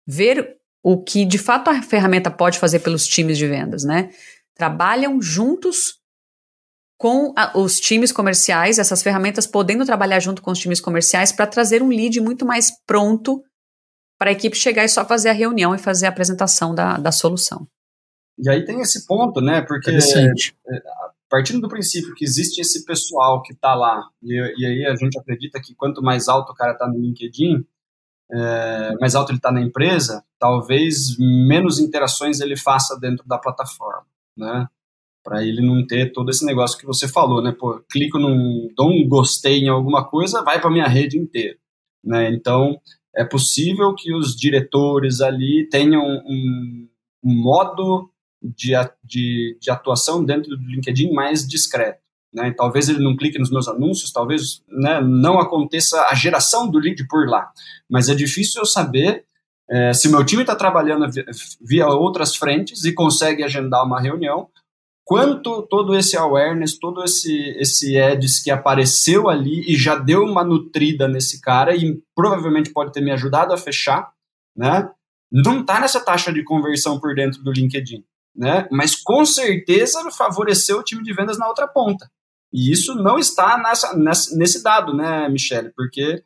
ver 0.06 0.56
o 0.82 1.02
que 1.02 1.24
de 1.24 1.38
fato 1.38 1.68
a 1.68 1.82
ferramenta 1.82 2.30
pode 2.30 2.58
fazer 2.58 2.80
pelos 2.80 3.06
times 3.06 3.36
de 3.36 3.46
vendas, 3.46 3.84
né? 3.84 4.10
Trabalham 4.54 5.20
juntos 5.20 5.98
com 6.98 7.32
a, 7.36 7.56
os 7.56 7.78
times 7.78 8.10
comerciais, 8.10 8.78
essas 8.78 9.02
ferramentas 9.02 9.46
podendo 9.46 9.86
trabalhar 9.86 10.18
junto 10.18 10.42
com 10.42 10.50
os 10.50 10.58
times 10.58 10.80
comerciais 10.80 11.30
para 11.30 11.46
trazer 11.46 11.80
um 11.80 11.88
lead 11.88 12.20
muito 12.20 12.44
mais 12.44 12.72
pronto 12.84 13.42
para 14.18 14.30
a 14.30 14.32
equipe 14.32 14.56
chegar 14.56 14.84
e 14.84 14.88
só 14.88 15.04
fazer 15.04 15.28
a 15.28 15.32
reunião 15.32 15.72
e 15.74 15.78
fazer 15.78 16.06
a 16.06 16.08
apresentação 16.08 16.74
da, 16.74 16.98
da 16.98 17.12
solução. 17.12 17.66
E 18.36 18.50
aí 18.50 18.64
tem 18.64 18.80
esse 18.80 19.06
ponto, 19.06 19.40
né? 19.40 19.62
Porque 19.62 19.90
é, 19.90 20.82
partindo 21.28 21.60
do 21.60 21.68
princípio 21.68 22.14
que 22.14 22.24
existe 22.24 22.60
esse 22.60 22.84
pessoal 22.84 23.42
que 23.42 23.52
está 23.52 23.74
lá, 23.74 24.02
e, 24.20 24.34
e, 24.58 24.66
aí 24.66 24.86
a 24.86 24.96
gente 24.96 25.18
acredita 25.18 25.60
que 25.60 25.74
quanto 25.74 26.02
mais 26.02 26.26
alto 26.28 26.52
o 26.52 26.54
cara 26.54 26.72
está 26.72 26.88
no 26.88 26.98
LinkedIn, 26.98 27.64
é, 28.30 28.94
mais 29.00 29.14
alto 29.14 29.30
ele 29.30 29.38
está 29.38 29.52
na 29.52 29.60
empresa, 29.60 30.24
talvez 30.38 31.16
menos 31.18 31.78
interações 31.78 32.40
ele 32.40 32.56
faça 32.56 32.98
dentro 32.98 33.26
da 33.26 33.38
plataforma, 33.38 34.06
né? 34.36 34.66
Para 35.28 35.44
ele 35.44 35.60
não 35.60 35.86
ter 35.86 36.10
todo 36.10 36.30
esse 36.30 36.42
negócio 36.46 36.78
que 36.78 36.86
você 36.86 37.06
falou, 37.06 37.42
né? 37.42 37.52
Pô, 37.52 37.84
clico 37.90 38.18
num, 38.18 38.72
dou 38.74 38.90
um 38.90 39.06
gostei 39.06 39.58
em 39.58 39.68
alguma 39.68 40.02
coisa, 40.02 40.42
vai 40.42 40.58
para 40.58 40.70
minha 40.70 40.88
rede 40.88 41.18
inteira, 41.18 41.58
né? 42.02 42.30
Então, 42.32 42.80
é 43.14 43.24
possível 43.24 43.94
que 43.94 44.14
os 44.14 44.34
diretores 44.34 45.20
ali 45.20 45.68
tenham 45.68 46.02
um, 46.02 46.88
um 47.22 47.34
modo 47.42 48.10
de, 48.42 48.72
de, 49.04 49.58
de, 49.60 49.70
atuação 49.70 50.24
dentro 50.24 50.56
do 50.56 50.64
LinkedIn 50.64 51.12
mais 51.12 51.46
discreto. 51.46 52.00
Né? 52.32 52.54
Talvez 52.56 52.88
ele 52.88 53.02
não 53.02 53.16
clique 53.16 53.38
nos 53.38 53.50
meus 53.50 53.68
anúncios, 53.68 54.12
talvez 54.12 54.62
né, 54.68 55.00
não 55.02 55.38
aconteça 55.38 56.06
a 56.08 56.14
geração 56.14 56.70
do 56.70 56.78
lead 56.78 57.06
por 57.06 57.28
lá. 57.28 57.50
Mas 57.90 58.08
é 58.08 58.14
difícil 58.14 58.62
eu 58.62 58.66
saber 58.66 59.24
é, 59.68 59.92
se 59.92 60.08
meu 60.08 60.24
time 60.24 60.42
está 60.42 60.54
trabalhando 60.54 61.10
via, 61.10 61.26
via 61.60 61.88
outras 61.88 62.34
frentes 62.34 62.84
e 62.84 62.92
consegue 62.92 63.42
agendar 63.42 63.84
uma 63.84 64.00
reunião, 64.00 64.48
quanto 65.08 65.62
todo 65.62 65.96
esse 65.96 66.18
awareness, 66.18 66.78
todo 66.78 67.02
esse, 67.02 67.34
esse 67.58 67.98
ads 67.98 68.42
que 68.42 68.50
apareceu 68.50 69.30
ali 69.30 69.64
e 69.66 69.74
já 69.74 69.94
deu 69.94 70.22
uma 70.22 70.44
nutrida 70.44 71.08
nesse 71.08 71.40
cara 71.40 71.74
e 71.74 71.98
provavelmente 72.14 72.70
pode 72.70 72.92
ter 72.92 73.00
me 73.00 73.10
ajudado 73.10 73.54
a 73.54 73.56
fechar, 73.56 74.12
né? 74.54 74.86
Não 75.32 75.62
está 75.62 75.80
nessa 75.80 75.98
taxa 75.98 76.30
de 76.30 76.44
conversão 76.44 77.00
por 77.00 77.14
dentro 77.14 77.42
do 77.42 77.50
LinkedIn, 77.50 78.04
né? 78.36 78.68
Mas 78.70 78.96
com 78.96 79.24
certeza 79.24 80.10
favoreceu 80.10 80.80
o 80.80 80.84
time 80.84 81.02
de 81.02 81.14
vendas 81.14 81.38
na 81.38 81.48
outra 81.48 81.66
ponta. 81.66 82.10
E 82.52 82.70
isso 82.70 82.94
não 82.94 83.18
está 83.18 83.56
nessa, 83.56 83.96
nessa, 83.96 84.36
nesse 84.36 84.62
dado, 84.62 84.94
né, 84.94 85.26
Michele? 85.30 85.72
Porque 85.74 86.22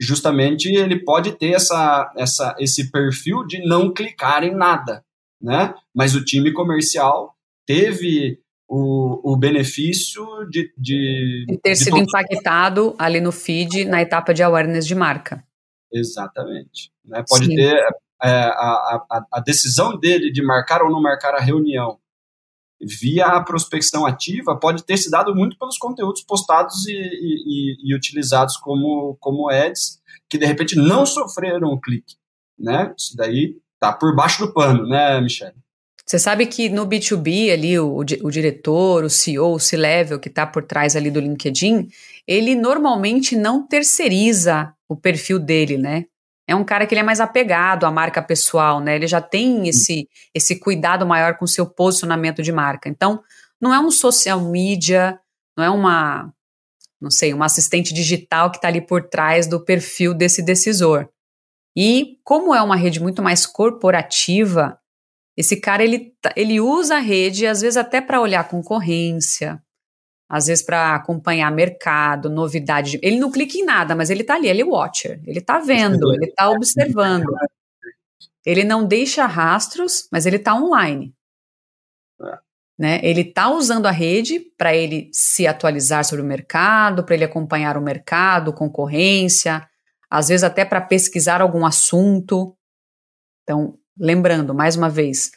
justamente 0.00 0.68
ele 0.68 1.02
pode 1.02 1.32
ter 1.32 1.54
essa, 1.54 2.12
essa, 2.16 2.54
esse 2.60 2.88
perfil 2.92 3.44
de 3.44 3.66
não 3.66 3.92
clicar 3.92 4.44
em 4.44 4.54
nada, 4.54 5.04
né? 5.42 5.74
Mas 5.92 6.14
o 6.14 6.24
time 6.24 6.52
comercial 6.52 7.35
teve 7.66 8.40
o, 8.68 9.32
o 9.32 9.36
benefício 9.36 10.24
de, 10.50 10.72
de, 10.76 11.44
de 11.48 11.58
ter 11.58 11.72
de 11.72 11.76
sido 11.76 11.98
impactado 11.98 12.94
ali 12.98 13.20
no 13.20 13.32
feed 13.32 13.84
na 13.84 14.02
etapa 14.02 14.32
de 14.32 14.42
awareness 14.42 14.86
de 14.86 14.94
marca. 14.94 15.44
Exatamente. 15.92 16.90
Né? 17.04 17.22
Pode 17.28 17.46
Sim. 17.46 17.56
ter 17.56 17.76
é, 18.22 18.28
a, 18.28 19.04
a, 19.10 19.26
a 19.34 19.40
decisão 19.40 19.98
dele 19.98 20.32
de 20.32 20.42
marcar 20.42 20.82
ou 20.82 20.90
não 20.90 21.00
marcar 21.00 21.34
a 21.34 21.40
reunião 21.40 21.98
via 22.80 23.26
a 23.26 23.42
prospecção 23.42 24.04
ativa 24.04 24.58
pode 24.58 24.84
ter 24.84 24.96
se 24.96 25.10
dado 25.10 25.34
muito 25.34 25.58
pelos 25.58 25.78
conteúdos 25.78 26.22
postados 26.22 26.86
e, 26.86 26.92
e, 26.92 27.76
e, 27.90 27.96
utilizados 27.96 28.56
como, 28.56 29.16
como 29.18 29.48
ads, 29.48 30.00
que 30.28 30.36
de 30.36 30.44
repente 30.44 30.76
não 30.76 31.06
sofreram 31.06 31.68
o 31.68 31.80
clique. 31.80 32.16
Né? 32.58 32.94
Isso 32.96 33.16
daí 33.16 33.56
tá 33.80 33.92
por 33.92 34.14
baixo 34.14 34.46
do 34.46 34.52
pano, 34.52 34.86
né, 34.86 35.20
Michelle? 35.20 35.56
Você 36.06 36.20
sabe 36.20 36.46
que 36.46 36.68
no 36.68 36.86
B2B 36.86 37.52
ali, 37.52 37.78
o, 37.80 37.96
o 37.96 38.30
diretor, 38.30 39.02
o 39.02 39.10
CEO, 39.10 39.54
o 39.54 39.58
C-Level 39.58 40.20
que 40.20 40.28
está 40.28 40.46
por 40.46 40.62
trás 40.62 40.94
ali 40.94 41.10
do 41.10 41.18
LinkedIn, 41.18 41.88
ele 42.26 42.54
normalmente 42.54 43.34
não 43.34 43.66
terceiriza 43.66 44.72
o 44.88 44.94
perfil 44.94 45.40
dele, 45.40 45.76
né? 45.76 46.04
É 46.48 46.54
um 46.54 46.62
cara 46.62 46.86
que 46.86 46.94
ele 46.94 47.00
é 47.00 47.04
mais 47.04 47.18
apegado 47.18 47.84
à 47.84 47.90
marca 47.90 48.22
pessoal, 48.22 48.80
né? 48.80 48.94
Ele 48.94 49.08
já 49.08 49.20
tem 49.20 49.68
esse, 49.68 50.08
esse 50.32 50.60
cuidado 50.60 51.04
maior 51.04 51.36
com 51.36 51.44
o 51.44 51.48
seu 51.48 51.66
posicionamento 51.66 52.40
de 52.40 52.52
marca. 52.52 52.88
Então, 52.88 53.20
não 53.60 53.74
é 53.74 53.80
um 53.80 53.90
social 53.90 54.40
media, 54.40 55.18
não 55.56 55.64
é 55.64 55.70
uma, 55.70 56.32
não 57.00 57.10
sei, 57.10 57.34
uma 57.34 57.46
assistente 57.46 57.92
digital 57.92 58.52
que 58.52 58.58
está 58.58 58.68
ali 58.68 58.80
por 58.80 59.08
trás 59.08 59.48
do 59.48 59.64
perfil 59.64 60.14
desse 60.14 60.40
decisor. 60.40 61.08
E 61.76 62.18
como 62.22 62.54
é 62.54 62.62
uma 62.62 62.76
rede 62.76 63.00
muito 63.00 63.20
mais 63.20 63.44
corporativa, 63.44 64.78
esse 65.36 65.60
cara 65.60 65.84
ele, 65.84 66.14
tá, 66.20 66.32
ele 66.34 66.60
usa 66.60 66.96
a 66.96 67.00
rede, 67.00 67.46
às 67.46 67.60
vezes 67.60 67.76
até 67.76 68.00
para 68.00 68.20
olhar 68.20 68.48
concorrência, 68.48 69.62
às 70.28 70.46
vezes 70.46 70.64
para 70.64 70.94
acompanhar 70.94 71.50
mercado, 71.52 72.30
novidade. 72.30 72.98
Ele 73.02 73.18
não 73.18 73.30
clica 73.30 73.58
em 73.58 73.64
nada, 73.64 73.94
mas 73.94 74.08
ele 74.10 74.22
está 74.22 74.34
ali, 74.34 74.48
ele 74.48 74.62
é 74.62 74.64
watcher, 74.64 75.20
ele 75.26 75.38
está 75.38 75.58
vendo, 75.58 76.12
ele 76.14 76.26
está 76.26 76.50
observando. 76.50 77.26
Ele 78.44 78.64
não 78.64 78.86
deixa 78.86 79.26
rastros, 79.26 80.08
mas 80.10 80.24
ele 80.24 80.36
está 80.36 80.54
online. 80.54 81.12
Né? 82.78 83.00
Ele 83.02 83.22
está 83.22 83.50
usando 83.50 83.86
a 83.86 83.90
rede 83.90 84.38
para 84.56 84.74
ele 84.74 85.10
se 85.12 85.46
atualizar 85.46 86.04
sobre 86.04 86.22
o 86.22 86.28
mercado, 86.28 87.04
para 87.04 87.14
ele 87.14 87.24
acompanhar 87.24 87.76
o 87.76 87.82
mercado, 87.82 88.52
concorrência, 88.52 89.66
às 90.10 90.28
vezes 90.28 90.44
até 90.44 90.64
para 90.64 90.80
pesquisar 90.80 91.40
algum 91.40 91.66
assunto. 91.66 92.56
Então, 93.42 93.78
Lembrando, 93.98 94.54
mais 94.54 94.76
uma 94.76 94.90
vez, 94.90 95.30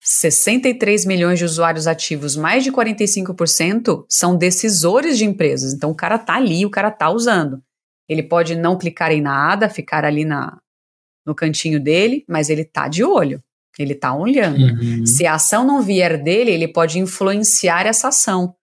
63 0.00 1.06
milhões 1.06 1.38
de 1.38 1.44
usuários 1.44 1.86
ativos, 1.86 2.36
mais 2.36 2.62
de 2.62 2.70
45% 2.70 4.04
são 4.08 4.36
decisores 4.36 5.16
de 5.16 5.24
empresas. 5.24 5.72
Então 5.72 5.90
o 5.90 5.94
cara 5.94 6.18
tá 6.18 6.34
ali, 6.34 6.66
o 6.66 6.70
cara 6.70 6.90
tá 6.90 7.10
usando. 7.10 7.62
Ele 8.06 8.22
pode 8.22 8.54
não 8.54 8.76
clicar 8.76 9.12
em 9.12 9.22
nada, 9.22 9.68
ficar 9.68 10.04
ali 10.04 10.24
na, 10.24 10.60
no 11.24 11.34
cantinho 11.34 11.80
dele, 11.80 12.22
mas 12.28 12.50
ele 12.50 12.64
tá 12.64 12.86
de 12.86 13.02
olho. 13.02 13.42
Ele 13.78 13.94
tá 13.94 14.14
olhando. 14.14 14.58
Uhum. 14.58 15.06
Se 15.06 15.26
a 15.26 15.34
ação 15.34 15.66
não 15.66 15.82
vier 15.82 16.22
dele, 16.22 16.50
ele 16.50 16.68
pode 16.68 16.98
influenciar 16.98 17.86
essa 17.86 18.08
ação. 18.08 18.54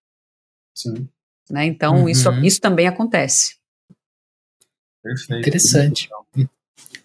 Sim. 0.75 1.09
Né? 1.49 1.65
Então, 1.65 2.01
uhum. 2.01 2.09
isso, 2.09 2.31
isso 2.43 2.61
também 2.61 2.87
acontece. 2.87 3.55
Perfeito. 5.03 5.39
Interessante. 5.39 6.09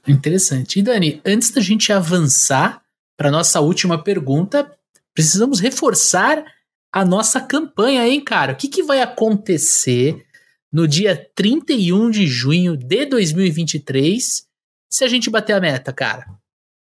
Interessante. 0.06 0.78
E 0.78 0.82
Dani, 0.82 1.20
antes 1.24 1.50
da 1.50 1.60
gente 1.60 1.92
avançar 1.92 2.82
para 3.16 3.30
nossa 3.30 3.60
última 3.60 4.02
pergunta, 4.02 4.70
precisamos 5.14 5.60
reforçar 5.60 6.44
a 6.92 7.04
nossa 7.04 7.40
campanha, 7.40 8.06
hein, 8.06 8.22
cara? 8.22 8.52
O 8.52 8.56
que, 8.56 8.68
que 8.68 8.82
vai 8.82 9.00
acontecer 9.00 10.24
no 10.72 10.86
dia 10.86 11.16
31 11.34 12.10
de 12.10 12.26
junho 12.26 12.76
de 12.76 13.06
2023 13.06 14.46
se 14.90 15.04
a 15.04 15.08
gente 15.08 15.30
bater 15.30 15.54
a 15.54 15.60
meta, 15.60 15.92
cara? 15.92 16.26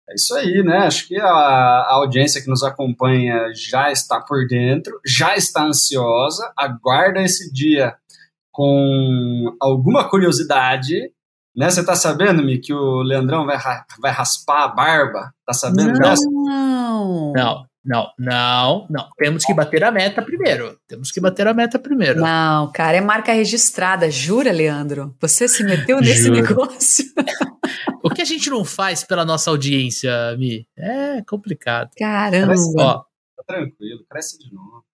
É 0.10 0.16
isso 0.16 0.34
aí, 0.34 0.64
né? 0.64 0.80
Acho 0.80 1.08
que 1.08 1.20
a, 1.20 1.28
a, 1.28 1.94
audiência 1.94 2.42
que 2.42 2.50
nos 2.50 2.64
acompanha 2.64 3.52
já 3.54 3.92
está 3.92 4.20
por 4.20 4.48
dentro, 4.48 5.00
já 5.06 5.36
está 5.36 5.64
ansiosa, 5.64 6.52
aguarda 6.58 7.22
esse 7.22 7.54
dia 7.54 7.96
com 8.52 9.56
alguma 9.62 10.10
curiosidade. 10.10 11.12
Né? 11.60 11.70
Você 11.70 11.84
tá 11.84 11.94
sabendo, 11.94 12.42
Mi, 12.42 12.58
que 12.58 12.74
o 12.74 13.02
Leandrão 13.02 13.46
vai, 13.46 13.58
vai 14.00 14.12
raspar 14.14 14.64
a 14.64 14.68
barba? 14.70 15.34
Tá 15.46 15.52
sabendo 15.52 15.92
não. 15.92 16.00
dessa? 16.00 16.24
Não. 16.32 17.34
Não, 17.36 17.66
não, 17.84 18.14
não, 18.18 18.88
não. 18.90 19.10
Temos 19.18 19.44
que 19.44 19.54
bater 19.54 19.84
a 19.84 19.92
meta 19.92 20.22
primeiro. 20.22 20.80
Temos 20.88 21.12
que 21.12 21.20
bater 21.20 21.46
a 21.48 21.54
meta 21.54 21.78
primeiro. 21.78 22.22
Não, 22.22 22.72
cara, 22.72 22.96
é 22.96 23.02
marca 23.02 23.34
registrada. 23.34 24.10
Jura, 24.10 24.54
Leandro? 24.54 25.14
Você 25.20 25.50
se 25.50 25.62
meteu 25.66 26.00
nesse 26.00 26.28
Juro. 26.28 26.42
negócio? 26.42 27.04
o 28.02 28.10
que 28.10 28.22
a 28.22 28.26
gente 28.26 28.50
não 28.50 28.64
faz 28.64 29.04
pela 29.04 29.26
nossa 29.26 29.50
audiência, 29.50 30.12
Mi? 30.38 30.66
É 30.78 31.22
complicado. 31.24 31.90
Caramba. 32.00 32.54
Cresce, 32.54 32.74
ó, 32.80 33.04
tá 33.36 33.44
tranquilo, 33.46 34.06
cresce 34.10 34.40
de 34.40 34.54
novo. 34.54 34.86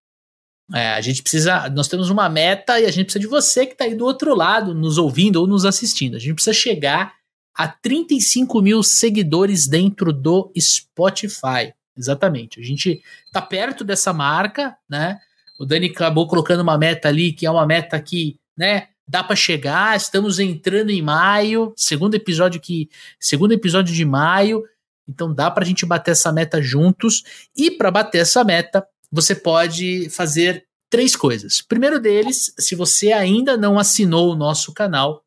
É, 0.74 0.94
a 0.94 1.00
gente 1.00 1.22
precisa. 1.22 1.68
Nós 1.70 1.88
temos 1.88 2.10
uma 2.10 2.28
meta 2.28 2.80
e 2.80 2.86
a 2.86 2.90
gente 2.90 3.06
precisa 3.06 3.20
de 3.20 3.26
você 3.26 3.66
que 3.66 3.72
está 3.72 3.84
aí 3.84 3.94
do 3.94 4.04
outro 4.04 4.34
lado, 4.34 4.74
nos 4.74 4.98
ouvindo 4.98 5.36
ou 5.36 5.46
nos 5.46 5.64
assistindo. 5.64 6.16
A 6.16 6.18
gente 6.18 6.34
precisa 6.34 6.54
chegar 6.54 7.14
a 7.54 7.68
35 7.68 8.60
mil 8.60 8.82
seguidores 8.82 9.66
dentro 9.66 10.12
do 10.12 10.52
Spotify. 10.58 11.72
Exatamente. 11.96 12.60
A 12.60 12.62
gente 12.62 13.02
tá 13.32 13.40
perto 13.40 13.82
dessa 13.82 14.12
marca, 14.12 14.76
né? 14.88 15.18
O 15.58 15.64
Dani 15.64 15.86
acabou 15.86 16.26
colocando 16.26 16.60
uma 16.60 16.76
meta 16.76 17.08
ali, 17.08 17.32
que 17.32 17.46
é 17.46 17.50
uma 17.50 17.66
meta 17.66 17.98
que, 17.98 18.38
né, 18.56 18.88
dá 19.08 19.24
para 19.24 19.34
chegar. 19.34 19.96
Estamos 19.96 20.38
entrando 20.38 20.90
em 20.90 21.00
maio, 21.00 21.72
segundo 21.76 22.14
episódio 22.14 22.60
que, 22.60 22.90
segundo 23.18 23.52
episódio 23.52 23.94
de 23.94 24.04
maio. 24.04 24.62
Então 25.08 25.32
dá 25.32 25.50
para 25.50 25.64
a 25.64 25.66
gente 25.66 25.86
bater 25.86 26.10
essa 26.10 26.30
meta 26.30 26.60
juntos. 26.60 27.22
E 27.56 27.70
para 27.70 27.90
bater 27.90 28.18
essa 28.18 28.44
meta, 28.44 28.86
você 29.10 29.34
pode 29.34 30.08
fazer 30.10 30.66
três 30.90 31.16
coisas. 31.16 31.62
Primeiro 31.62 32.00
deles, 32.00 32.52
se 32.58 32.74
você 32.74 33.12
ainda 33.12 33.56
não 33.56 33.78
assinou 33.78 34.32
o 34.32 34.36
nosso 34.36 34.72
canal, 34.72 35.22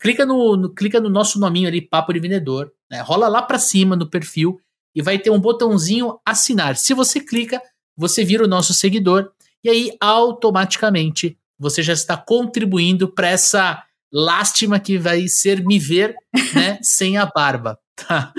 clica 0.00 0.24
no, 0.24 0.56
no 0.56 0.74
clica 0.74 1.00
no 1.00 1.08
nosso 1.08 1.38
nominho 1.38 1.68
ali, 1.68 1.80
Papo 1.80 2.12
de 2.12 2.20
Vendedor, 2.20 2.70
né? 2.90 3.00
rola 3.00 3.28
lá 3.28 3.42
para 3.42 3.58
cima 3.58 3.96
no 3.96 4.08
perfil 4.08 4.60
e 4.94 5.02
vai 5.02 5.18
ter 5.18 5.30
um 5.30 5.40
botãozinho 5.40 6.18
assinar. 6.24 6.76
Se 6.76 6.94
você 6.94 7.20
clica, 7.20 7.60
você 7.96 8.24
vira 8.24 8.44
o 8.44 8.48
nosso 8.48 8.72
seguidor 8.74 9.30
e 9.62 9.68
aí 9.68 9.96
automaticamente 10.00 11.36
você 11.58 11.82
já 11.82 11.92
está 11.92 12.16
contribuindo 12.16 13.08
para 13.08 13.28
essa 13.28 13.82
lástima 14.12 14.78
que 14.78 14.96
vai 14.96 15.26
ser 15.28 15.64
me 15.64 15.78
ver, 15.78 16.14
né, 16.54 16.78
sem 16.82 17.16
a 17.16 17.26
barba. 17.26 17.78
Tá? 17.96 18.32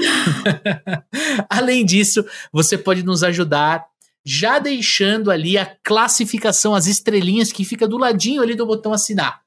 Além 1.50 1.86
disso, 1.86 2.26
você 2.52 2.78
pode 2.78 3.04
nos 3.04 3.24
ajudar 3.24 3.86
já 4.32 4.60
deixando 4.60 5.32
ali 5.32 5.58
a 5.58 5.66
classificação, 5.84 6.76
as 6.76 6.86
estrelinhas 6.86 7.52
que 7.52 7.66
fica 7.66 7.88
do 7.88 7.98
ladinho 7.98 8.44
ali 8.44 8.54
do 8.54 8.64
botão 8.64 8.94
assinar. 8.94 9.42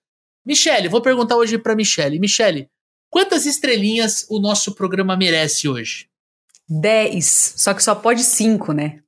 Michele, 0.44 0.88
vou 0.88 1.00
perguntar 1.00 1.36
hoje 1.36 1.56
para 1.56 1.76
Michele. 1.76 2.18
Michele, 2.18 2.68
quantas 3.08 3.46
estrelinhas 3.46 4.26
o 4.28 4.40
nosso 4.40 4.74
programa 4.74 5.16
merece 5.16 5.68
hoje? 5.68 6.08
10, 6.68 7.54
só 7.58 7.72
que 7.72 7.82
só 7.82 7.94
pode 7.94 8.24
5, 8.24 8.72
né? 8.72 8.98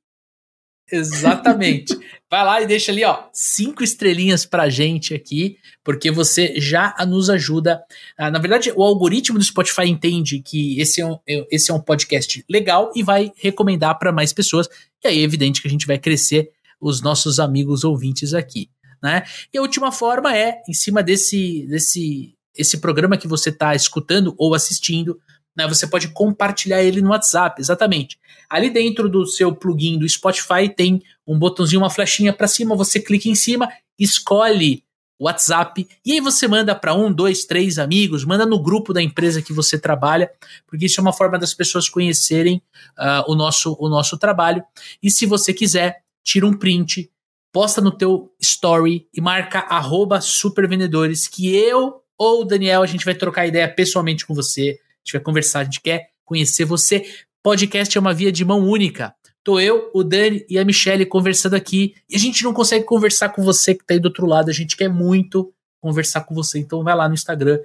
Exatamente. 0.89 1.93
Vai 2.29 2.43
lá 2.43 2.61
e 2.61 2.67
deixa 2.67 2.91
ali, 2.91 3.03
ó, 3.03 3.25
cinco 3.31 3.83
estrelinhas 3.83 4.45
pra 4.45 4.69
gente 4.69 5.13
aqui, 5.13 5.57
porque 5.83 6.11
você 6.11 6.59
já 6.59 6.95
nos 7.07 7.29
ajuda. 7.29 7.83
Ah, 8.17 8.31
na 8.31 8.39
verdade, 8.39 8.71
o 8.75 8.83
algoritmo 8.83 9.37
do 9.37 9.43
Spotify 9.43 9.87
entende 9.87 10.41
que 10.41 10.79
esse 10.79 11.01
é 11.01 11.05
um, 11.05 11.17
esse 11.51 11.71
é 11.71 11.73
um 11.73 11.79
podcast 11.79 12.43
legal 12.49 12.91
e 12.95 13.03
vai 13.03 13.31
recomendar 13.37 13.97
para 13.97 14.11
mais 14.11 14.33
pessoas. 14.33 14.67
E 15.05 15.07
aí 15.07 15.19
é 15.19 15.23
evidente 15.23 15.61
que 15.61 15.67
a 15.67 15.71
gente 15.71 15.85
vai 15.85 15.99
crescer 15.99 16.49
os 16.81 16.99
nossos 16.99 17.39
amigos 17.39 17.83
ouvintes 17.83 18.33
aqui, 18.33 18.69
né? 19.01 19.23
E 19.53 19.57
a 19.57 19.61
última 19.61 19.91
forma 19.91 20.35
é, 20.35 20.63
em 20.67 20.73
cima 20.73 21.03
desse, 21.03 21.67
desse 21.67 22.35
esse 22.55 22.79
programa 22.79 23.15
que 23.15 23.27
você 23.27 23.49
está 23.49 23.75
escutando 23.75 24.33
ou 24.37 24.55
assistindo, 24.55 25.19
né, 25.55 25.67
você 25.67 25.85
pode 25.85 26.07
compartilhar 26.07 26.81
ele 26.81 27.01
no 27.01 27.09
WhatsApp, 27.09 27.61
exatamente. 27.61 28.17
Ali 28.49 28.69
dentro 28.69 29.07
do 29.07 29.25
seu 29.25 29.53
plugin 29.53 29.99
do 29.99 30.09
Spotify 30.09 30.67
tem 30.73 31.01
um 31.27 31.37
botãozinho, 31.37 31.81
uma 31.81 31.89
flechinha 31.89 32.33
para 32.33 32.47
cima, 32.47 32.75
você 32.75 32.99
clica 32.99 33.29
em 33.29 33.35
cima, 33.35 33.69
escolhe 33.99 34.83
WhatsApp 35.19 35.87
e 36.05 36.13
aí 36.13 36.19
você 36.19 36.47
manda 36.47 36.75
para 36.75 36.93
um, 36.93 37.11
dois, 37.11 37.45
três 37.45 37.79
amigos, 37.79 38.25
manda 38.25 38.45
no 38.45 38.61
grupo 38.61 38.93
da 38.93 39.01
empresa 39.01 39.41
que 39.41 39.53
você 39.53 39.79
trabalha, 39.79 40.29
porque 40.67 40.85
isso 40.85 40.99
é 40.99 41.01
uma 41.01 41.13
forma 41.13 41.39
das 41.39 41.53
pessoas 41.53 41.87
conhecerem 41.87 42.61
uh, 42.97 43.31
o, 43.31 43.35
nosso, 43.35 43.77
o 43.79 43.87
nosso 43.87 44.17
trabalho. 44.17 44.63
E 45.01 45.09
se 45.09 45.25
você 45.25 45.53
quiser, 45.53 46.03
tira 46.23 46.45
um 46.45 46.53
print, 46.53 47.09
posta 47.51 47.79
no 47.79 47.91
teu 47.91 48.33
story 48.41 49.07
e 49.13 49.21
marca 49.21 49.59
arroba 49.59 50.19
supervendedores, 50.19 51.27
que 51.27 51.55
eu 51.55 52.01
ou 52.17 52.41
o 52.41 52.45
Daniel, 52.45 52.81
a 52.81 52.87
gente 52.87 53.05
vai 53.05 53.13
trocar 53.13 53.45
ideia 53.45 53.67
pessoalmente 53.67 54.25
com 54.25 54.33
você, 54.33 54.79
gente 55.05 55.13
vai 55.13 55.21
conversar, 55.21 55.59
a 55.59 55.63
gente 55.63 55.79
quer 55.79 56.09
conhecer 56.25 56.65
você. 56.65 57.05
Podcast 57.43 57.95
é 57.95 58.01
uma 58.01 58.13
via 58.13 58.31
de 58.31 58.43
mão 58.43 58.67
única. 58.67 59.13
Tô 59.45 59.59
eu, 59.59 59.91
o 59.93 60.03
Dani 60.03 60.43
e 60.49 60.57
a 60.57 60.65
Michelle 60.65 61.05
conversando 61.05 61.53
aqui. 61.53 61.93
E 62.09 62.15
a 62.15 62.19
gente 62.19 62.43
não 62.43 62.51
consegue 62.51 62.83
conversar 62.83 63.29
com 63.29 63.43
você 63.43 63.75
que 63.75 63.85
tá 63.85 63.93
aí 63.93 63.99
do 63.99 64.07
outro 64.07 64.25
lado. 64.25 64.49
A 64.49 64.53
gente 64.53 64.75
quer 64.75 64.89
muito 64.89 65.53
conversar 65.79 66.21
com 66.21 66.33
você. 66.33 66.57
Então 66.57 66.83
vai 66.83 66.95
lá 66.95 67.07
no 67.07 67.13
Instagram, 67.13 67.59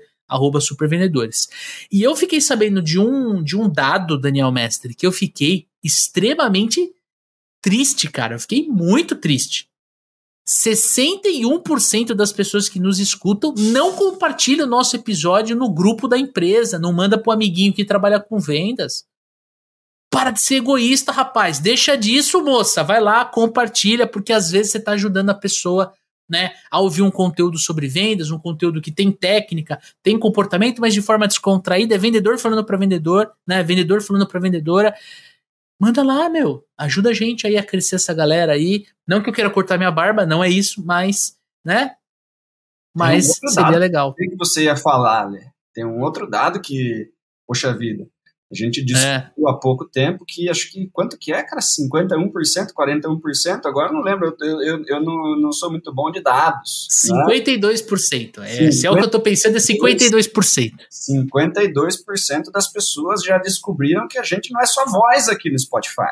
supervendedores. 0.61 1.49
E 1.91 2.03
eu 2.03 2.14
fiquei 2.14 2.39
sabendo 2.39 2.83
de 2.83 2.99
um, 2.99 3.43
de 3.43 3.57
um 3.57 3.66
dado, 3.66 4.20
Daniel 4.20 4.53
Mestre, 4.53 4.95
que 4.95 5.07
eu 5.07 5.11
fiquei 5.11 5.68
extremamente 5.83 6.93
triste, 7.62 8.11
cara. 8.11 8.35
Eu 8.35 8.41
fiquei 8.41 8.68
muito 8.68 9.16
triste. 9.16 9.66
61% 10.47 12.12
das 12.12 12.31
pessoas 12.31 12.68
que 12.68 12.78
nos 12.78 12.99
escutam 12.99 13.55
não 13.57 13.95
compartilham 13.95 14.66
o 14.66 14.70
nosso 14.70 14.97
episódio 14.97 15.57
no 15.57 15.72
grupo 15.72 16.07
da 16.07 16.18
empresa, 16.18 16.78
não 16.78 16.93
manda 16.93 17.16
pro 17.16 17.33
amiguinho 17.33 17.72
que 17.72 17.87
trabalha 17.87 18.20
com 18.20 18.39
vendas. 18.39 19.09
Para 20.11 20.31
de 20.31 20.41
ser 20.41 20.57
egoísta, 20.57 21.13
rapaz. 21.13 21.61
Deixa 21.61 21.97
disso, 21.97 22.43
moça. 22.43 22.83
Vai 22.83 23.01
lá, 23.01 23.25
compartilha, 23.25 24.07
porque 24.07 24.33
às 24.33 24.51
vezes 24.51 24.73
você 24.73 24.79
está 24.79 24.93
ajudando 24.93 25.31
a 25.31 25.35
pessoa 25.35 25.95
né, 26.29 26.53
a 26.71 26.79
ouvir 26.79 27.03
um 27.03 27.11
conteúdo 27.11 27.59
sobre 27.59 27.89
vendas, 27.89 28.31
um 28.31 28.39
conteúdo 28.39 28.81
que 28.81 28.93
tem 28.93 29.11
técnica, 29.11 29.81
tem 30.01 30.17
comportamento, 30.19 30.81
mas 30.81 30.95
de 30.95 31.03
forma 31.03 31.27
descontraída. 31.27 31.95
É 31.95 31.99
vendedor 31.99 32.39
falando 32.39 32.65
para 32.65 32.77
vendedor, 32.77 33.33
né? 33.47 33.63
Vendedor 33.63 34.01
falando 34.01 34.27
para 34.27 34.39
vendedora. 34.39 34.95
Manda 35.81 36.03
lá, 36.03 36.29
meu. 36.29 36.65
Ajuda 36.77 37.11
a 37.11 37.15
gente 37.15 37.47
aí 37.47 37.57
a 37.57 37.65
crescer 37.65 37.97
essa 37.97 38.13
galera 38.13 38.53
aí. 38.53 38.87
Não 39.07 39.23
que 39.23 39.29
eu 39.29 39.33
queira 39.33 39.51
cortar 39.51 39.77
minha 39.77 39.91
barba, 39.91 40.27
não 40.27 40.43
é 40.43 40.49
isso, 40.49 40.85
mas, 40.85 41.37
né? 41.65 41.97
Mas 42.95 43.41
um 43.43 43.49
seria 43.49 43.79
legal. 43.79 44.11
O 44.11 44.15
que 44.15 44.37
você 44.37 44.65
ia 44.65 44.77
falar, 44.77 45.31
né? 45.31 45.51
Tem 45.73 45.85
um 45.85 46.01
outro 46.01 46.29
dado 46.29 46.61
que, 46.61 47.11
poxa 47.47 47.77
vida, 47.77 48.07
a 48.51 48.57
gente 48.57 48.85
discutiu 48.85 49.09
é. 49.09 49.51
há 49.51 49.55
pouco 49.55 49.89
tempo 49.89 50.25
que 50.27 50.49
acho 50.49 50.73
que 50.73 50.89
quanto 50.93 51.17
que 51.17 51.33
é, 51.33 51.41
cara? 51.43 51.63
51%, 51.63 52.73
41%? 52.77 53.61
Agora 53.65 53.91
eu 53.91 53.93
não 53.93 54.03
lembro, 54.03 54.35
eu, 54.41 54.63
eu, 54.63 54.83
eu 54.87 55.01
não, 55.01 55.41
não 55.41 55.53
sou 55.53 55.71
muito 55.71 55.95
bom 55.95 56.11
de 56.11 56.21
dados. 56.21 56.89
52%. 57.07 58.39
Né? 58.39 58.67
É, 58.67 58.73
se 58.73 58.87
é 58.87 58.91
o 58.91 58.97
que 58.97 59.05
eu 59.05 59.11
tô 59.11 59.21
pensando, 59.21 59.57
é 59.57 59.61
52%. 59.61 60.73
52% 60.91 62.51
das 62.53 62.73
pessoas 62.73 63.23
já 63.23 63.39
descobriram 63.39 64.09
que 64.09 64.19
a 64.19 64.25
gente 64.25 64.53
não 64.53 64.61
é 64.61 64.67
só 64.67 64.85
voz 64.85 65.29
aqui 65.29 65.49
no 65.49 65.59
Spotify. 65.59 66.11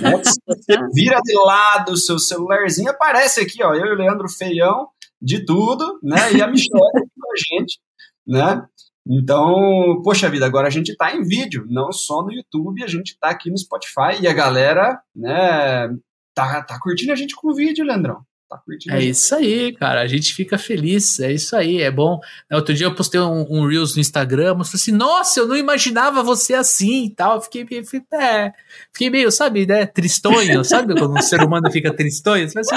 Né? 0.00 0.12
vira 0.92 1.20
de 1.24 1.34
lado 1.42 1.92
o 1.92 1.96
seu 1.96 2.18
celularzinho, 2.18 2.90
aparece 2.90 3.40
aqui, 3.40 3.62
ó, 3.62 3.74
eu 3.74 3.86
e 3.86 3.92
o 3.92 3.96
Leandro 3.96 4.28
Feião, 4.28 4.88
de 5.20 5.44
tudo, 5.44 5.98
né? 6.02 6.32
E 6.34 6.42
a 6.42 6.46
Michelle 6.46 6.70
com 7.18 7.32
a 7.32 7.36
gente, 7.36 7.80
né? 8.26 8.62
Então, 9.08 10.02
poxa 10.04 10.28
vida, 10.28 10.44
agora 10.44 10.66
a 10.68 10.70
gente 10.70 10.90
está 10.90 11.16
em 11.16 11.22
vídeo, 11.22 11.64
não 11.66 11.90
só 11.90 12.22
no 12.22 12.30
YouTube, 12.30 12.82
a 12.82 12.86
gente 12.86 13.12
está 13.12 13.30
aqui 13.30 13.50
no 13.50 13.56
Spotify 13.56 14.20
e 14.20 14.28
a 14.28 14.34
galera, 14.34 15.00
né, 15.16 15.88
tá, 16.34 16.62
tá 16.62 16.78
curtindo 16.78 17.12
a 17.12 17.16
gente 17.16 17.34
com 17.34 17.54
vídeo, 17.54 17.86
Leandrão. 17.86 18.22
Tá 18.48 18.58
curtindo. 18.58 18.96
É 18.96 19.02
isso 19.02 19.34
aí, 19.34 19.72
cara. 19.72 20.00
A 20.00 20.06
gente 20.06 20.34
fica 20.34 20.56
feliz. 20.56 21.20
É 21.20 21.32
isso 21.32 21.54
aí, 21.54 21.82
é 21.82 21.90
bom. 21.90 22.18
Outro 22.50 22.74
dia 22.74 22.86
eu 22.86 22.94
postei 22.94 23.20
um, 23.20 23.46
um 23.50 23.66
Reels 23.66 23.94
no 23.94 24.00
Instagram, 24.00 24.54
falei 24.54 24.70
assim, 24.74 24.92
nossa, 24.92 25.40
eu 25.40 25.46
não 25.46 25.56
imaginava 25.56 26.22
você 26.22 26.54
assim 26.54 27.06
e 27.06 27.10
tal. 27.10 27.36
Eu 27.36 27.40
fiquei, 27.42 27.64
fiquei, 27.64 28.02
é, 28.14 28.52
fiquei 28.92 29.10
meio, 29.10 29.30
sabe, 29.30 29.66
né, 29.66 29.86
tristonho, 29.86 30.64
sabe? 30.64 30.94
Quando 30.94 31.16
um 31.16 31.22
ser 31.22 31.42
humano 31.42 31.70
fica 31.70 31.94
tristonho, 31.94 32.48
você 32.48 32.60
assim, 32.60 32.76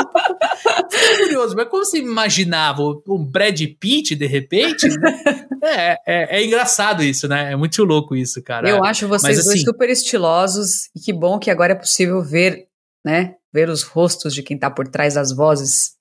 fiquei 0.89 1.17
curioso, 1.17 1.55
mas 1.55 1.67
como 1.69 1.86
você 1.86 1.99
imaginava 1.99 2.82
um 3.07 3.24
Brad 3.24 3.59
Pitt, 3.80 4.15
de 4.15 4.26
repente? 4.26 4.88
É, 5.63 5.91
é, 6.07 6.39
é, 6.39 6.43
engraçado 6.43 7.03
isso, 7.03 7.28
né? 7.28 7.51
É 7.51 7.55
muito 7.55 7.84
louco 7.84 8.15
isso, 8.15 8.41
cara. 8.41 8.67
Eu 8.67 8.84
acho 8.84 9.07
vocês 9.07 9.38
mas, 9.38 9.45
dois 9.45 9.57
assim, 9.57 9.65
super 9.65 9.89
estilosos 9.89 10.89
e 10.95 10.99
que 10.99 11.13
bom 11.13 11.38
que 11.38 11.51
agora 11.51 11.74
é 11.74 11.76
possível 11.76 12.22
ver, 12.24 12.67
né? 13.05 13.36
Ver 13.53 13.69
os 13.69 13.83
rostos 13.83 14.33
de 14.33 14.43
quem 14.43 14.57
tá 14.57 14.69
por 14.69 14.87
trás 14.87 15.15
das 15.15 15.35
vozes. 15.35 15.95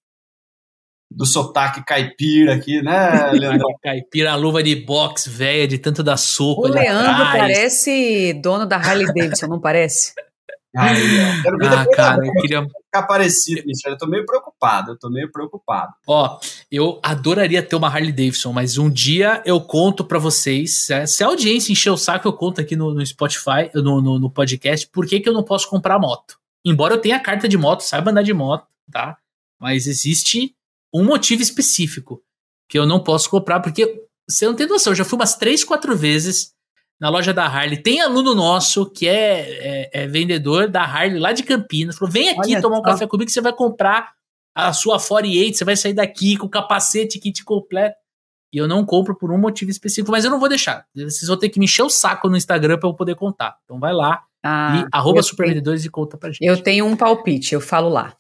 Do 1.11 1.27
sotaque 1.27 1.85
caipira 1.85 2.55
aqui, 2.55 2.81
né, 2.83 3.33
Leandro? 3.33 3.67
caipira, 3.83 4.31
a 4.31 4.37
luva 4.37 4.63
de 4.63 4.77
boxe 4.77 5.29
velha, 5.29 5.67
de 5.67 5.77
tanto 5.77 6.05
da 6.05 6.17
sopa. 6.17 6.63
O 6.63 6.67
Leandro 6.69 7.25
parece 7.33 8.33
dono 8.35 8.65
da 8.65 8.77
Harley 8.77 9.13
Davidson, 9.13 9.49
não 9.49 9.61
parece? 9.61 10.13
Aí, 10.77 11.43
quero 11.43 11.59
ver 11.59 11.67
ah, 11.67 11.87
cara, 11.93 12.25
eu 12.25 12.33
queria 12.35 12.63
ficar 12.63 13.03
parecido, 13.03 13.67
Michel. 13.67 13.93
Eu 13.93 13.99
tô 13.99 14.07
meio 14.07 14.25
preocupado, 14.25 14.93
eu 14.93 14.99
tô 14.99 15.11
meio 15.11 15.31
preocupado. 15.33 15.93
Ó, 16.07 16.39
eu 16.71 17.01
adoraria 17.03 17.61
ter 17.61 17.75
uma 17.75 17.89
Harley 17.89 18.13
Davidson, 18.13 18.53
mas 18.53 18.79
um 18.79 18.89
dia 18.89 19.43
eu 19.45 19.61
conto 19.61 20.05
para 20.05 20.19
vocês. 20.19 20.87
Se 21.09 21.25
a 21.25 21.27
audiência 21.27 21.73
encher 21.73 21.91
o 21.91 21.97
saco, 21.97 22.29
eu 22.29 22.33
conto 22.33 22.61
aqui 22.61 22.77
no, 22.77 22.95
no 22.95 23.05
Spotify, 23.05 23.69
no, 23.75 24.01
no, 24.01 24.19
no, 24.21 24.31
podcast, 24.31 24.87
por 24.87 25.07
que, 25.07 25.19
que 25.19 25.29
eu 25.29 25.33
não 25.33 25.43
posso 25.43 25.69
comprar 25.69 25.99
moto. 25.99 26.39
Embora 26.65 26.95
eu 26.95 27.01
tenha 27.01 27.21
carta 27.21 27.49
de 27.49 27.57
moto, 27.57 27.81
saiba 27.81 28.11
andar 28.11 28.23
de 28.23 28.35
moto, 28.35 28.67
tá? 28.91 29.19
Mas 29.59 29.87
existe 29.87 30.55
um 30.93 31.05
motivo 31.05 31.43
específico 31.43 32.23
que 32.69 32.79
eu 32.79 32.87
não 32.87 33.03
posso 33.03 33.29
comprar, 33.31 33.61
porque 33.61 34.05
você 34.29 34.47
não 34.47 34.55
tem 34.55 34.67
noção, 34.67 34.93
eu 34.93 34.97
já 34.97 35.05
fui 35.05 35.19
umas 35.19 35.37
três, 35.37 35.65
quatro 35.65 35.97
vezes 35.97 36.55
na 37.01 37.09
loja 37.09 37.33
da 37.33 37.47
Harley. 37.47 37.83
Tem 37.83 38.01
aluno 38.01 38.35
nosso 38.35 38.87
que 38.87 39.09
é, 39.09 39.89
é, 39.93 40.03
é 40.03 40.07
vendedor 40.07 40.69
da 40.69 40.83
Harley 40.83 41.19
lá 41.19 41.33
de 41.33 41.43
Campinas. 41.43 41.97
Falou: 41.97 42.13
vem 42.13 42.29
aqui 42.29 42.53
Olha, 42.53 42.61
tomar 42.61 42.79
um 42.79 42.83
café 42.83 43.07
comigo 43.07 43.27
que 43.27 43.33
você 43.33 43.41
vai 43.41 43.53
comprar 43.53 44.13
a 44.55 44.73
sua 44.73 45.01
48, 45.01 45.57
você 45.57 45.65
vai 45.65 45.77
sair 45.77 45.95
daqui 45.95 46.37
com 46.37 46.47
o 46.47 46.51
capacete, 46.51 47.19
kit 47.19 47.43
completo. 47.45 47.97
E 48.53 48.59
eu 48.59 48.67
não 48.67 48.85
compro 48.85 49.17
por 49.17 49.31
um 49.31 49.39
motivo 49.39 49.71
específico, 49.71 50.11
mas 50.11 50.25
eu 50.25 50.31
não 50.31 50.41
vou 50.41 50.49
deixar. 50.49 50.85
Vocês 50.95 51.27
vão 51.27 51.39
ter 51.39 51.49
que 51.49 51.59
me 51.59 51.67
encher 51.67 51.83
o 51.83 51.91
saco 51.91 52.29
no 52.29 52.37
Instagram 52.37 52.79
para 52.79 52.89
eu 52.89 52.95
poder 52.95 53.15
contar. 53.15 53.57
Então 53.65 53.79
vai 53.79 53.93
lá 53.93 54.25
ah, 54.43 54.85
e 54.85 54.89
arroba 54.93 55.23
supervendedores 55.23 55.85
e 55.85 55.91
conta 55.91 56.17
pra 56.17 56.31
gente. 56.31 56.45
Eu 56.45 56.61
tenho 56.63 56.87
um 56.87 56.97
palpite, 56.97 57.55
eu 57.55 57.61
falo 57.61 57.89
lá. 57.89 58.15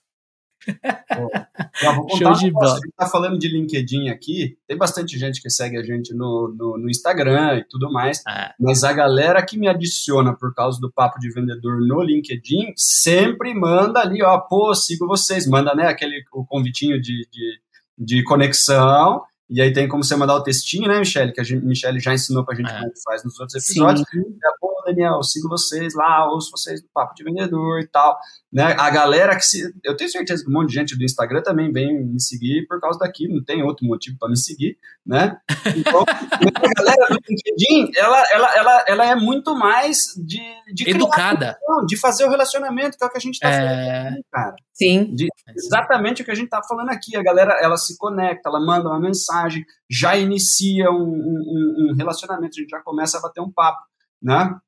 Contar 0.70 2.16
Show 2.16 2.32
de 2.34 2.50
bola. 2.50 2.72
A 2.72 2.76
gente 2.76 2.92
tá 2.96 3.06
falando 3.06 3.38
de 3.38 3.48
LinkedIn 3.48 4.08
aqui, 4.08 4.58
tem 4.68 4.76
bastante 4.76 5.18
gente 5.18 5.40
que 5.40 5.48
segue 5.48 5.78
a 5.78 5.82
gente 5.82 6.14
no, 6.14 6.54
no, 6.56 6.78
no 6.78 6.90
Instagram 6.90 7.58
e 7.58 7.64
tudo 7.64 7.90
mais, 7.90 8.22
é. 8.28 8.52
mas 8.60 8.84
a 8.84 8.92
galera 8.92 9.44
que 9.44 9.58
me 9.58 9.68
adiciona 9.68 10.36
por 10.36 10.54
causa 10.54 10.78
do 10.78 10.92
Papo 10.92 11.18
de 11.18 11.32
Vendedor 11.32 11.80
no 11.80 12.02
LinkedIn 12.02 12.74
sempre 12.76 13.54
manda 13.54 14.00
ali, 14.00 14.22
ó, 14.22 14.38
pô, 14.38 14.74
sigo 14.74 15.06
vocês, 15.06 15.46
manda, 15.46 15.74
né, 15.74 15.86
aquele 15.86 16.22
o 16.32 16.44
convitinho 16.44 17.00
de, 17.00 17.26
de, 17.30 17.60
de 17.98 18.22
conexão, 18.24 19.22
e 19.50 19.60
aí 19.60 19.72
tem 19.72 19.88
como 19.88 20.04
você 20.04 20.14
mandar 20.14 20.36
o 20.36 20.42
textinho, 20.42 20.88
né, 20.88 21.00
Michele? 21.00 21.32
Que 21.32 21.40
a 21.40 21.44
gente, 21.44 21.64
Michele 21.64 21.98
já 21.98 22.14
ensinou 22.14 22.44
pra 22.44 22.54
gente 22.54 22.70
é. 22.70 22.78
como 22.78 22.92
faz 23.04 23.24
nos 23.24 23.38
outros 23.40 23.62
episódios. 23.62 24.08
Sim. 24.08 24.20
É, 24.20 24.48
Pô, 24.80 24.82
Daniel, 24.84 25.22
sigo 25.22 25.48
vocês 25.48 25.94
lá, 25.94 26.30
ouço 26.30 26.50
vocês 26.50 26.82
no 26.82 26.88
Papo 26.92 27.14
de 27.14 27.24
Vendedor 27.24 27.80
e 27.80 27.86
tal. 27.86 28.18
Né? 28.52 28.74
A 28.78 28.90
galera 28.90 29.36
que 29.36 29.44
se. 29.44 29.72
Eu 29.84 29.96
tenho 29.96 30.10
certeza 30.10 30.42
que 30.42 30.50
um 30.50 30.52
monte 30.52 30.70
de 30.70 30.74
gente 30.74 30.96
do 30.96 31.04
Instagram 31.04 31.42
também 31.42 31.70
vem 31.70 32.04
me 32.04 32.20
seguir 32.20 32.66
por 32.66 32.80
causa 32.80 32.98
daqui, 32.98 33.28
não 33.28 33.44
tem 33.44 33.62
outro 33.62 33.86
motivo 33.86 34.16
para 34.18 34.28
me 34.28 34.36
seguir, 34.36 34.76
né? 35.06 35.38
Então, 35.76 36.02
a 36.10 36.82
galera 36.82 37.06
do 37.10 37.18
LinkedIn, 37.28 37.92
ela, 37.96 38.24
ela, 38.32 38.56
ela, 38.56 38.84
ela 38.88 39.06
é 39.06 39.14
muito 39.14 39.54
mais 39.54 39.98
de. 40.16 40.40
de 40.74 40.90
Educada. 40.90 41.56
de 41.86 41.96
fazer 41.96 42.24
o 42.24 42.30
relacionamento, 42.30 42.98
que 42.98 43.04
é 43.04 43.06
o 43.06 43.10
que 43.10 43.18
a 43.18 43.20
gente 43.20 43.38
tá 43.38 43.48
é... 43.48 43.56
falando 43.56 44.08
aqui, 44.08 44.24
cara. 44.32 44.56
Sim. 44.72 45.14
De, 45.14 45.28
exatamente 45.56 46.22
o 46.22 46.24
que 46.24 46.30
a 46.30 46.34
gente 46.34 46.48
tá 46.48 46.60
falando 46.66 46.88
aqui. 46.88 47.16
A 47.16 47.22
galera, 47.22 47.56
ela 47.62 47.76
se 47.76 47.96
conecta, 47.96 48.48
ela 48.48 48.58
manda 48.58 48.88
uma 48.88 49.00
mensagem, 49.00 49.64
já 49.88 50.16
inicia 50.16 50.90
um, 50.90 51.04
um, 51.04 51.90
um 51.92 51.94
relacionamento, 51.96 52.54
a 52.56 52.60
gente 52.60 52.70
já 52.70 52.80
começa 52.80 53.18
a 53.18 53.20
bater 53.20 53.40
um 53.40 53.52
papo, 53.52 53.80
né? 54.20 54.58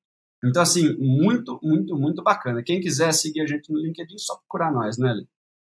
Então, 0.44 0.62
assim, 0.62 0.96
muito, 0.98 1.58
muito, 1.62 1.96
muito 1.96 2.22
bacana. 2.22 2.62
Quem 2.62 2.80
quiser 2.80 3.12
seguir 3.12 3.42
a 3.42 3.46
gente 3.46 3.70
no 3.70 3.78
LinkedIn, 3.78 4.18
só 4.18 4.36
procurar 4.36 4.72
nós, 4.72 4.98
né, 4.98 5.12
Lê? 5.12 5.24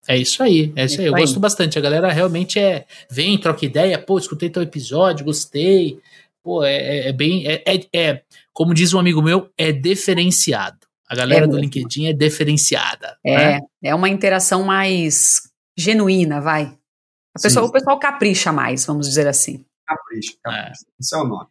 É 0.07 0.17
isso 0.17 0.43
aí, 0.43 0.73
é 0.75 0.85
isso 0.85 0.99
aí. 0.99 1.07
Eu 1.07 1.13
gosto 1.13 1.39
bastante. 1.39 1.77
A 1.77 1.81
galera 1.81 2.11
realmente 2.11 2.59
é. 2.59 2.85
Vem, 3.09 3.39
troca 3.39 3.65
ideia, 3.65 3.97
pô, 3.97 4.17
escutei 4.17 4.49
teu 4.49 4.61
episódio, 4.61 5.25
gostei. 5.25 5.99
Pô, 6.43 6.63
é, 6.63 6.75
é, 6.75 7.09
é 7.09 7.13
bem. 7.13 7.47
É, 7.47 7.63
é, 7.65 7.87
é, 7.93 8.23
como 8.51 8.73
diz 8.73 8.93
um 8.93 8.99
amigo 8.99 9.21
meu, 9.21 9.49
é 9.57 9.71
diferenciado. 9.71 10.79
A 11.09 11.15
galera 11.15 11.45
é 11.45 11.47
do 11.47 11.57
LinkedIn 11.57 12.07
é 12.07 12.13
diferenciada. 12.13 13.17
É, 13.25 13.37
né? 13.37 13.59
é 13.83 13.95
uma 13.95 14.09
interação 14.09 14.63
mais 14.63 15.43
genuína, 15.77 16.41
vai. 16.41 16.77
A 17.35 17.41
pessoa, 17.41 17.65
o 17.65 17.71
pessoal 17.71 17.97
capricha 17.97 18.51
mais, 18.51 18.85
vamos 18.85 19.07
dizer 19.07 19.27
assim. 19.27 19.63
Capricha, 19.87 20.33
capricha. 20.43 20.69
É. 20.69 20.99
Esse 20.99 21.15
é 21.15 21.19
o 21.19 21.23
nome. 21.23 21.47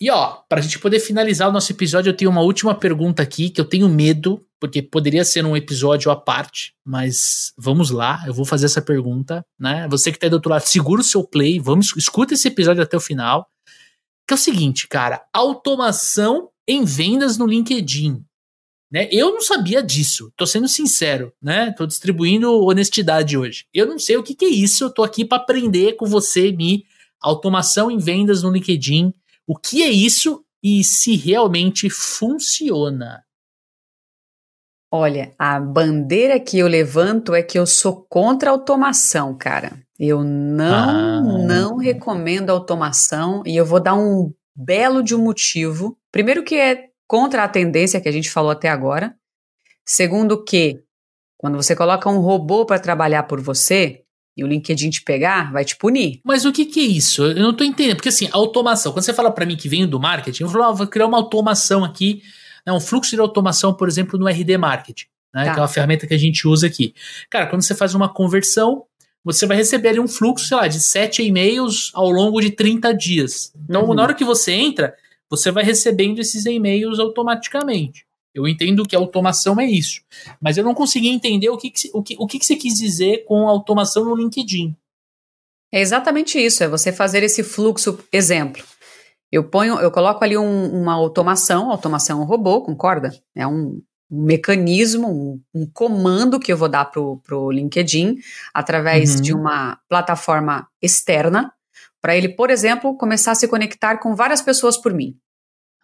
E 0.00 0.10
ó, 0.10 0.40
para 0.48 0.60
a 0.60 0.62
gente 0.62 0.78
poder 0.78 1.00
finalizar 1.00 1.48
o 1.48 1.52
nosso 1.52 1.72
episódio, 1.72 2.10
eu 2.10 2.16
tenho 2.16 2.30
uma 2.30 2.42
última 2.42 2.74
pergunta 2.74 3.22
aqui 3.22 3.48
que 3.48 3.58
eu 3.58 3.64
tenho 3.64 3.88
medo, 3.88 4.44
porque 4.60 4.82
poderia 4.82 5.24
ser 5.24 5.44
um 5.44 5.56
episódio 5.56 6.10
à 6.10 6.16
parte, 6.16 6.74
mas 6.84 7.52
vamos 7.56 7.90
lá, 7.90 8.22
eu 8.26 8.34
vou 8.34 8.44
fazer 8.44 8.66
essa 8.66 8.82
pergunta, 8.82 9.44
né? 9.58 9.88
Você 9.88 10.12
que 10.12 10.18
tá 10.18 10.26
aí 10.26 10.30
do 10.30 10.34
outro 10.34 10.50
lado, 10.50 10.66
segura 10.66 11.00
o 11.00 11.04
seu 11.04 11.24
play, 11.24 11.58
vamos, 11.58 11.94
escuta 11.96 12.34
esse 12.34 12.46
episódio 12.48 12.82
até 12.82 12.96
o 12.96 13.00
final. 13.00 13.48
Que 14.28 14.34
é 14.34 14.36
o 14.36 14.38
seguinte, 14.38 14.86
cara, 14.86 15.24
automação 15.32 16.50
em 16.68 16.84
vendas 16.84 17.38
no 17.38 17.46
LinkedIn. 17.46 18.22
Né? 18.90 19.08
Eu 19.10 19.32
não 19.32 19.40
sabia 19.40 19.82
disso, 19.82 20.30
tô 20.36 20.46
sendo 20.46 20.68
sincero, 20.68 21.32
né? 21.40 21.72
Tô 21.72 21.86
distribuindo 21.86 22.52
honestidade 22.64 23.36
hoje. 23.38 23.64
Eu 23.72 23.86
não 23.86 23.98
sei 23.98 24.16
o 24.16 24.22
que, 24.22 24.34
que 24.34 24.44
é 24.44 24.50
isso, 24.50 24.84
eu 24.84 24.90
tô 24.90 25.02
aqui 25.02 25.24
para 25.24 25.38
aprender 25.38 25.94
com 25.94 26.04
você, 26.06 26.52
Mi. 26.52 26.84
Automação 27.20 27.90
em 27.90 27.98
vendas 27.98 28.42
no 28.42 28.50
LinkedIn 28.50 29.12
o 29.46 29.56
que 29.56 29.82
é 29.82 29.88
isso 29.88 30.44
e 30.62 30.82
se 30.82 31.16
realmente 31.16 31.88
funciona? 31.88 33.24
Olha, 34.90 35.32
a 35.38 35.60
bandeira 35.60 36.40
que 36.40 36.58
eu 36.58 36.66
levanto 36.66 37.34
é 37.34 37.42
que 37.42 37.58
eu 37.58 37.66
sou 37.66 38.06
contra 38.08 38.50
a 38.50 38.52
automação, 38.52 39.36
cara. 39.36 39.78
Eu 39.98 40.22
não, 40.22 40.88
ah. 40.88 41.20
não 41.20 41.76
recomendo 41.76 42.50
automação 42.50 43.42
e 43.44 43.56
eu 43.56 43.66
vou 43.66 43.80
dar 43.80 43.94
um 43.94 44.32
belo 44.54 45.02
de 45.02 45.14
um 45.14 45.22
motivo. 45.22 45.98
Primeiro 46.10 46.42
que 46.42 46.54
é 46.54 46.88
contra 47.06 47.44
a 47.44 47.48
tendência 47.48 48.00
que 48.00 48.08
a 48.08 48.12
gente 48.12 48.30
falou 48.30 48.50
até 48.50 48.68
agora. 48.68 49.14
Segundo 49.84 50.42
que 50.42 50.82
quando 51.36 51.56
você 51.56 51.76
coloca 51.76 52.08
um 52.08 52.20
robô 52.20 52.64
para 52.64 52.78
trabalhar 52.78 53.24
por 53.24 53.40
você, 53.40 54.05
e 54.36 54.44
o 54.44 54.46
LinkedIn 54.46 54.90
te 54.90 55.02
pegar, 55.02 55.50
vai 55.50 55.64
te 55.64 55.76
punir. 55.76 56.20
Mas 56.22 56.44
o 56.44 56.52
que, 56.52 56.66
que 56.66 56.80
é 56.80 56.84
isso? 56.84 57.24
Eu 57.24 57.42
não 57.42 57.54
tô 57.54 57.64
entendendo. 57.64 57.96
Porque 57.96 58.10
assim, 58.10 58.28
automação, 58.32 58.92
quando 58.92 59.04
você 59.04 59.14
fala 59.14 59.30
para 59.30 59.46
mim 59.46 59.56
que 59.56 59.68
vem 59.68 59.86
do 59.86 59.98
marketing, 59.98 60.42
eu 60.42 60.48
falo, 60.48 60.64
ah, 60.64 60.72
vou 60.72 60.86
criar 60.86 61.06
uma 61.06 61.16
automação 61.16 61.84
aqui, 61.84 62.22
né, 62.66 62.72
um 62.72 62.80
fluxo 62.80 63.16
de 63.16 63.20
automação, 63.20 63.72
por 63.72 63.88
exemplo, 63.88 64.18
no 64.18 64.28
RD 64.28 64.58
Marketing, 64.58 65.06
né, 65.34 65.46
tá. 65.46 65.54
que 65.54 65.58
é 65.58 65.62
uma 65.62 65.68
ferramenta 65.68 66.06
que 66.06 66.12
a 66.12 66.18
gente 66.18 66.46
usa 66.46 66.66
aqui. 66.66 66.94
Cara, 67.30 67.46
quando 67.46 67.62
você 67.62 67.74
faz 67.74 67.94
uma 67.94 68.12
conversão, 68.12 68.84
você 69.24 69.46
vai 69.46 69.56
receber 69.56 69.88
ali 69.88 70.00
um 70.00 70.06
fluxo, 70.06 70.46
sei 70.46 70.56
lá, 70.56 70.68
de 70.68 70.80
7 70.80 71.22
e-mails 71.22 71.90
ao 71.94 72.10
longo 72.10 72.40
de 72.40 72.50
30 72.50 72.92
dias. 72.94 73.52
Então, 73.68 73.86
uhum. 73.86 73.94
na 73.94 74.02
hora 74.02 74.14
que 74.14 74.24
você 74.24 74.52
entra, 74.52 74.94
você 75.28 75.50
vai 75.50 75.64
recebendo 75.64 76.20
esses 76.20 76.46
e-mails 76.46 77.00
automaticamente. 77.00 78.05
Eu 78.36 78.46
entendo 78.46 78.84
que 78.84 78.94
a 78.94 78.98
automação 78.98 79.58
é 79.58 79.64
isso. 79.64 80.02
Mas 80.40 80.58
eu 80.58 80.64
não 80.64 80.74
consegui 80.74 81.08
entender 81.08 81.48
o 81.48 81.56
que, 81.56 81.70
que 81.70 81.90
o, 81.94 82.02
que, 82.02 82.16
o 82.18 82.26
que, 82.26 82.38
que 82.38 82.44
você 82.44 82.54
quis 82.54 82.74
dizer 82.74 83.24
com 83.24 83.48
automação 83.48 84.04
no 84.04 84.14
LinkedIn. 84.14 84.76
É 85.72 85.80
exatamente 85.80 86.38
isso, 86.38 86.62
é 86.62 86.68
você 86.68 86.92
fazer 86.92 87.22
esse 87.22 87.42
fluxo, 87.42 87.98
exemplo. 88.12 88.62
Eu 89.32 89.44
ponho, 89.44 89.80
eu 89.80 89.90
coloco 89.90 90.22
ali 90.22 90.36
um, 90.36 90.82
uma 90.82 90.94
automação, 90.94 91.70
automação 91.70 92.20
é 92.20 92.22
um 92.22 92.26
robô, 92.26 92.62
concorda? 92.62 93.10
É 93.34 93.46
um, 93.46 93.82
um 94.10 94.22
mecanismo, 94.22 95.08
um, 95.08 95.40
um, 95.54 95.66
comando 95.72 96.38
que 96.38 96.52
eu 96.52 96.56
vou 96.56 96.68
dar 96.68 96.84
para 96.84 97.00
o 97.00 97.50
LinkedIn 97.50 98.18
através 98.54 99.16
uhum. 99.16 99.22
de 99.22 99.34
uma 99.34 99.78
plataforma 99.88 100.68
externa, 100.80 101.52
para 102.00 102.16
ele, 102.16 102.28
por 102.28 102.50
exemplo, 102.50 102.96
começar 102.96 103.32
a 103.32 103.34
se 103.34 103.48
conectar 103.48 103.96
com 103.98 104.14
várias 104.14 104.40
pessoas 104.40 104.76
por 104.76 104.94
mim. 104.94 105.18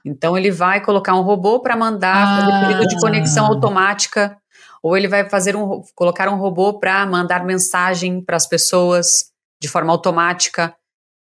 Então 0.05 0.37
ele 0.37 0.51
vai 0.51 0.83
colocar 0.83 1.15
um 1.15 1.23
robô 1.23 1.61
para 1.61 1.77
mandar 1.77 2.17
ah. 2.17 2.41
fazer 2.41 2.67
período 2.67 2.89
de 2.89 3.01
conexão 3.01 3.47
automática, 3.47 4.37
ou 4.83 4.97
ele 4.97 5.07
vai 5.07 5.29
fazer 5.29 5.55
um 5.55 5.83
colocar 5.95 6.29
um 6.29 6.37
robô 6.37 6.79
para 6.79 7.07
mandar 7.07 7.45
mensagem 7.45 8.21
para 8.21 8.37
as 8.37 8.47
pessoas 8.47 9.31
de 9.61 9.69
forma 9.69 9.93
automática. 9.93 10.75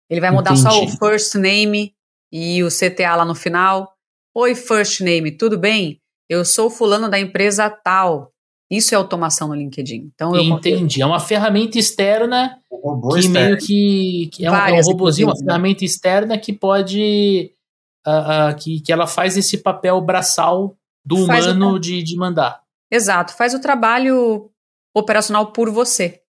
Ele 0.09 0.19
vai 0.19 0.31
mudar 0.31 0.51
Entendi. 0.51 0.73
só 0.73 0.83
o 0.83 0.87
first 0.97 1.35
name 1.35 1.93
e 2.31 2.63
o 2.63 2.69
CTA 2.69 3.15
lá 3.15 3.25
no 3.25 3.35
final. 3.35 3.93
Oi, 4.35 4.55
first 4.55 5.01
name, 5.01 5.31
tudo 5.31 5.57
bem? 5.57 6.01
Eu 6.27 6.43
sou 6.43 6.69
fulano 6.69 7.09
da 7.09 7.19
empresa 7.19 7.69
tal. 7.69 8.31
Isso 8.71 8.95
é 8.95 8.97
automação 8.97 9.49
no 9.49 9.55
LinkedIn. 9.55 10.09
Então, 10.15 10.33
eu 10.33 10.41
Entendi. 10.43 11.01
É 11.01 11.05
uma 11.05 11.19
ferramenta 11.19 11.77
externa 11.77 12.57
que 12.69 13.19
externo. 13.19 13.31
meio 13.33 13.57
que, 13.57 14.29
que 14.31 14.45
é, 14.45 14.49
um, 14.49 14.55
é 14.55 14.73
um 14.73 14.81
robozinho, 14.81 15.27
uma 15.27 15.33
né? 15.33 15.45
ferramenta 15.45 15.83
externa 15.83 16.37
que 16.37 16.53
pode. 16.53 17.51
Uh, 18.07 18.49
uh, 18.51 18.55
que, 18.55 18.81
que 18.81 18.91
ela 18.91 19.05
faz 19.05 19.37
esse 19.37 19.59
papel 19.59 20.01
braçal 20.01 20.75
do 21.05 21.25
faz 21.27 21.45
humano 21.45 21.75
o... 21.75 21.79
de, 21.79 22.01
de 22.01 22.15
mandar. 22.15 22.61
Exato, 22.89 23.33
faz 23.35 23.53
o 23.53 23.61
trabalho 23.61 24.49
operacional 24.93 25.51
por 25.51 25.69
você. 25.69 26.19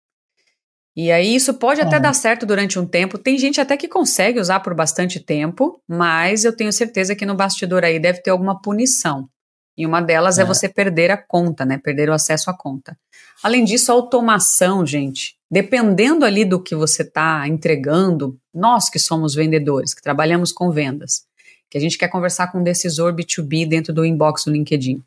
E 0.95 1.11
aí 1.11 1.35
isso 1.35 1.55
pode 1.55 1.81
até 1.81 1.99
dar 1.99 2.13
certo 2.13 2.45
durante 2.45 2.79
um 2.79 2.87
tempo. 2.87 3.17
Tem 3.17 3.39
gente 3.39 3.61
até 3.61 3.77
que 3.79 3.89
consegue 3.89 4.39
usar 4.39 4.61
por 4.61 4.75
bastante 4.75 5.19
tempo, 5.19 5.81
mas 5.89 6.45
eu 6.45 6.55
tenho 6.55 6.73
certeza 6.73 7.17
que 7.17 7.25
no 7.25 7.35
bastidor 7.35 7.83
aí 7.83 7.99
deve 7.99 8.21
ter 8.21 8.31
alguma 8.31 8.61
punição. 8.61 9.27
E 9.77 9.87
uma 9.87 10.03
delas 10.03 10.39
é, 10.39 10.43
é 10.43 10.45
você 10.45 10.69
perder 10.69 11.11
a 11.11 11.17
conta, 11.17 11.65
né? 11.65 11.79
Perder 11.79 12.11
o 12.11 12.13
acesso 12.13 12.51
à 12.51 12.57
conta. 12.57 12.95
Além 13.43 13.65
disso, 13.65 13.91
a 13.91 13.95
automação, 13.95 14.85
gente, 14.85 15.35
dependendo 15.51 16.27
ali 16.27 16.45
do 16.45 16.63
que 16.63 16.75
você 16.75 17.03
está 17.03 17.49
entregando, 17.49 18.39
nós 18.55 18.91
que 18.91 18.99
somos 18.99 19.35
vendedores, 19.35 19.95
que 19.95 20.03
trabalhamos 20.03 20.53
com 20.53 20.71
vendas, 20.71 21.25
que 21.73 21.79
a 21.79 21.81
gente 21.81 21.97
quer 21.97 22.09
conversar 22.09 22.53
com 22.53 22.59
um 22.59 22.63
decisor 22.63 23.15
B2B 23.15 23.67
dentro 23.67 23.95
do 23.95 24.05
inbox 24.05 24.45
do 24.45 24.53
LinkedIn. 24.53 25.03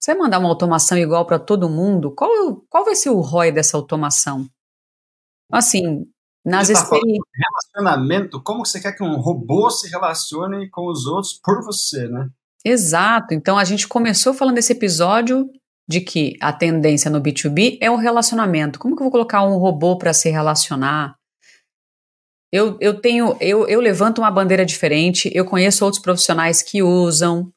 Você 0.00 0.12
vai 0.12 0.20
mandar 0.20 0.40
uma 0.40 0.48
automação 0.48 0.98
igual 0.98 1.24
para 1.24 1.38
todo 1.38 1.68
mundo? 1.68 2.10
Qual, 2.10 2.56
qual 2.68 2.84
vai 2.84 2.96
ser 2.96 3.10
o 3.10 3.20
ROI 3.20 3.52
dessa 3.52 3.76
automação? 3.76 4.44
Assim, 5.48 6.04
nas 6.44 6.66
tá 6.66 6.72
experiências. 6.72 7.24
Relacionamento, 7.72 8.42
como 8.42 8.66
você 8.66 8.80
quer 8.80 8.90
que 8.96 9.04
um 9.04 9.14
robô 9.14 9.70
se 9.70 9.88
relacione 9.88 10.68
com 10.70 10.90
os 10.90 11.06
outros 11.06 11.34
por 11.34 11.62
você, 11.62 12.08
né? 12.08 12.28
Exato. 12.64 13.32
Então 13.32 13.56
a 13.56 13.62
gente 13.62 13.86
começou 13.86 14.34
falando 14.34 14.56
desse 14.56 14.72
episódio 14.72 15.48
de 15.88 16.00
que 16.00 16.36
a 16.40 16.52
tendência 16.52 17.12
no 17.12 17.22
B2B 17.22 17.78
é 17.80 17.88
o 17.88 17.96
relacionamento. 17.96 18.80
Como 18.80 18.96
que 18.96 19.02
eu 19.02 19.04
vou 19.04 19.12
colocar 19.12 19.44
um 19.44 19.56
robô 19.56 19.96
para 19.96 20.12
se 20.12 20.28
relacionar? 20.30 21.14
Eu, 22.52 22.76
eu 22.80 23.00
tenho, 23.00 23.34
eu, 23.40 23.66
eu 23.66 23.80
levanto 23.80 24.18
uma 24.18 24.30
bandeira 24.30 24.66
diferente, 24.66 25.30
eu 25.34 25.46
conheço 25.46 25.84
outros 25.86 26.02
profissionais 26.02 26.60
que 26.60 26.82
usam, 26.82 27.50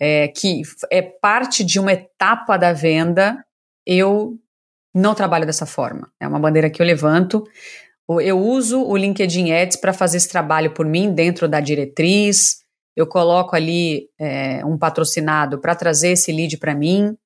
é, 0.00 0.28
que 0.28 0.62
é 0.90 1.02
parte 1.02 1.64
de 1.64 1.80
uma 1.80 1.92
etapa 1.92 2.56
da 2.56 2.72
venda, 2.72 3.44
eu 3.84 4.38
não 4.94 5.14
trabalho 5.14 5.44
dessa 5.44 5.66
forma. 5.66 6.10
É 6.20 6.28
uma 6.28 6.38
bandeira 6.38 6.70
que 6.70 6.80
eu 6.80 6.86
levanto. 6.86 7.44
Eu 8.08 8.38
uso 8.38 8.82
o 8.82 8.96
LinkedIn 8.96 9.52
Ads 9.52 9.76
para 9.76 9.92
fazer 9.92 10.16
esse 10.16 10.28
trabalho 10.28 10.72
por 10.72 10.86
mim 10.86 11.12
dentro 11.12 11.48
da 11.48 11.60
diretriz. 11.60 12.60
Eu 12.96 13.06
coloco 13.06 13.54
ali 13.54 14.08
é, 14.18 14.64
um 14.64 14.78
patrocinado 14.78 15.60
para 15.60 15.74
trazer 15.74 16.10
esse 16.10 16.32
lead 16.32 16.56
para 16.58 16.74
mim, 16.74 17.16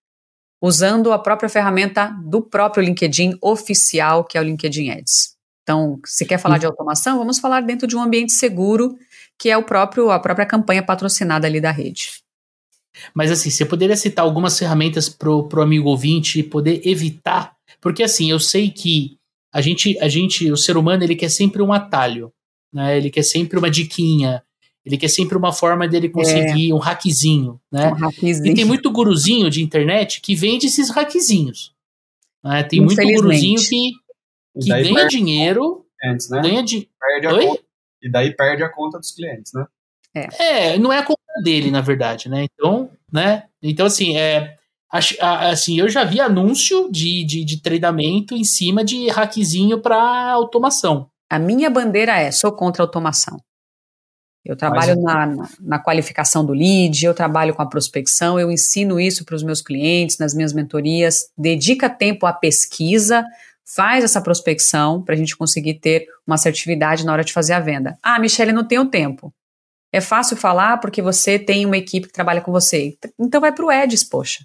usando 0.62 1.12
a 1.12 1.18
própria 1.18 1.48
ferramenta 1.48 2.14
do 2.26 2.42
próprio 2.42 2.82
LinkedIn 2.82 3.38
oficial, 3.42 4.24
que 4.24 4.36
é 4.36 4.40
o 4.40 4.44
LinkedIn 4.44 4.90
Ads. 4.90 5.33
Então, 5.64 5.98
se 6.04 6.24
quer 6.26 6.38
falar 6.38 6.58
de 6.58 6.66
automação, 6.66 7.18
vamos 7.18 7.38
falar 7.38 7.62
dentro 7.62 7.88
de 7.88 7.96
um 7.96 8.02
ambiente 8.02 8.32
seguro, 8.32 8.96
que 9.38 9.48
é 9.48 9.56
o 9.56 9.62
próprio 9.64 10.10
a 10.10 10.20
própria 10.20 10.46
campanha 10.46 10.82
patrocinada 10.82 11.46
ali 11.46 11.60
da 11.60 11.70
rede. 11.70 12.10
Mas 13.12 13.30
assim, 13.30 13.50
você 13.50 13.64
poderia 13.64 13.96
citar 13.96 14.24
algumas 14.24 14.58
ferramentas 14.58 15.08
pro, 15.08 15.48
pro 15.48 15.62
amigo 15.62 15.88
ouvinte 15.88 16.42
poder 16.42 16.86
evitar, 16.86 17.56
porque 17.80 18.02
assim, 18.02 18.30
eu 18.30 18.38
sei 18.38 18.70
que 18.70 19.16
a 19.52 19.60
gente, 19.60 19.98
a 20.00 20.08
gente, 20.08 20.50
o 20.52 20.56
ser 20.56 20.76
humano, 20.76 21.02
ele 21.02 21.16
quer 21.16 21.30
sempre 21.30 21.62
um 21.62 21.72
atalho, 21.72 22.32
né? 22.72 22.96
Ele 22.96 23.10
quer 23.10 23.22
sempre 23.22 23.58
uma 23.58 23.70
diquinha, 23.70 24.42
ele 24.84 24.98
quer 24.98 25.08
sempre 25.08 25.38
uma 25.38 25.52
forma 25.52 25.88
dele 25.88 26.08
conseguir 26.08 26.70
é. 26.70 26.74
um 26.74 26.78
hackzinho, 26.78 27.60
né? 27.72 27.88
Um 27.88 27.94
hackzinho. 27.94 28.46
E 28.46 28.54
tem 28.54 28.64
muito 28.64 28.90
guruzinho 28.90 29.48
de 29.48 29.62
internet 29.62 30.20
que 30.20 30.34
vende 30.34 30.66
esses 30.66 30.90
hackzinhos. 30.90 31.72
Né? 32.42 32.62
Tem 32.64 32.80
muito 32.80 33.00
guruzinho 33.00 33.60
que, 33.60 33.92
que 34.60 34.68
ganha 34.68 35.06
dinheiro, 35.06 35.86
clientes, 36.00 36.30
né? 36.30 36.40
ganha 36.42 36.62
de... 36.62 36.88
perde 36.98 37.26
a 37.26 37.48
conta, 37.48 37.62
e 38.02 38.10
daí 38.10 38.34
perde 38.34 38.62
a 38.62 38.68
conta 38.68 38.98
dos 38.98 39.10
clientes, 39.12 39.52
né? 39.52 39.66
É. 40.14 40.72
é, 40.74 40.78
não 40.78 40.92
é 40.92 40.98
a 40.98 41.02
conta 41.02 41.20
dele, 41.42 41.70
na 41.70 41.80
verdade, 41.80 42.28
né? 42.28 42.44
Então, 42.44 42.90
né? 43.12 43.44
Então, 43.60 43.86
assim, 43.86 44.16
é, 44.16 44.56
assim, 45.20 45.78
eu 45.78 45.88
já 45.88 46.04
vi 46.04 46.20
anúncio 46.20 46.88
de, 46.90 47.24
de, 47.24 47.44
de 47.44 47.60
treinamento 47.60 48.36
em 48.36 48.44
cima 48.44 48.84
de 48.84 49.08
hackzinho 49.08 49.80
para 49.80 50.30
automação. 50.30 51.08
A 51.28 51.38
minha 51.38 51.68
bandeira 51.68 52.16
é: 52.16 52.30
sou 52.30 52.52
contra 52.52 52.82
a 52.82 52.86
automação. 52.86 53.38
Eu 54.44 54.56
trabalho 54.56 55.00
na, 55.00 55.26
na, 55.26 55.48
na, 55.58 55.78
qualificação 55.78 56.44
do 56.44 56.52
lead, 56.52 57.02
eu 57.02 57.14
trabalho 57.14 57.54
com 57.54 57.62
a 57.62 57.68
prospecção, 57.68 58.38
eu 58.38 58.52
ensino 58.52 59.00
isso 59.00 59.24
para 59.24 59.34
os 59.34 59.42
meus 59.42 59.62
clientes, 59.62 60.18
nas 60.18 60.34
minhas 60.34 60.52
mentorias. 60.52 61.30
Dedica 61.36 61.88
tempo 61.88 62.26
à 62.26 62.32
pesquisa, 62.32 63.24
faz 63.66 64.04
essa 64.04 64.20
prospecção 64.20 65.02
para 65.02 65.14
a 65.14 65.18
gente 65.18 65.36
conseguir 65.36 65.74
ter 65.74 66.06
uma 66.26 66.34
assertividade 66.34 67.04
na 67.04 67.12
hora 67.12 67.24
de 67.24 67.32
fazer 67.32 67.54
a 67.54 67.60
venda. 67.60 67.98
Ah, 68.02 68.18
Michele, 68.18 68.52
não 68.52 68.66
tenho 68.66 68.86
tempo. 68.86 69.32
É 69.92 70.00
fácil 70.00 70.36
falar 70.36 70.78
porque 70.78 71.00
você 71.00 71.38
tem 71.38 71.64
uma 71.64 71.76
equipe 71.76 72.08
que 72.08 72.12
trabalha 72.12 72.40
com 72.40 72.50
você. 72.50 72.96
Então 73.18 73.40
vai 73.40 73.52
para 73.52 73.64
o 73.64 73.70
Eds, 73.70 74.02
poxa. 74.02 74.44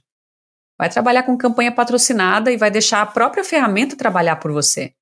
Vai 0.78 0.90
trabalhar 0.90 1.24
com 1.24 1.38
campanha 1.38 1.72
patrocinada 1.72 2.52
e 2.52 2.58
vai 2.58 2.72
deixar 2.72 3.02
a 3.02 3.06
própria 3.06 3.44
ferramenta 3.44 3.98
trabalhar 3.98 4.38
por 4.38 4.52
você. 4.52 4.94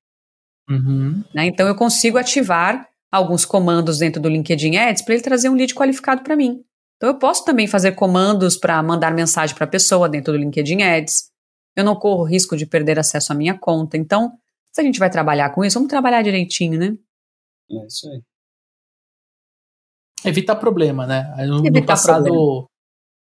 Uhum. 0.68 1.22
Né? 1.34 1.46
Então 1.46 1.68
eu 1.68 1.74
consigo 1.74 2.18
ativar 2.18 2.88
alguns 3.10 3.44
comandos 3.44 3.98
dentro 3.98 4.20
do 4.20 4.28
LinkedIn 4.28 4.76
Ads 4.76 5.02
para 5.02 5.14
ele 5.14 5.22
trazer 5.22 5.48
um 5.48 5.54
lead 5.54 5.74
qualificado 5.74 6.22
para 6.22 6.36
mim. 6.36 6.62
Então 6.96 7.10
eu 7.10 7.14
posso 7.14 7.44
também 7.44 7.66
fazer 7.66 7.92
comandos 7.92 8.56
para 8.56 8.82
mandar 8.82 9.12
mensagem 9.12 9.54
para 9.54 9.64
a 9.64 9.68
pessoa 9.68 10.08
dentro 10.08 10.32
do 10.32 10.38
LinkedIn 10.38 10.82
Ads. 10.82 11.30
Eu 11.78 11.84
não 11.84 11.94
corro 11.94 12.24
risco 12.24 12.56
de 12.56 12.66
perder 12.66 12.98
acesso 12.98 13.32
à 13.32 13.36
minha 13.36 13.56
conta. 13.56 13.96
Então, 13.96 14.32
se 14.72 14.80
a 14.80 14.84
gente 14.84 14.98
vai 14.98 15.08
trabalhar 15.08 15.50
com 15.50 15.64
isso, 15.64 15.74
vamos 15.74 15.88
trabalhar 15.88 16.22
direitinho, 16.22 16.76
né? 16.76 16.98
É 17.70 17.86
isso 17.86 18.10
aí. 18.10 18.20
Evitar 20.24 20.56
problema, 20.56 21.06
né? 21.06 21.32
No, 21.46 21.62
no 21.62 21.86
passado, 21.86 22.24
problema. 22.24 22.66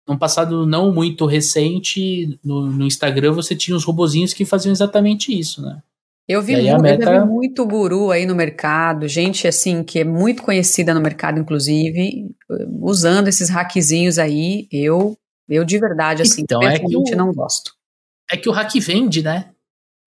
num 0.07 0.17
passado 0.19 0.67
não 0.67 0.93
muito 0.93 1.25
recente, 1.25 2.39
no, 2.43 2.67
no, 2.67 2.85
Instagram 2.85 3.31
você 3.33 3.55
tinha 3.55 3.75
os 3.75 3.83
robozinhos 3.83 4.31
que 4.31 4.45
faziam 4.45 4.71
exatamente 4.71 5.35
isso, 5.35 5.63
né? 5.63 5.81
Eu 6.27 6.39
vi, 6.43 6.55
muito, 6.55 6.81
meta... 6.83 7.11
eu 7.11 7.21
vi 7.21 7.27
muito 7.27 7.65
guru 7.65 8.11
aí 8.11 8.27
no 8.27 8.35
mercado, 8.35 9.07
gente 9.07 9.47
assim 9.47 9.83
que 9.83 10.01
é 10.01 10.03
muito 10.03 10.43
conhecida 10.43 10.93
no 10.93 11.01
mercado, 11.01 11.39
inclusive, 11.39 12.29
usando 12.79 13.27
esses 13.27 13.49
hackzinhos 13.49 14.19
aí. 14.19 14.67
Eu, 14.71 15.17
eu 15.49 15.65
de 15.65 15.79
verdade, 15.79 16.21
assim, 16.21 16.43
então, 16.43 16.61
é 16.61 16.77
que 16.77 16.95
o, 16.95 17.03
não 17.15 17.33
gosto. 17.33 17.74
É 18.29 18.37
que 18.37 18.49
o 18.49 18.51
hack 18.51 18.73
vende, 18.79 19.21
né? 19.21 19.51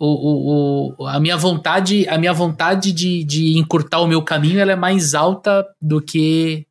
O, 0.01 0.07
o, 0.07 0.95
o, 0.99 1.07
a 1.07 1.19
minha 1.19 1.37
vontade, 1.37 2.09
a 2.09 2.17
minha 2.17 2.33
vontade 2.33 2.93
de, 2.93 3.25
de 3.25 3.59
encurtar 3.59 4.01
o 4.01 4.07
meu 4.07 4.23
caminho 4.23 4.61
ela 4.61 4.73
é 4.73 4.77
mais 4.77 5.13
alta 5.13 5.67
do 5.81 6.01
que 6.01 6.67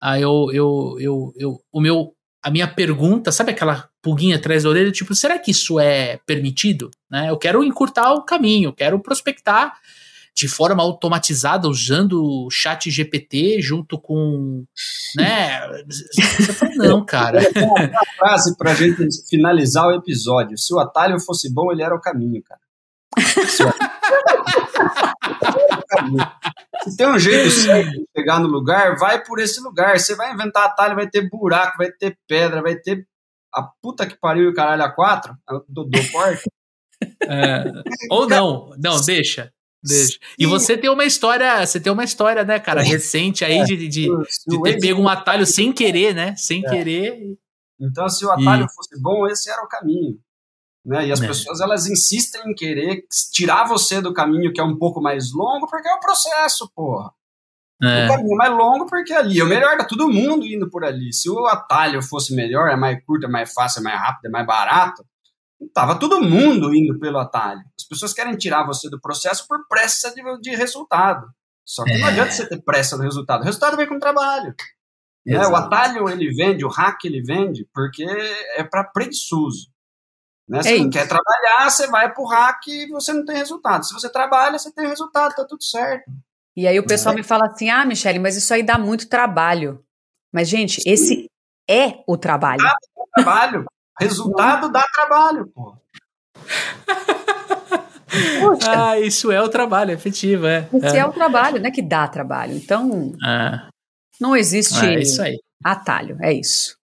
ah, 0.00 0.20
eu, 0.20 0.50
eu, 0.52 0.96
eu, 1.00 1.32
eu, 1.36 1.60
o 1.72 1.80
meu, 1.80 2.14
a 2.42 2.50
minha 2.50 2.68
pergunta, 2.68 3.32
sabe 3.32 3.52
aquela 3.52 3.88
pulguinha 4.02 4.36
atrás 4.36 4.62
da 4.62 4.68
orelha, 4.68 4.92
tipo, 4.92 5.14
será 5.14 5.38
que 5.38 5.50
isso 5.50 5.80
é 5.80 6.18
permitido? 6.26 6.90
Né? 7.10 7.30
Eu 7.30 7.36
quero 7.36 7.64
encurtar 7.64 8.12
o 8.12 8.22
caminho, 8.22 8.72
quero 8.72 9.00
prospectar 9.00 9.74
de 10.38 10.46
forma 10.46 10.80
automatizada 10.84 11.66
usando 11.68 12.22
o 12.22 12.48
chat 12.48 12.88
GPT 12.88 13.60
junto 13.60 14.00
com, 14.00 14.64
né? 15.16 15.82
Você 15.88 16.52
fala, 16.52 16.74
não, 16.76 17.04
cara. 17.04 17.40
Uma 17.56 17.90
frase 18.16 18.56
pra 18.56 18.72
gente 18.72 19.08
finalizar 19.28 19.88
o 19.88 19.94
episódio. 19.96 20.56
Se 20.56 20.72
o 20.72 20.78
atalho 20.78 21.18
fosse 21.18 21.52
bom, 21.52 21.72
ele 21.72 21.82
era 21.82 21.92
o 21.92 22.00
caminho, 22.00 22.40
cara. 22.44 22.60
Se 26.84 26.96
tem 26.96 27.08
um 27.08 27.18
jeito 27.18 27.50
certo 27.50 27.90
de 27.90 28.06
chegar 28.16 28.38
no 28.38 28.46
lugar, 28.46 28.96
vai 28.96 29.24
por 29.24 29.40
esse 29.40 29.60
lugar. 29.60 29.98
Você 29.98 30.14
vai 30.14 30.32
inventar 30.32 30.66
atalho, 30.66 30.94
vai 30.94 31.10
ter 31.10 31.28
buraco, 31.28 31.78
vai 31.78 31.90
ter 31.90 32.16
pedra, 32.28 32.62
vai 32.62 32.76
ter 32.76 33.04
a 33.52 33.64
puta 33.82 34.06
que 34.06 34.16
pariu 34.16 34.50
o 34.50 34.54
caralho 34.54 34.84
a 34.84 34.90
quatro, 34.90 35.34
do, 35.68 35.82
do 35.82 36.12
porta. 36.12 36.44
É, 37.24 37.64
ou 38.08 38.28
não, 38.28 38.70
não, 38.78 39.00
deixa. 39.00 39.52
Deixa. 39.82 40.18
E 40.38 40.44
você 40.46 40.76
tem 40.76 40.90
uma 40.90 41.04
história, 41.04 41.64
você 41.64 41.78
tem 41.78 41.92
uma 41.92 42.04
história, 42.04 42.44
né, 42.44 42.58
cara, 42.58 42.82
recente 42.82 43.44
aí 43.44 43.62
de, 43.64 43.76
de, 43.76 43.88
de, 43.88 44.08
de 44.46 44.62
ter 44.62 44.80
pego 44.80 45.00
um 45.00 45.08
atalho 45.08 45.46
sem 45.46 45.72
querer, 45.72 46.14
né? 46.14 46.34
Sem 46.36 46.64
é. 46.66 46.68
querer. 46.68 47.38
Então, 47.80 48.08
se 48.08 48.24
o 48.24 48.30
atalho 48.30 48.66
e... 48.66 48.74
fosse 48.74 49.00
bom, 49.00 49.26
esse 49.28 49.50
era 49.50 49.62
o 49.62 49.68
caminho. 49.68 50.18
Né? 50.84 51.08
E 51.08 51.12
as 51.12 51.20
é. 51.20 51.26
pessoas 51.26 51.60
elas 51.60 51.86
insistem 51.86 52.50
em 52.50 52.54
querer 52.54 53.04
tirar 53.32 53.64
você 53.64 54.00
do 54.00 54.12
caminho 54.12 54.52
que 54.52 54.60
é 54.60 54.64
um 54.64 54.76
pouco 54.76 55.00
mais 55.00 55.32
longo, 55.32 55.68
porque 55.68 55.88
é 55.88 55.94
o 55.94 56.00
processo, 56.00 56.70
porra. 56.74 57.12
É. 57.80 58.06
O 58.06 58.08
caminho 58.08 58.34
é 58.34 58.36
mais 58.36 58.56
longo 58.56 58.86
porque 58.86 59.12
ali 59.12 59.38
é 59.38 59.44
o 59.44 59.46
melhor, 59.46 59.76
tá 59.76 59.84
todo 59.84 60.08
mundo 60.08 60.44
indo 60.44 60.68
por 60.68 60.84
ali. 60.84 61.12
Se 61.12 61.30
o 61.30 61.46
atalho 61.46 62.02
fosse 62.02 62.34
melhor, 62.34 62.68
é 62.68 62.76
mais 62.76 63.04
curto, 63.04 63.26
é 63.26 63.28
mais 63.28 63.52
fácil, 63.52 63.80
é 63.80 63.82
mais 63.84 64.00
rápido, 64.00 64.26
é 64.26 64.30
mais 64.30 64.46
barato, 64.46 65.04
tava 65.72 65.94
todo 65.98 66.20
mundo 66.20 66.74
indo 66.74 66.98
pelo 66.98 67.18
atalho. 67.18 67.60
As 67.88 67.96
pessoas 67.96 68.12
querem 68.12 68.36
tirar 68.36 68.66
você 68.66 68.90
do 68.90 69.00
processo 69.00 69.48
por 69.48 69.66
pressa 69.66 70.14
de, 70.14 70.22
de 70.40 70.54
resultado. 70.54 71.26
Só 71.64 71.84
que 71.84 71.92
é. 71.92 71.98
não 71.98 72.08
adianta 72.08 72.32
você 72.32 72.46
ter 72.46 72.60
pressa 72.62 72.98
no 72.98 73.02
resultado. 73.02 73.40
O 73.40 73.44
resultado 73.44 73.76
vem 73.78 73.86
com 73.86 73.98
trabalho. 73.98 74.54
Né? 75.24 75.46
O 75.46 75.56
atalho 75.56 76.08
ele 76.08 76.30
vende, 76.34 76.64
o 76.64 76.68
hack 76.68 77.04
ele 77.04 77.22
vende, 77.22 77.66
porque 77.74 78.04
é 78.56 78.62
para 78.62 78.84
preguiçoso. 78.84 79.70
Né? 80.46 80.62
Se 80.62 80.74
é 80.74 80.78
não 80.78 80.90
quer 80.90 81.08
trabalhar, 81.08 81.70
você 81.70 81.86
vai 81.86 82.12
pro 82.12 82.24
hack 82.24 82.66
e 82.68 82.88
você 82.88 83.12
não 83.12 83.24
tem 83.24 83.36
resultado. 83.36 83.84
Se 83.86 83.94
você 83.94 84.10
trabalha, 84.10 84.58
você 84.58 84.72
tem 84.72 84.86
resultado, 84.86 85.34
tá 85.34 85.44
tudo 85.44 85.62
certo. 85.62 86.10
E 86.56 86.66
aí 86.66 86.78
o 86.78 86.86
pessoal 86.86 87.14
é. 87.14 87.16
me 87.16 87.22
fala 87.22 87.46
assim: 87.46 87.70
ah, 87.70 87.84
Michele, 87.84 88.18
mas 88.18 88.36
isso 88.36 88.52
aí 88.52 88.62
dá 88.62 88.78
muito 88.78 89.08
trabalho. 89.08 89.82
Mas, 90.32 90.48
gente, 90.48 90.80
Sim. 90.82 90.90
esse 90.90 91.30
é 91.68 92.02
o 92.06 92.16
trabalho. 92.16 92.62
Dá 92.62 92.76
trabalho. 93.14 93.64
Resultado 93.98 94.70
dá 94.70 94.84
trabalho, 94.94 95.46
pô. 95.48 95.76
ah, 98.66 98.98
isso 99.00 99.30
é 99.30 99.40
o 99.40 99.48
trabalho, 99.48 99.92
efetivo, 99.92 100.46
é. 100.46 100.68
Isso 100.72 100.96
é. 100.96 100.98
é 100.98 101.06
o 101.06 101.12
trabalho, 101.12 101.60
né? 101.60 101.70
Que 101.70 101.82
dá 101.82 102.06
trabalho. 102.08 102.56
Então, 102.56 103.12
é. 103.24 103.60
não 104.20 104.36
existe 104.36 104.84
é 104.84 105.00
isso 105.00 105.22
aí. 105.22 105.38
atalho, 105.64 106.16
é 106.20 106.32
isso. 106.32 106.78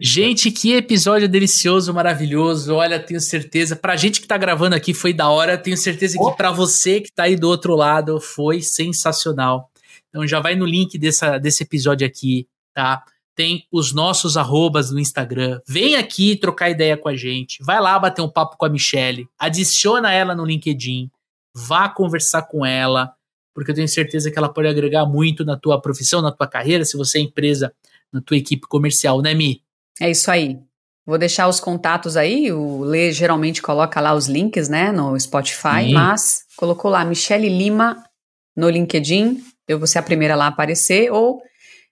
Gente, 0.00 0.50
que 0.50 0.72
episódio 0.72 1.28
delicioso, 1.28 1.92
maravilhoso. 1.92 2.74
Olha, 2.74 2.98
tenho 2.98 3.20
certeza. 3.20 3.76
Pra 3.76 3.96
gente 3.96 4.20
que 4.20 4.26
tá 4.26 4.36
gravando 4.38 4.74
aqui 4.74 4.94
foi 4.94 5.12
da 5.12 5.28
hora. 5.28 5.58
Tenho 5.58 5.76
certeza 5.76 6.16
que 6.18 6.36
para 6.36 6.50
você 6.50 7.00
que 7.00 7.12
tá 7.12 7.24
aí 7.24 7.36
do 7.36 7.48
outro 7.48 7.74
lado 7.74 8.18
foi 8.18 8.62
sensacional. 8.62 9.70
Então 10.08 10.26
já 10.26 10.40
vai 10.40 10.54
no 10.54 10.64
link 10.64 10.96
dessa, 10.96 11.38
desse 11.38 11.64
episódio 11.64 12.06
aqui, 12.06 12.46
tá? 12.72 13.02
Tem 13.34 13.66
os 13.70 13.92
nossos 13.92 14.36
arrobas 14.36 14.90
no 14.90 15.00
Instagram. 15.00 15.60
Vem 15.66 15.96
aqui 15.96 16.36
trocar 16.36 16.70
ideia 16.70 16.96
com 16.96 17.08
a 17.08 17.16
gente. 17.16 17.62
Vai 17.62 17.80
lá 17.80 17.98
bater 17.98 18.22
um 18.22 18.28
papo 18.28 18.56
com 18.56 18.64
a 18.64 18.68
Michelle. 18.68 19.28
Adiciona 19.38 20.12
ela 20.12 20.34
no 20.34 20.44
LinkedIn. 20.44 21.10
Vá 21.54 21.88
conversar 21.88 22.42
com 22.42 22.64
ela, 22.64 23.12
porque 23.54 23.70
eu 23.70 23.74
tenho 23.74 23.88
certeza 23.88 24.30
que 24.30 24.38
ela 24.38 24.52
pode 24.52 24.68
agregar 24.68 25.06
muito 25.06 25.44
na 25.44 25.56
tua 25.56 25.80
profissão, 25.80 26.20
na 26.20 26.32
tua 26.32 26.46
carreira, 26.48 26.84
se 26.84 26.96
você 26.96 27.18
é 27.18 27.22
empresa, 27.22 27.72
na 28.12 28.20
tua 28.20 28.36
equipe 28.36 28.66
comercial, 28.66 29.22
né, 29.22 29.34
Mi? 29.34 29.62
É 30.00 30.10
isso 30.10 30.30
aí. 30.30 30.58
Vou 31.06 31.18
deixar 31.18 31.48
os 31.48 31.60
contatos 31.60 32.16
aí, 32.16 32.50
o 32.50 32.80
Lê 32.82 33.12
geralmente 33.12 33.60
coloca 33.60 34.00
lá 34.00 34.14
os 34.14 34.26
links, 34.26 34.68
né, 34.68 34.90
no 34.90 35.18
Spotify, 35.20 35.84
Sim. 35.84 35.92
mas 35.92 36.44
colocou 36.56 36.90
lá 36.90 37.04
Michele 37.04 37.48
Lima 37.48 38.02
no 38.56 38.70
LinkedIn, 38.70 39.44
eu 39.68 39.78
vou 39.78 39.86
ser 39.86 39.98
a 39.98 40.02
primeira 40.02 40.34
lá 40.34 40.46
a 40.46 40.48
aparecer, 40.48 41.12
ou 41.12 41.42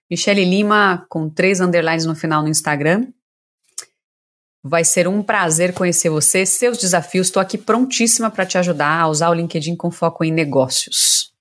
Michele 0.09 0.45
Lima 0.45 1.05
com 1.09 1.29
três 1.29 1.59
underlines 1.59 2.05
no 2.05 2.15
final 2.15 2.41
no 2.41 2.49
Instagram. 2.49 3.07
Vai 4.63 4.85
ser 4.85 5.07
um 5.07 5.21
prazer 5.21 5.73
conhecer 5.73 6.09
você, 6.09 6.45
seus 6.45 6.77
desafios. 6.77 7.27
Estou 7.27 7.41
aqui 7.41 7.57
prontíssima 7.57 8.31
para 8.31 8.45
te 8.45 8.57
ajudar 8.57 9.01
a 9.01 9.07
usar 9.07 9.29
o 9.29 9.33
LinkedIn 9.33 9.75
com 9.75 9.91
foco 9.91 10.23
em 10.23 10.31
negócios. 10.31 11.33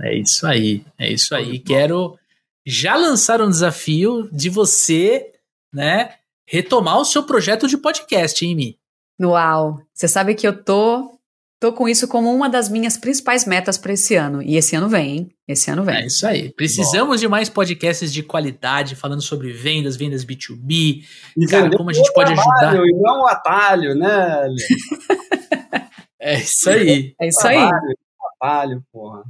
É 0.00 0.14
isso 0.14 0.46
aí, 0.46 0.84
é 0.98 1.10
isso 1.10 1.34
aí. 1.34 1.58
Quero 1.58 2.18
já 2.66 2.94
lançar 2.94 3.40
um 3.40 3.48
desafio 3.48 4.28
de 4.30 4.50
você 4.50 5.32
né, 5.72 6.14
retomar 6.46 6.98
o 6.98 7.04
seu 7.04 7.22
projeto 7.22 7.66
de 7.66 7.76
podcast, 7.76 8.44
hein, 8.44 8.54
Mi? 8.54 8.78
Uau! 9.20 9.82
Você 9.92 10.06
sabe 10.06 10.34
que 10.34 10.46
eu 10.46 10.62
tô 10.62 11.17
tô 11.60 11.72
com 11.72 11.88
isso 11.88 12.06
como 12.08 12.32
uma 12.34 12.48
das 12.48 12.68
minhas 12.68 12.96
principais 12.96 13.44
metas 13.44 13.76
para 13.76 13.92
esse 13.92 14.14
ano. 14.14 14.42
E 14.42 14.56
esse 14.56 14.76
ano 14.76 14.88
vem, 14.88 15.10
hein? 15.10 15.30
Esse 15.46 15.70
ano 15.70 15.84
vem. 15.84 15.96
É 15.96 16.06
isso 16.06 16.26
aí. 16.26 16.52
Precisamos 16.52 17.16
Bom. 17.16 17.20
de 17.20 17.28
mais 17.28 17.48
podcasts 17.48 18.12
de 18.12 18.22
qualidade, 18.22 18.94
falando 18.94 19.22
sobre 19.22 19.52
vendas, 19.52 19.96
vendas 19.96 20.24
B2B. 20.24 21.04
E 21.36 21.46
cara, 21.46 21.70
como 21.76 21.90
a 21.90 21.92
gente 21.92 22.12
pode 22.12 22.32
ajudar. 22.32 22.76
E 22.76 22.92
não 22.92 23.22
o 23.22 23.26
atalho, 23.26 23.94
né? 23.94 24.48
é 26.20 26.38
isso 26.38 26.70
aí. 26.70 27.14
É 27.20 27.28
isso 27.28 27.46
aí. 27.46 27.70
Atalho, 28.40 28.82
porra. 28.92 29.24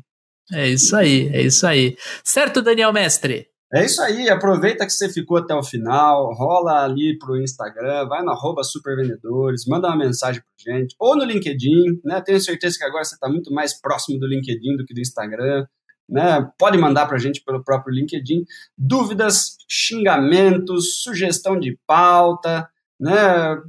É 0.52 0.66
isso 0.66 0.96
aí, 0.96 1.28
é 1.28 1.42
isso 1.42 1.66
aí. 1.66 1.96
Certo, 2.24 2.62
Daniel 2.62 2.92
Mestre? 2.92 3.48
É 3.70 3.84
isso 3.84 4.00
aí, 4.00 4.30
aproveita 4.30 4.86
que 4.86 4.92
você 4.92 5.10
ficou 5.10 5.36
até 5.36 5.54
o 5.54 5.62
final, 5.62 6.32
rola 6.32 6.84
ali 6.84 7.18
pro 7.18 7.36
Instagram, 7.36 8.08
vai 8.08 8.22
no 8.22 8.30
arroba 8.30 8.64
supervendedores, 8.64 9.66
manda 9.66 9.88
uma 9.88 9.96
mensagem 9.96 10.40
pra 10.40 10.72
gente, 10.72 10.96
ou 10.98 11.14
no 11.14 11.22
LinkedIn, 11.22 12.00
né? 12.02 12.18
Tenho 12.22 12.40
certeza 12.40 12.78
que 12.78 12.84
agora 12.84 13.04
você 13.04 13.14
está 13.14 13.28
muito 13.28 13.52
mais 13.52 13.78
próximo 13.78 14.18
do 14.18 14.26
LinkedIn 14.26 14.74
do 14.74 14.86
que 14.86 14.94
do 14.94 15.00
Instagram, 15.00 15.66
né? 16.08 16.50
Pode 16.58 16.78
mandar 16.78 17.06
pra 17.06 17.18
gente 17.18 17.42
pelo 17.44 17.62
próprio 17.62 17.94
LinkedIn. 17.94 18.42
Dúvidas, 18.76 19.58
xingamentos, 19.68 21.02
sugestão 21.02 21.60
de 21.60 21.78
pauta, 21.86 22.66
né? 22.98 23.60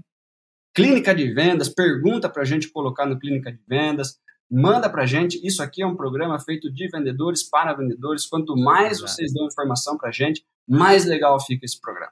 Clínica 0.74 1.14
de 1.14 1.34
vendas, 1.34 1.68
pergunta 1.68 2.30
pra 2.30 2.46
gente 2.46 2.72
colocar 2.72 3.06
no 3.06 3.20
Clínica 3.20 3.52
de 3.52 3.60
Vendas 3.68 4.18
manda 4.50 4.90
para 4.90 5.06
gente. 5.06 5.40
Isso 5.46 5.62
aqui 5.62 5.82
é 5.82 5.88
um 5.88 5.96
programa 5.96 6.40
feito 6.40 6.72
de 6.72 6.88
vendedores 6.90 7.44
para 7.44 7.74
vendedores. 7.74 8.26
Quanto 8.26 8.56
mais 8.56 9.00
vocês 9.00 9.34
dão 9.34 9.46
informação 9.46 9.98
para 9.98 10.12
gente, 10.12 10.44
mais 10.68 11.06
legal 11.06 11.40
fica 11.40 11.66
esse 11.66 11.80
programa. 11.80 12.12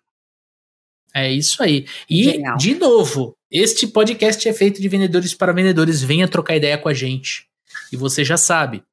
É 1.13 1.31
isso 1.31 1.63
aí. 1.63 1.85
E, 2.09 2.25
Genial. 2.25 2.57
de 2.57 2.75
novo, 2.75 3.35
este 3.49 3.87
podcast 3.87 4.47
é 4.47 4.53
feito 4.53 4.81
de 4.81 4.87
vendedores 4.87 5.33
para 5.33 5.53
vendedores. 5.53 6.01
Venha 6.01 6.27
trocar 6.27 6.55
ideia 6.55 6.77
com 6.77 6.89
a 6.89 6.93
gente. 6.93 7.47
E 7.91 7.97
você 7.97 8.23
já 8.23 8.37
sabe, 8.37 8.83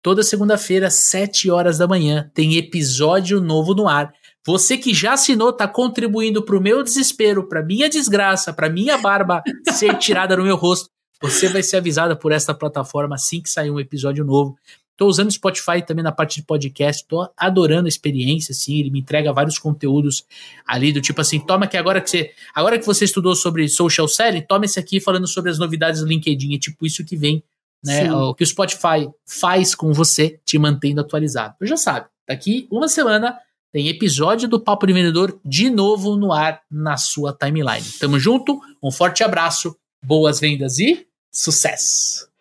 toda 0.00 0.22
segunda-feira, 0.22 0.88
7 0.88 1.50
horas 1.50 1.78
da 1.78 1.86
manhã, 1.86 2.30
tem 2.32 2.56
episódio 2.56 3.40
novo 3.40 3.74
no 3.74 3.88
ar. 3.88 4.14
Você 4.46 4.76
que 4.76 4.94
já 4.94 5.14
assinou 5.14 5.50
está 5.50 5.66
contribuindo 5.66 6.44
para 6.44 6.56
o 6.56 6.60
meu 6.60 6.82
desespero, 6.82 7.48
para 7.48 7.62
minha 7.62 7.88
desgraça, 7.88 8.52
para 8.52 8.68
minha 8.68 8.98
barba 8.98 9.42
ser 9.70 9.96
tirada 9.98 10.36
no 10.36 10.44
meu 10.44 10.56
rosto. 10.56 10.90
Você 11.20 11.48
vai 11.48 11.62
ser 11.62 11.76
avisada 11.76 12.14
por 12.16 12.32
esta 12.32 12.54
plataforma 12.54 13.14
assim 13.14 13.40
que 13.40 13.48
sair 13.48 13.70
um 13.70 13.80
episódio 13.80 14.24
novo. 14.24 14.56
Estou 14.94 15.08
usando 15.08 15.28
o 15.28 15.32
Spotify 15.32 15.82
também 15.84 16.04
na 16.04 16.12
parte 16.12 16.36
de 16.36 16.46
podcast, 16.46 17.02
estou 17.02 17.28
adorando 17.36 17.86
a 17.86 17.88
experiência, 17.88 18.52
assim, 18.52 18.78
ele 18.78 18.90
me 18.90 19.00
entrega 19.00 19.32
vários 19.32 19.58
conteúdos 19.58 20.24
ali 20.64 20.92
do 20.92 21.00
tipo 21.00 21.20
assim, 21.20 21.40
toma 21.40 21.66
que 21.66 21.76
agora 21.76 22.00
que 22.00 22.08
você, 22.08 22.30
agora 22.54 22.78
que 22.78 22.86
você 22.86 23.04
estudou 23.04 23.34
sobre 23.34 23.68
social 23.68 24.06
selling, 24.06 24.42
toma 24.42 24.66
esse 24.66 24.78
aqui 24.78 25.00
falando 25.00 25.26
sobre 25.26 25.50
as 25.50 25.58
novidades 25.58 26.00
do 26.00 26.06
LinkedIn, 26.06 26.54
é 26.54 26.58
tipo 26.58 26.86
isso 26.86 27.04
que 27.04 27.16
vem, 27.16 27.42
né, 27.84 28.04
Sim. 28.04 28.10
o 28.10 28.34
que 28.34 28.44
o 28.44 28.46
Spotify 28.46 29.08
faz 29.26 29.74
com 29.74 29.92
você, 29.92 30.38
te 30.44 30.56
mantendo 30.60 31.00
atualizado. 31.00 31.56
Você 31.58 31.66
já 31.66 31.76
sabe, 31.76 32.06
daqui 32.28 32.68
uma 32.70 32.86
semana 32.86 33.36
tem 33.72 33.88
episódio 33.88 34.48
do 34.48 34.60
Papo 34.60 34.86
de 34.86 34.92
Vendedor 34.92 35.40
de 35.44 35.68
novo 35.68 36.14
no 36.14 36.32
ar 36.32 36.62
na 36.70 36.96
sua 36.96 37.32
timeline. 37.32 37.84
Tamo 37.98 38.20
junto, 38.20 38.60
um 38.80 38.92
forte 38.92 39.24
abraço, 39.24 39.76
boas 40.04 40.38
vendas 40.38 40.78
e 40.78 41.06
Sucesso! 41.32 42.33